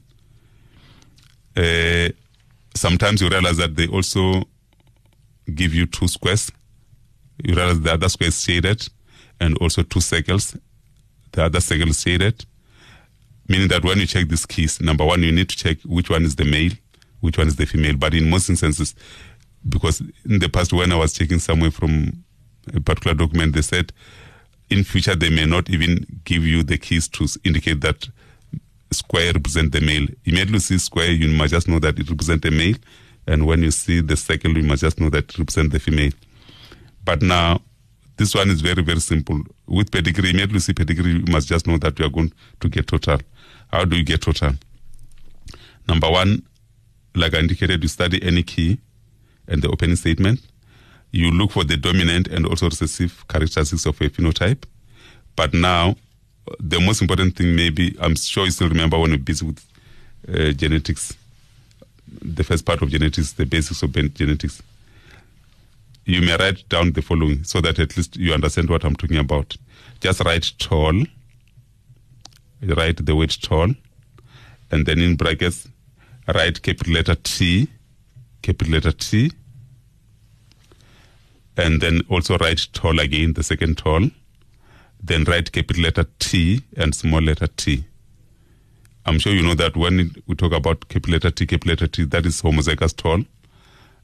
Uh, 1.56 2.10
sometimes 2.74 3.22
you 3.22 3.30
realize 3.30 3.58
that 3.58 3.76
they 3.76 3.88
also 3.88 4.44
give 5.54 5.74
you 5.74 5.86
two 5.86 6.08
squares. 6.08 6.52
You 7.44 7.56
realize 7.56 7.82
the 7.82 7.94
other 7.94 8.10
square 8.10 8.30
is 8.30 8.42
shaded, 8.42 8.88
and 9.40 9.58
also 9.58 9.84
two 9.84 10.00
circles. 10.00 10.56
The 11.34 11.44
other 11.44 11.60
circle 11.60 11.90
is 11.90 12.02
shaded 12.02 12.46
meaning 13.48 13.68
that 13.70 13.84
when 13.84 14.00
you 14.00 14.06
check 14.06 14.28
these 14.28 14.46
keys, 14.46 14.82
number 14.82 15.06
one, 15.06 15.22
you 15.24 15.32
need 15.32 15.50
to 15.50 15.58
check 15.58 15.78
which 15.86 16.10
one 16.10 16.24
is 16.24 16.36
the 16.36 16.46
male, 16.46 16.72
which 17.22 17.38
one 17.38 17.48
is 17.48 17.56
the 17.56 17.66
female. 17.66 17.96
But 17.98 18.14
in 18.14 18.30
most 18.30 18.50
instances, 18.50 18.96
because 19.68 20.02
in 20.26 20.40
the 20.40 20.50
past 20.50 20.74
when 20.74 20.92
I 20.92 20.96
was 20.96 21.14
checking 21.14 21.40
somewhere 21.40 21.72
from 21.72 22.24
a 22.74 22.80
particular 22.80 23.16
document, 23.16 23.54
they 23.54 23.62
said 23.62 23.92
in 24.70 24.84
future 24.84 25.16
they 25.16 25.30
may 25.30 25.46
not 25.46 25.70
even 25.70 26.06
give 26.24 26.44
you 26.44 26.64
the 26.64 26.78
keys 26.78 27.08
to 27.10 27.28
indicate 27.44 27.82
that 27.82 28.08
square 28.92 29.34
represent 29.34 29.72
the 29.72 29.82
male. 29.82 30.08
Immediately 30.26 30.54
you 30.54 30.60
see 30.60 30.78
square, 30.78 31.12
you 31.12 31.28
must 31.30 31.52
just 31.52 31.68
know 31.68 31.80
that 31.80 32.00
it 32.00 32.10
represents 32.10 32.44
the 32.44 32.52
male, 32.52 32.76
and 33.28 33.46
when 33.46 33.64
you 33.64 33.72
see 33.72 34.02
the 34.02 34.16
circle, 34.16 34.56
you 34.56 34.64
must 34.64 34.82
just 34.82 35.00
know 35.00 35.10
that 35.10 35.30
it 35.30 35.40
represents 35.40 35.74
the 35.74 35.80
female. 35.80 36.12
But 37.04 37.22
now 37.22 37.62
this 38.18 38.34
one 38.34 38.50
is 38.50 38.62
very 38.62 38.84
very 38.84 39.00
simple. 39.00 39.42
With 39.68 39.92
pedigree, 39.92 40.30
immediately 40.30 40.56
you 40.56 40.60
see 40.62 40.74
pedigree, 40.74 41.14
you 41.14 41.26
must 41.32 41.48
just 41.48 41.68
know 41.68 41.78
that 41.78 41.98
you 42.00 42.06
are 42.06 42.10
going 42.10 42.32
to 42.60 42.70
get 42.70 42.88
total. 42.88 43.20
How 43.72 43.86
do 43.86 43.96
you 43.96 44.04
get 44.04 44.22
total? 44.22 44.54
Number 45.88 46.10
one, 46.10 46.44
like 47.16 47.34
I 47.34 47.40
indicated, 47.40 47.82
you 47.84 47.90
study 47.90 48.22
any 48.24 48.44
key 48.44 48.80
and 49.48 49.62
the 49.62 49.70
opening 49.70 49.96
statement. 49.96 50.40
You 51.12 51.32
look 51.32 51.52
for 51.52 51.64
the 51.64 51.78
dominant 51.78 52.28
and 52.28 52.46
also 52.46 52.66
recessive 52.66 53.26
characteristics 53.28 53.86
of 53.86 54.00
a 54.02 54.10
phenotype. 54.10 54.64
But 55.36 55.54
now, 55.54 55.96
the 56.60 56.80
most 56.80 57.02
important 57.02 57.36
thing, 57.36 57.56
maybe, 57.56 57.96
I'm 58.00 58.16
sure 58.16 58.46
you 58.46 58.52
still 58.52 58.70
remember 58.70 58.98
when 59.00 59.12
you're 59.12 59.20
busy 59.20 59.46
with 59.46 59.64
uh, 60.28 60.52
genetics, 60.52 61.16
the 62.08 62.44
first 62.44 62.66
part 62.66 62.82
of 62.82 62.90
genetics, 62.90 63.34
the 63.34 63.46
basics 63.46 63.82
of 63.84 63.94
genetics. 64.14 64.62
You 66.06 66.22
may 66.22 66.36
write 66.38 66.68
down 66.70 66.92
the 66.92 67.02
following 67.02 67.44
so 67.44 67.62
that 67.62 67.80
at 67.80 67.98
least 67.98 68.16
you 68.16 68.34
understand 68.34 68.70
what 68.70 68.84
I'm 68.84 68.96
talking 68.96 69.18
about. 69.18 69.56
Just 70.02 70.24
write 70.24 70.52
tall, 70.60 70.94
write 72.74 73.06
the 73.06 73.16
word 73.16 73.36
tall, 73.42 73.74
and 74.72 74.86
then 74.86 75.00
in 75.00 75.16
brackets, 75.16 75.68
write 76.34 76.62
capital 76.62 76.94
letter 76.94 77.16
T, 77.16 77.68
capital 78.42 78.74
letter 78.74 78.92
T, 78.92 79.32
and 81.58 81.82
then 81.82 82.02
also 82.10 82.38
write 82.38 82.68
tall 82.74 83.00
again, 83.00 83.34
the 83.34 83.44
second 83.44 83.78
tall, 83.78 84.10
then 85.02 85.24
write 85.26 85.52
capital 85.52 85.84
letter 85.84 86.06
T 86.20 86.62
and 86.76 86.94
small 86.94 87.22
letter 87.22 87.48
t. 87.48 87.86
I'm 89.06 89.20
sure 89.20 89.34
you 89.34 89.44
know 89.44 89.54
that 89.54 89.78
when 89.78 90.16
we 90.26 90.36
talk 90.36 90.52
about 90.52 90.90
capital 90.90 91.14
letter 91.14 91.32
T, 91.32 91.46
capital 91.46 91.72
letter 91.72 91.88
T, 91.88 92.06
that 92.06 92.26
is 92.26 92.42
homozygous 92.42 92.96
tall. 92.96 93.24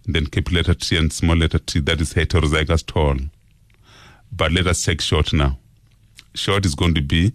Then 0.05 0.27
capital 0.27 0.57
letter 0.57 0.73
T 0.75 0.97
and 0.97 1.11
small 1.11 1.35
letter 1.35 1.59
t, 1.59 1.79
that 1.81 2.01
is 2.01 2.13
heterozygous 2.13 2.85
tall. 2.85 3.17
But 4.31 4.51
let 4.51 4.67
us 4.67 4.83
check 4.83 5.01
short 5.01 5.33
now. 5.33 5.57
Short 6.33 6.65
is 6.65 6.75
going 6.75 6.93
to 6.95 7.01
be 7.01 7.33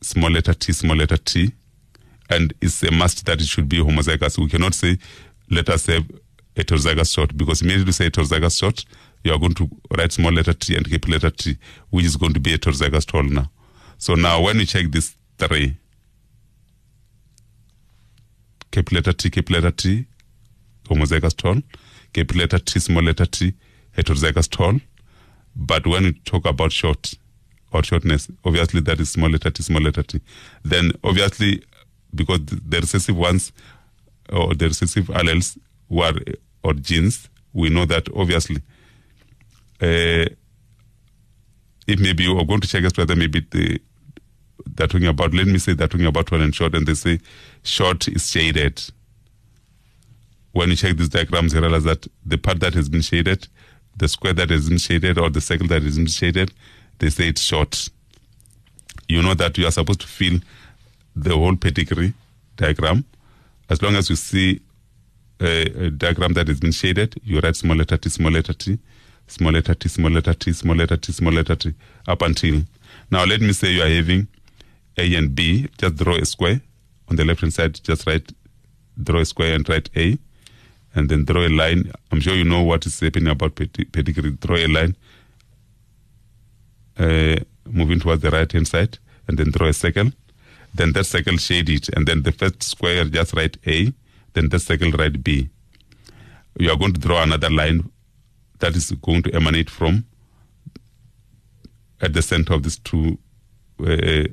small 0.00 0.30
letter 0.30 0.54
t, 0.54 0.72
small 0.72 0.96
letter 0.96 1.16
t, 1.16 1.52
and 2.28 2.54
it's 2.60 2.82
a 2.82 2.90
must 2.90 3.26
that 3.26 3.40
it 3.40 3.46
should 3.46 3.68
be 3.68 3.78
homozygous. 3.78 4.38
We 4.38 4.48
cannot 4.48 4.74
say, 4.74 4.98
let 5.50 5.68
us 5.68 5.86
have 5.86 6.04
heterozygous 6.56 7.14
short, 7.14 7.36
because 7.36 7.62
immediately 7.62 7.86
you 7.86 7.92
say 7.92 8.10
heterozygous 8.10 8.58
short, 8.58 8.84
you 9.24 9.32
are 9.32 9.38
going 9.38 9.54
to 9.54 9.68
write 9.96 10.12
small 10.12 10.32
letter 10.32 10.52
t 10.52 10.76
and 10.76 10.88
capital 10.88 11.12
letter 11.12 11.30
t, 11.30 11.58
which 11.90 12.04
is 12.04 12.16
going 12.16 12.34
to 12.34 12.40
be 12.40 12.56
heterozygous 12.56 13.06
tall 13.06 13.22
now. 13.22 13.50
So 13.98 14.14
now 14.14 14.42
when 14.42 14.58
you 14.58 14.66
check 14.66 14.86
this 14.90 15.14
three, 15.38 15.76
capital 18.70 18.96
letter 18.96 19.12
t, 19.12 19.30
capital 19.30 19.60
letter 19.60 19.70
t, 19.76 20.06
homozygous 20.84 21.36
tall, 21.36 21.62
capital 22.12 22.40
letter 22.40 22.58
t, 22.58 22.80
small 22.80 23.02
letter 23.02 23.26
t, 23.26 23.54
heterozygous 23.96 24.48
tall. 24.48 24.80
But 25.54 25.86
when 25.86 26.04
you 26.04 26.12
talk 26.12 26.46
about 26.46 26.72
short 26.72 27.14
or 27.72 27.82
shortness, 27.82 28.28
obviously 28.44 28.80
that 28.80 29.00
is 29.00 29.10
small 29.10 29.30
letter 29.30 29.50
t, 29.50 29.62
small 29.62 29.82
letter 29.82 30.02
t. 30.02 30.20
Then 30.64 30.92
obviously, 31.04 31.62
because 32.14 32.40
the 32.44 32.80
recessive 32.80 33.16
ones 33.16 33.52
or 34.28 34.54
the 34.54 34.66
recessive 34.66 35.06
alleles 35.06 35.58
were 35.88 36.14
or 36.62 36.74
genes, 36.74 37.28
we 37.52 37.68
know 37.68 37.84
that 37.84 38.08
obviously 38.14 38.58
uh, 39.80 40.26
if 41.86 41.98
maybe 41.98 42.26
going 42.26 42.60
to 42.60 42.68
check 42.68 42.84
as 42.84 42.96
whether 42.96 43.16
maybe 43.16 43.46
the, 43.50 43.80
they're 44.74 44.86
talking 44.86 45.08
about, 45.08 45.34
let 45.34 45.46
me 45.46 45.58
say 45.58 45.72
they're 45.72 45.88
talking 45.88 46.06
about 46.06 46.26
tall 46.26 46.40
and 46.40 46.54
short, 46.54 46.74
and 46.74 46.86
they 46.86 46.94
say 46.94 47.18
short 47.62 48.06
is 48.08 48.30
shaded. 48.30 48.82
When 50.52 50.70
you 50.70 50.76
check 50.76 50.96
these 50.96 51.08
diagrams, 51.08 51.54
you 51.54 51.60
realize 51.60 51.84
that 51.84 52.06
the 52.24 52.36
part 52.36 52.60
that 52.60 52.74
has 52.74 52.88
been 52.88 53.02
shaded, 53.02 53.48
the 53.96 54.08
square 54.08 54.34
that 54.34 54.50
has 54.50 54.68
been 54.68 54.78
shaded, 54.78 55.18
or 55.18 55.30
the 55.30 55.40
circle 55.40 55.66
that 55.68 55.82
has 55.82 56.14
shaded, 56.14 56.52
they 57.00 57.10
say 57.10 57.28
it's 57.28 57.42
short. 57.42 57.88
You 59.08 59.22
know 59.22 59.34
that 59.34 59.58
you 59.58 59.66
are 59.66 59.72
supposed 59.72 60.00
to 60.02 60.06
fill 60.06 60.38
the 61.16 61.34
whole 61.34 61.56
pedigree 61.56 62.14
diagram. 62.56 63.04
As 63.68 63.82
long 63.82 63.96
as 63.96 64.08
you 64.08 64.16
see 64.16 64.60
a, 65.40 65.86
a 65.86 65.90
diagram 65.90 66.34
that 66.34 66.48
has 66.48 66.60
been 66.60 66.72
shaded, 66.72 67.14
you 67.24 67.40
write 67.40 67.56
small 67.56 67.76
letter 67.76 67.96
t, 67.96 68.08
small 68.08 68.30
letter 68.30 68.54
t, 68.54 68.78
small 69.26 69.52
letter 69.52 69.74
t, 69.74 69.88
small 69.88 70.10
letter 70.10 70.34
t, 70.34 70.52
small 70.52 70.76
letter 70.76 70.96
t, 70.96 71.12
small 71.12 71.32
letter 71.32 71.56
t, 71.56 71.74
up 72.06 72.22
until. 72.22 72.62
Now 73.10 73.24
let 73.24 73.40
me 73.40 73.52
say 73.52 73.72
you 73.72 73.82
are 73.82 73.88
having 73.88 74.28
A 74.96 75.14
and 75.16 75.34
B. 75.34 75.68
Just 75.78 75.96
draw 75.96 76.16
a 76.16 76.24
square 76.24 76.60
on 77.08 77.16
the 77.16 77.24
left 77.24 77.40
hand 77.40 77.54
side. 77.54 77.80
Just 77.82 78.06
write, 78.06 78.32
draw 79.02 79.20
a 79.20 79.24
square 79.24 79.54
and 79.54 79.68
write 79.68 79.88
A, 79.96 80.18
and 80.94 81.08
then 81.08 81.24
draw 81.24 81.46
a 81.46 81.48
line. 81.48 81.90
I'm 82.12 82.20
sure 82.20 82.34
you 82.34 82.44
know 82.44 82.62
what 82.62 82.86
is 82.86 83.00
happening 83.00 83.28
about 83.28 83.54
pedigree. 83.56 84.32
Draw 84.32 84.56
a 84.56 84.66
line, 84.66 84.96
moving 86.98 88.00
towards 88.00 88.22
the 88.22 88.30
right 88.30 88.50
hand 88.50 88.68
side, 88.68 88.98
and 89.28 89.38
then 89.38 89.50
draw 89.50 89.68
a 89.68 89.72
circle. 89.72 90.10
Then 90.74 90.92
that 90.92 91.04
circle 91.04 91.36
shade 91.36 91.68
it, 91.68 91.88
and 91.90 92.06
then 92.06 92.22
the 92.22 92.32
first 92.32 92.62
square 92.62 93.04
just 93.04 93.34
write 93.34 93.56
A, 93.66 93.92
then 94.34 94.48
that 94.50 94.60
circle 94.60 94.90
write 94.92 95.22
B. 95.24 95.48
You 96.58 96.70
are 96.70 96.76
going 96.76 96.94
to 96.94 97.00
draw 97.00 97.22
another 97.22 97.50
line 97.50 97.90
that 98.58 98.76
is 98.76 98.90
going 98.90 99.22
to 99.24 99.34
emanate 99.34 99.70
from 99.70 100.04
at 102.00 102.12
the 102.12 102.22
center 102.22 102.54
of 102.54 102.62
these 102.62 102.78
two 102.78 103.18
uh, 103.86 104.24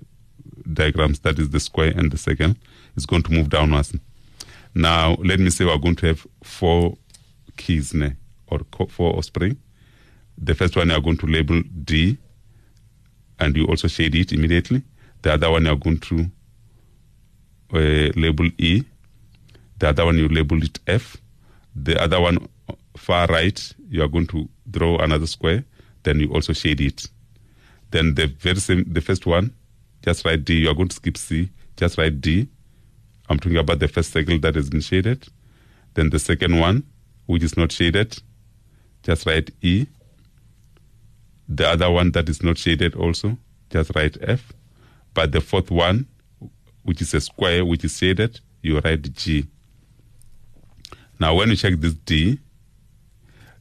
diagrams, 0.71 1.19
that 1.19 1.39
is 1.39 1.49
the 1.49 1.59
square 1.59 1.93
and 1.95 2.11
the 2.11 2.17
circle, 2.17 2.55
is 2.95 3.05
going 3.05 3.23
to 3.23 3.31
move 3.31 3.49
downwards. 3.49 3.95
Now, 4.75 5.15
let 5.15 5.39
me 5.39 5.49
say 5.49 5.65
we're 5.65 5.77
going 5.77 5.95
to 5.97 6.07
have 6.07 6.27
four 6.43 6.97
keys 7.55 7.93
ne, 7.93 8.15
or 8.47 8.59
four 8.89 9.15
offspring. 9.15 9.57
The 10.37 10.53
first 10.53 10.75
one 10.75 10.89
you 10.89 10.95
are 10.95 11.01
going 11.01 11.17
to 11.17 11.25
label 11.25 11.61
D, 11.83 12.17
and 13.39 13.55
you 13.55 13.65
also 13.65 13.87
shade 13.87 14.15
it 14.15 14.31
immediately. 14.31 14.83
The 15.21 15.33
other 15.33 15.51
one 15.51 15.65
you 15.65 15.71
are 15.71 15.75
going 15.75 15.99
to 15.99 16.25
uh, 17.73 18.11
label 18.15 18.49
E. 18.57 18.83
The 19.79 19.89
other 19.89 20.05
one 20.05 20.17
you 20.17 20.27
label 20.27 20.61
it 20.63 20.79
F. 20.87 21.17
The 21.75 22.01
other 22.01 22.19
one 22.19 22.47
far 22.95 23.27
right, 23.27 23.73
you 23.89 24.01
are 24.03 24.07
going 24.07 24.27
to 24.27 24.49
draw 24.69 24.97
another 24.99 25.27
square. 25.27 25.63
Then 26.03 26.19
you 26.19 26.33
also 26.33 26.53
shade 26.53 26.81
it. 26.81 27.07
Then 27.91 28.15
the 28.15 28.27
very 28.27 28.59
same, 28.59 28.85
the 28.87 29.01
first 29.01 29.25
one, 29.25 29.53
just 30.03 30.25
write 30.25 30.45
D. 30.45 30.55
You 30.55 30.69
are 30.69 30.73
going 30.73 30.89
to 30.89 30.95
skip 30.95 31.17
C. 31.17 31.49
Just 31.75 31.97
write 31.97 32.21
D. 32.21 32.47
I'm 33.29 33.39
talking 33.39 33.57
about 33.57 33.79
the 33.79 33.87
first 33.87 34.11
circle 34.11 34.39
that 34.39 34.55
has 34.55 34.69
been 34.69 34.81
shaded. 34.81 35.27
Then 35.93 36.09
the 36.09 36.19
second 36.19 36.59
one, 36.59 36.83
which 37.25 37.43
is 37.43 37.57
not 37.57 37.71
shaded, 37.71 38.17
just 39.03 39.25
write 39.25 39.51
E. 39.61 39.85
The 41.49 41.67
other 41.67 41.89
one 41.89 42.11
that 42.11 42.27
is 42.29 42.43
not 42.43 42.57
shaded 42.57 42.95
also, 42.95 43.37
just 43.69 43.91
write 43.95 44.17
F. 44.21 44.53
But 45.13 45.31
the 45.31 45.41
fourth 45.41 45.71
one, 45.71 46.07
which 46.83 47.01
is 47.01 47.13
a 47.13 47.21
square, 47.21 47.65
which 47.65 47.83
is 47.85 47.97
shaded, 47.97 48.39
you 48.61 48.79
write 48.79 49.13
G. 49.13 49.47
Now, 51.19 51.35
when 51.35 51.49
you 51.49 51.55
check 51.55 51.75
this 51.77 51.93
D, 51.93 52.39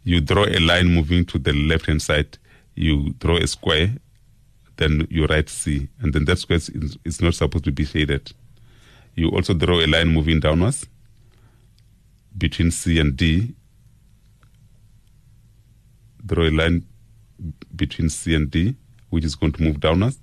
you 0.05 0.21
draw 0.21 0.45
a 0.47 0.59
line 0.59 0.89
moving 0.89 1.25
to 1.27 1.39
the 1.39 1.53
left 1.53 1.87
hand 1.87 2.03
side, 2.03 2.39
you 2.75 3.15
draw 3.19 3.37
a 3.39 3.47
square, 3.47 3.95
then 4.77 5.07
you 5.11 5.27
write 5.27 5.49
C, 5.49 5.89
and 6.01 6.13
then 6.13 6.27
that 6.27 6.39
square 6.39 6.59
is, 6.59 6.99
is 7.05 7.21
not 7.21 7.35
supposed 7.35 7.65
to 7.65 7.73
be 7.73 7.85
shaded. 7.85 8.33
You 9.15 9.31
also 9.31 9.55
draw 9.55 9.81
a 9.81 9.87
line 9.87 10.09
moving 10.09 10.41
downwards 10.41 10.87
between 12.37 12.71
C 12.71 12.99
and 12.99 13.17
D. 13.17 13.55
Draw 16.25 16.45
a 16.45 16.51
line 16.51 16.85
between 17.75 18.09
C 18.09 18.35
and 18.35 18.51
D, 18.51 18.77
which 19.11 19.25
is 19.25 19.35
going 19.35 19.53
to 19.53 19.63
move 19.63 19.81
downwards. 19.81 20.19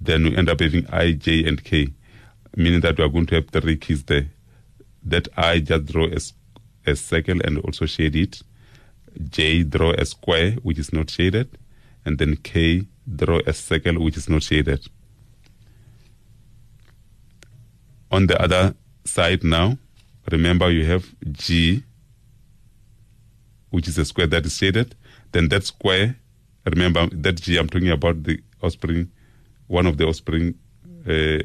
Then 0.00 0.24
we 0.24 0.36
end 0.36 0.48
up 0.48 0.60
having 0.60 0.86
I, 0.90 1.12
J, 1.12 1.46
and 1.46 1.62
K, 1.62 1.92
meaning 2.56 2.80
that 2.80 2.98
we 2.98 3.04
are 3.04 3.08
going 3.08 3.26
to 3.26 3.36
have 3.36 3.50
three 3.50 3.76
keys 3.76 4.04
there. 4.04 4.30
That 5.02 5.28
I 5.36 5.60
just 5.60 5.86
draw 5.86 6.06
a, 6.06 6.90
a 6.90 6.96
circle 6.96 7.40
and 7.42 7.58
also 7.58 7.86
shade 7.86 8.16
it. 8.16 8.42
J, 9.28 9.62
draw 9.64 9.92
a 9.92 10.04
square, 10.04 10.52
which 10.62 10.78
is 10.78 10.92
not 10.92 11.10
shaded. 11.10 11.58
And 12.04 12.18
then 12.18 12.36
K, 12.36 12.86
draw 13.16 13.40
a 13.46 13.52
circle, 13.52 14.02
which 14.02 14.16
is 14.16 14.28
not 14.28 14.42
shaded. 14.42 14.86
On 18.10 18.26
the 18.26 18.40
other 18.40 18.74
side 19.04 19.44
now, 19.44 19.78
remember 20.30 20.70
you 20.70 20.84
have 20.86 21.06
G, 21.30 21.84
which 23.70 23.86
is 23.86 23.98
a 23.98 24.04
square 24.04 24.26
that 24.28 24.46
is 24.46 24.56
shaded. 24.56 24.96
Then 25.32 25.48
that 25.48 25.64
square, 25.64 26.16
remember 26.64 27.08
that 27.12 27.40
G, 27.40 27.58
I'm 27.58 27.68
talking 27.68 27.90
about 27.90 28.22
the 28.22 28.40
offspring, 28.62 29.10
one 29.66 29.86
of 29.86 29.96
the 29.96 30.06
offspring 30.06 30.54
uh, 31.08 31.38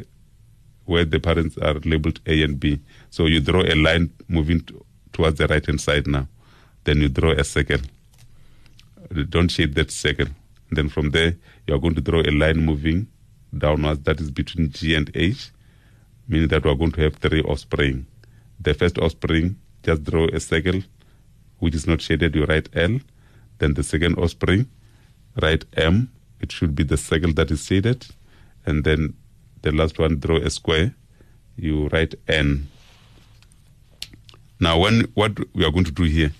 where 0.85 1.05
the 1.05 1.19
parents 1.19 1.57
are 1.57 1.75
labeled 1.85 2.19
A 2.25 2.43
and 2.43 2.59
B. 2.59 2.79
So 3.09 3.25
you 3.25 3.39
draw 3.39 3.61
a 3.61 3.75
line 3.75 4.11
moving 4.27 4.61
t- 4.61 4.75
towards 5.13 5.37
the 5.37 5.47
right 5.47 5.65
hand 5.65 5.81
side 5.81 6.07
now. 6.07 6.27
Then 6.83 6.99
you 7.01 7.09
draw 7.09 7.31
a 7.31 7.43
circle. 7.43 7.79
Don't 9.29 9.49
shade 9.49 9.75
that 9.75 9.91
circle. 9.91 10.27
Then 10.71 10.89
from 10.89 11.11
there, 11.11 11.35
you 11.67 11.75
are 11.75 11.79
going 11.79 11.95
to 11.95 12.01
draw 12.01 12.21
a 12.21 12.31
line 12.31 12.57
moving 12.57 13.07
downwards 13.57 14.01
that 14.01 14.19
is 14.19 14.29
between 14.31 14.71
G 14.71 14.95
and 14.95 15.09
H, 15.15 15.51
meaning 16.27 16.49
that 16.49 16.63
we 16.63 16.71
are 16.71 16.75
going 16.75 16.91
to 16.93 17.01
have 17.01 17.15
three 17.15 17.41
offspring. 17.41 18.05
The 18.59 18.73
first 18.73 18.97
offspring, 18.97 19.57
just 19.83 20.03
draw 20.03 20.27
a 20.27 20.39
circle 20.39 20.81
which 21.59 21.75
is 21.75 21.87
not 21.87 22.01
shaded, 22.01 22.35
you 22.35 22.45
write 22.45 22.69
L. 22.75 22.99
Then 23.59 23.73
the 23.73 23.83
second 23.83 24.17
offspring, 24.17 24.67
write 25.41 25.65
M. 25.75 26.09
It 26.39 26.51
should 26.51 26.75
be 26.75 26.83
the 26.83 26.97
circle 26.97 27.33
that 27.33 27.51
is 27.51 27.65
shaded. 27.65 28.07
And 28.65 28.83
then 28.83 29.15
the 29.61 29.71
last 29.71 29.99
one, 29.99 30.19
draw 30.19 30.37
a 30.37 30.49
square, 30.49 30.93
you 31.57 31.87
write 31.89 32.15
N. 32.27 32.67
Now, 34.59 34.79
when 34.79 35.01
what 35.13 35.37
we 35.53 35.65
are 35.65 35.71
going 35.71 35.85
to 35.85 35.91
do 35.91 36.03
here, 36.03 36.31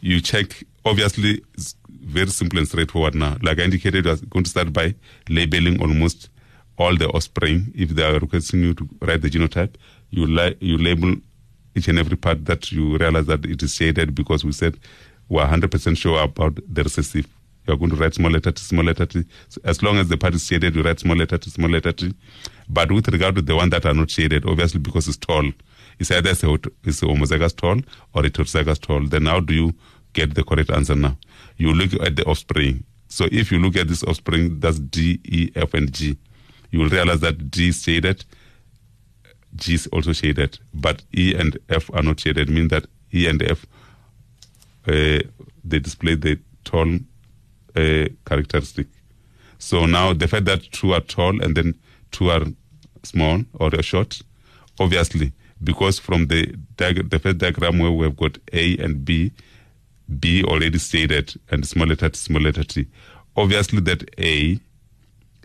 you 0.00 0.20
check, 0.20 0.64
obviously, 0.84 1.42
it's 1.54 1.74
very 1.88 2.28
simple 2.28 2.58
and 2.58 2.68
straightforward 2.68 3.14
now. 3.14 3.36
Like 3.42 3.58
I 3.58 3.62
indicated, 3.62 4.04
we 4.04 4.10
are 4.10 4.16
going 4.16 4.44
to 4.44 4.50
start 4.50 4.72
by 4.72 4.94
labeling 5.28 5.80
almost 5.80 6.28
all 6.76 6.96
the 6.96 7.08
offspring. 7.08 7.72
If 7.74 7.90
they 7.90 8.02
are 8.02 8.18
requesting 8.18 8.60
you 8.60 8.74
to 8.74 8.88
write 9.00 9.22
the 9.22 9.30
genotype, 9.30 9.74
you, 10.10 10.26
li- 10.26 10.56
you 10.60 10.76
label 10.76 11.16
each 11.74 11.88
and 11.88 11.98
every 11.98 12.16
part 12.16 12.44
that 12.44 12.70
you 12.70 12.98
realize 12.98 13.26
that 13.26 13.44
it 13.44 13.62
is 13.62 13.74
shaded 13.74 14.14
because 14.14 14.44
we 14.44 14.52
said 14.52 14.78
we're 15.28 15.44
100% 15.46 15.96
sure 15.96 16.22
about 16.22 16.58
the 16.68 16.82
recessive. 16.82 17.26
You're 17.66 17.76
going 17.76 17.90
to 17.90 17.96
write 17.96 18.14
small 18.14 18.30
letter 18.30 18.52
to 18.52 18.62
small 18.62 18.84
letter. 18.84 19.06
As 19.64 19.82
long 19.82 19.96
as 19.96 20.08
the 20.08 20.16
part 20.16 20.34
is 20.34 20.46
shaded, 20.46 20.76
you 20.76 20.82
write 20.82 21.00
small 21.00 21.16
letter 21.16 21.38
to 21.38 21.50
small 21.50 21.70
letter. 21.70 21.92
But 22.68 22.92
with 22.92 23.08
regard 23.08 23.36
to 23.36 23.42
the 23.42 23.56
one 23.56 23.70
that 23.70 23.86
are 23.86 23.94
not 23.94 24.10
shaded, 24.10 24.44
obviously 24.44 24.80
because 24.80 25.08
it's 25.08 25.16
tall, 25.16 25.50
it's 25.98 26.10
either 26.10 26.30
it's 26.30 26.42
it's 26.42 27.00
homozygous 27.00 27.56
tall 27.56 27.80
or 28.14 28.22
heterozygous 28.22 28.80
tall. 28.80 29.06
Then 29.06 29.26
how 29.26 29.40
do 29.40 29.54
you 29.54 29.74
get 30.12 30.34
the 30.34 30.44
correct 30.44 30.70
answer 30.70 30.94
now? 30.94 31.16
You 31.56 31.72
look 31.72 31.94
at 31.94 32.16
the 32.16 32.24
offspring. 32.24 32.84
So 33.08 33.26
if 33.30 33.50
you 33.50 33.58
look 33.58 33.76
at 33.76 33.88
this 33.88 34.02
offspring, 34.02 34.60
that's 34.60 34.78
D, 34.78 35.20
E, 35.24 35.50
F, 35.54 35.74
and 35.74 35.92
G. 35.92 36.18
You 36.70 36.80
will 36.80 36.88
realize 36.88 37.20
that 37.20 37.50
D 37.50 37.68
is 37.68 37.82
shaded, 37.82 38.24
G 39.54 39.74
is 39.74 39.86
also 39.88 40.12
shaded, 40.12 40.58
but 40.74 41.02
E 41.16 41.34
and 41.34 41.56
F 41.68 41.88
are 41.94 42.02
not 42.02 42.20
shaded, 42.20 42.48
mean 42.48 42.68
that 42.68 42.86
E 43.12 43.28
and 43.28 43.40
F 43.42 43.64
uh, 44.86 45.20
they 45.64 45.78
display 45.78 46.14
the 46.14 46.38
tall 46.64 46.98
uh, 47.76 48.08
characteristic. 48.24 48.86
So 49.58 49.86
now 49.86 50.12
the 50.12 50.28
fact 50.28 50.44
that 50.46 50.70
two 50.72 50.92
are 50.92 51.00
tall 51.00 51.42
and 51.42 51.56
then 51.56 51.74
two 52.10 52.30
are 52.30 52.44
small 53.02 53.44
or 53.54 53.70
short, 53.82 54.20
obviously, 54.78 55.32
because 55.62 55.98
from 55.98 56.26
the 56.26 56.46
diag- 56.76 57.10
the 57.10 57.18
first 57.18 57.38
diagram 57.38 57.78
where 57.78 57.90
we 57.90 58.04
have 58.04 58.16
got 58.16 58.38
A 58.52 58.76
and 58.78 59.04
B, 59.04 59.32
B 60.18 60.44
already 60.44 60.78
stated 60.78 61.34
and 61.50 61.66
small 61.66 61.86
letter 61.86 62.08
t, 62.08 62.16
small 62.16 62.42
letter 62.42 62.64
t. 62.64 62.86
Obviously, 63.36 63.80
that 63.80 64.08
A 64.18 64.58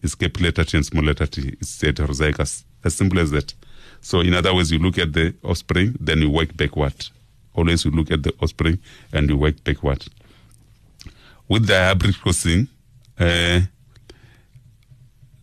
is 0.04 0.16
capital 0.16 0.46
letter 0.46 0.64
T 0.64 0.78
and 0.78 0.86
small 0.86 1.04
letter 1.04 1.26
t 1.26 1.58
is 1.60 1.68
heterozygous. 1.82 2.64
As 2.84 2.96
simple 2.96 3.20
as 3.20 3.32
that. 3.32 3.54
So, 4.02 4.22
in 4.22 4.34
other 4.34 4.54
words, 4.54 4.72
you 4.72 4.80
look 4.80 4.98
at 4.98 5.14
the 5.14 5.36
offspring, 5.44 5.98
then 6.00 6.20
you 6.20 6.30
work 6.30 6.56
backward. 6.56 6.94
Always 7.54 7.84
you 7.84 7.92
look 7.92 8.12
at 8.12 8.24
the 8.24 8.34
offspring 8.42 8.80
and 9.12 9.30
you 9.30 9.38
work 9.38 9.62
backward. 9.64 10.06
With 11.50 11.66
the 11.66 11.78
hybrid 11.78 12.20
crossing, 12.22 12.68
uh, 13.20 13.62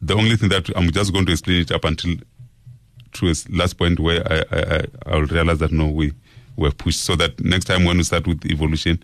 the 0.01 0.15
only 0.15 0.37
thing 0.37 0.49
that 0.51 0.71
I'm 0.77 0.91
just 0.93 1.13
going 1.13 1.27
to 1.27 1.33
explain 1.33 1.63
it 1.63 1.73
up 1.73 1.85
until 1.85 2.15
to 3.15 3.27
a 3.29 3.35
last 3.51 3.75
point 3.75 3.99
where 3.99 4.23
I, 4.31 4.45
I, 4.51 4.85
I, 5.07 5.17
will 5.17 5.27
realize 5.27 5.59
that 5.59 5.73
no, 5.73 5.89
we 5.89 6.13
were 6.57 6.71
pushed. 6.71 7.03
So 7.03 7.17
that 7.17 7.41
next 7.41 7.65
time 7.65 7.85
when 7.85 7.97
we 7.97 8.03
start 8.03 8.27
with 8.27 8.45
evolution, 8.47 9.03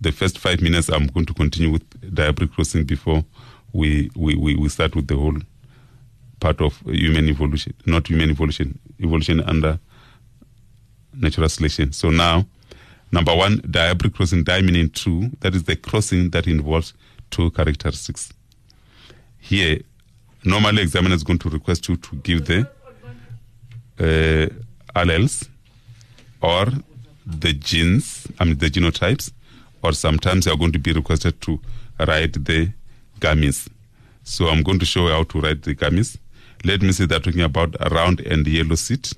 the 0.00 0.12
first 0.12 0.38
five 0.38 0.60
minutes, 0.60 0.88
I'm 0.88 1.08
going 1.08 1.26
to 1.26 1.34
continue 1.34 1.70
with 1.70 1.88
dihybrid 2.00 2.52
crossing 2.52 2.84
before 2.84 3.24
we, 3.72 4.10
we, 4.16 4.36
we, 4.36 4.56
we 4.56 4.68
start 4.68 4.94
with 4.94 5.08
the 5.08 5.16
whole 5.16 5.38
part 6.40 6.60
of 6.60 6.78
human 6.86 7.28
evolution, 7.28 7.74
not 7.84 8.08
human 8.08 8.30
evolution, 8.30 8.78
evolution 9.00 9.40
under 9.40 9.78
natural 11.14 11.48
selection. 11.48 11.92
So 11.92 12.10
now, 12.10 12.46
number 13.12 13.34
one, 13.34 13.58
dihybrid 13.58 14.14
crossing, 14.14 14.44
di 14.44 14.62
meaning 14.62 14.90
two, 14.90 15.30
that 15.40 15.54
is 15.54 15.64
the 15.64 15.76
crossing 15.76 16.30
that 16.30 16.46
involves 16.46 16.94
two 17.30 17.50
characteristics. 17.50 18.32
Here, 19.38 19.80
normally 20.44 20.82
examiner 20.82 21.14
is 21.14 21.22
going 21.22 21.38
to 21.40 21.48
request 21.48 21.88
you 21.88 21.96
to 21.96 22.16
give 22.16 22.46
the 22.46 22.68
uh, 23.98 24.48
alleles 24.94 25.48
or 26.40 26.66
the 27.26 27.52
genes, 27.52 28.26
I 28.38 28.44
mean 28.44 28.58
the 28.58 28.70
genotypes, 28.70 29.32
or 29.82 29.92
sometimes 29.92 30.46
you 30.46 30.52
are 30.52 30.56
going 30.56 30.72
to 30.72 30.78
be 30.78 30.92
requested 30.92 31.40
to 31.42 31.60
write 31.98 32.32
the 32.44 32.72
gametes. 33.20 33.68
So 34.24 34.48
I'm 34.48 34.62
going 34.62 34.78
to 34.78 34.86
show 34.86 35.06
you 35.06 35.12
how 35.12 35.24
to 35.24 35.40
write 35.40 35.62
the 35.62 35.74
gametes. 35.74 36.18
Let 36.64 36.82
me 36.82 36.92
say 36.92 37.06
that 37.06 37.24
talking 37.24 37.42
about 37.42 37.76
a 37.80 37.88
round 37.88 38.20
and 38.20 38.46
yellow 38.46 38.74
seed 38.74 39.08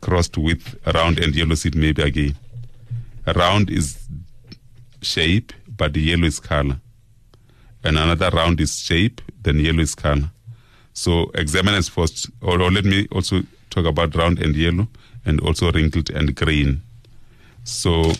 crossed 0.00 0.36
with 0.36 0.78
a 0.84 0.92
round 0.92 1.18
and 1.18 1.34
yellow 1.34 1.54
seed 1.54 1.74
maybe 1.74 2.02
again. 2.02 2.34
Round 3.26 3.70
is 3.70 3.98
shape, 5.02 5.52
but 5.76 5.92
the 5.92 6.00
yellow 6.00 6.24
is 6.24 6.40
color. 6.40 6.80
And 7.82 7.98
another 7.98 8.30
round 8.30 8.60
is 8.60 8.78
shape, 8.78 9.20
then 9.42 9.60
yellow 9.60 9.80
is 9.80 9.94
color. 9.94 10.30
So 10.92 11.30
examine 11.34 11.74
examiners 11.74 11.88
first, 11.88 12.30
or, 12.40 12.60
or 12.60 12.70
let 12.70 12.84
me 12.84 13.08
also 13.10 13.42
talk 13.70 13.84
about 13.86 14.14
round 14.14 14.38
and 14.38 14.54
yellow 14.54 14.88
and 15.24 15.40
also 15.40 15.72
wrinkled 15.72 16.10
and 16.10 16.34
green. 16.34 16.82
So 17.64 18.10
uh, 18.10 18.12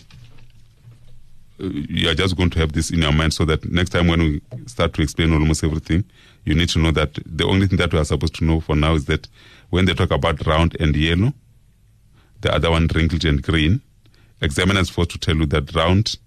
you 1.59 2.09
are 2.09 2.15
just 2.15 2.35
going 2.35 2.49
to 2.51 2.59
have 2.59 2.73
this 2.73 2.91
in 2.91 3.01
your 3.01 3.13
mind 3.13 3.33
so 3.33 3.45
that 3.45 3.69
next 3.71 3.91
time 3.91 4.07
when 4.07 4.19
we 4.19 4.41
start 4.67 4.93
to 4.95 5.01
explain 5.01 5.31
almost 5.31 5.63
everything, 5.63 6.03
you 6.43 6.53
need 6.53 6.69
to 6.69 6.79
know 6.79 6.91
that 6.91 7.17
the 7.25 7.45
only 7.45 7.67
thing 7.67 7.77
that 7.77 7.93
we 7.93 7.99
are 7.99 8.05
supposed 8.05 8.35
to 8.35 8.45
know 8.45 8.59
for 8.59 8.75
now 8.75 8.93
is 8.93 9.05
that 9.05 9.27
when 9.69 9.85
they 9.85 9.93
talk 9.93 10.11
about 10.11 10.45
round 10.45 10.75
and 10.79 10.95
yellow, 10.95 11.33
the 12.41 12.53
other 12.53 12.69
one 12.69 12.87
wrinkled 12.93 13.23
and 13.23 13.41
green, 13.41 13.81
examiners 14.41 14.89
forced 14.89 15.11
to 15.11 15.17
tell 15.17 15.35
you 15.35 15.45
that 15.47 15.73
round 15.75 16.17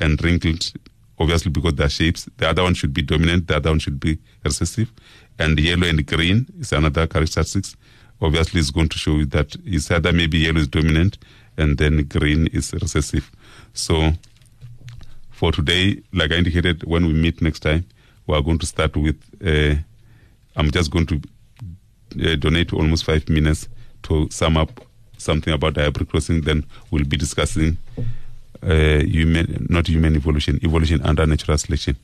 and 0.00 0.22
wrinkled, 0.22 0.72
obviously 1.18 1.50
because 1.50 1.74
they're 1.74 1.88
shapes, 1.88 2.28
the 2.36 2.48
other 2.48 2.62
one 2.62 2.74
should 2.74 2.92
be 2.92 3.02
dominant, 3.02 3.46
the 3.48 3.56
other 3.56 3.70
one 3.70 3.78
should 3.78 4.00
be 4.00 4.18
recessive, 4.44 4.92
and 5.38 5.58
yellow 5.58 5.86
and 5.86 6.06
green 6.06 6.46
is 6.58 6.72
another 6.72 7.06
characteristics. 7.06 7.76
Obviously, 8.20 8.60
it's 8.60 8.70
going 8.70 8.88
to 8.88 8.98
show 8.98 9.16
you 9.16 9.26
that 9.26 9.56
it's 9.64 9.90
either 9.90 10.12
maybe 10.12 10.38
yellow 10.38 10.60
is 10.60 10.68
dominant 10.68 11.18
and 11.56 11.78
then 11.78 12.04
green 12.04 12.46
is 12.48 12.72
recessive. 12.72 13.30
So 13.72 14.12
for 15.30 15.52
today, 15.52 16.00
like 16.12 16.32
I 16.32 16.36
indicated, 16.36 16.84
when 16.84 17.06
we 17.06 17.12
meet 17.12 17.42
next 17.42 17.60
time, 17.60 17.84
we 18.26 18.34
are 18.34 18.42
going 18.42 18.58
to 18.58 18.66
start 18.66 18.96
with. 18.96 19.20
Uh, 19.44 19.80
I'm 20.56 20.70
just 20.70 20.90
going 20.90 21.06
to 21.06 21.20
uh, 22.22 22.36
donate 22.36 22.72
almost 22.72 23.04
five 23.04 23.28
minutes 23.28 23.68
to 24.04 24.28
sum 24.30 24.56
up 24.56 24.80
something 25.24 25.52
about 25.52 25.74
dihybrid 25.74 26.08
crossing. 26.08 26.42
Then 26.42 26.64
we'll 26.90 27.04
be 27.04 27.16
discussing 27.16 27.78
uh, 28.62 29.00
human, 29.00 29.66
not 29.68 29.88
human 29.88 30.14
evolution, 30.16 30.58
evolution 30.62 31.00
under 31.02 31.26
natural 31.26 31.58
selection. 31.58 31.96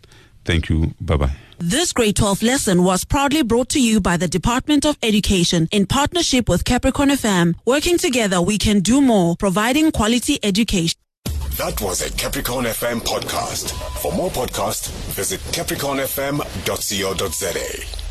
Thank 0.44 0.68
you. 0.70 0.94
Bye 1.00 1.16
bye. 1.16 1.30
This 1.58 1.92
grade 1.92 2.16
12 2.16 2.42
lesson 2.42 2.82
was 2.84 3.04
proudly 3.04 3.42
brought 3.42 3.68
to 3.70 3.80
you 3.80 4.00
by 4.00 4.16
the 4.16 4.26
Department 4.26 4.86
of 4.86 4.96
Education 5.02 5.68
in 5.70 5.84
partnership 5.86 6.48
with 6.48 6.64
Capricorn 6.64 7.10
FM. 7.10 7.54
Working 7.66 7.98
together, 7.98 8.40
we 8.40 8.56
can 8.56 8.80
do 8.80 9.02
more, 9.02 9.36
providing 9.36 9.92
quality 9.92 10.38
education. 10.42 10.98
That 11.58 11.78
was 11.82 12.00
a 12.00 12.10
Capricorn 12.16 12.64
FM 12.64 13.00
podcast. 13.00 13.72
For 14.00 14.10
more 14.12 14.30
podcasts, 14.30 14.88
visit 15.12 15.40
capricornfm.co.za. 15.52 18.09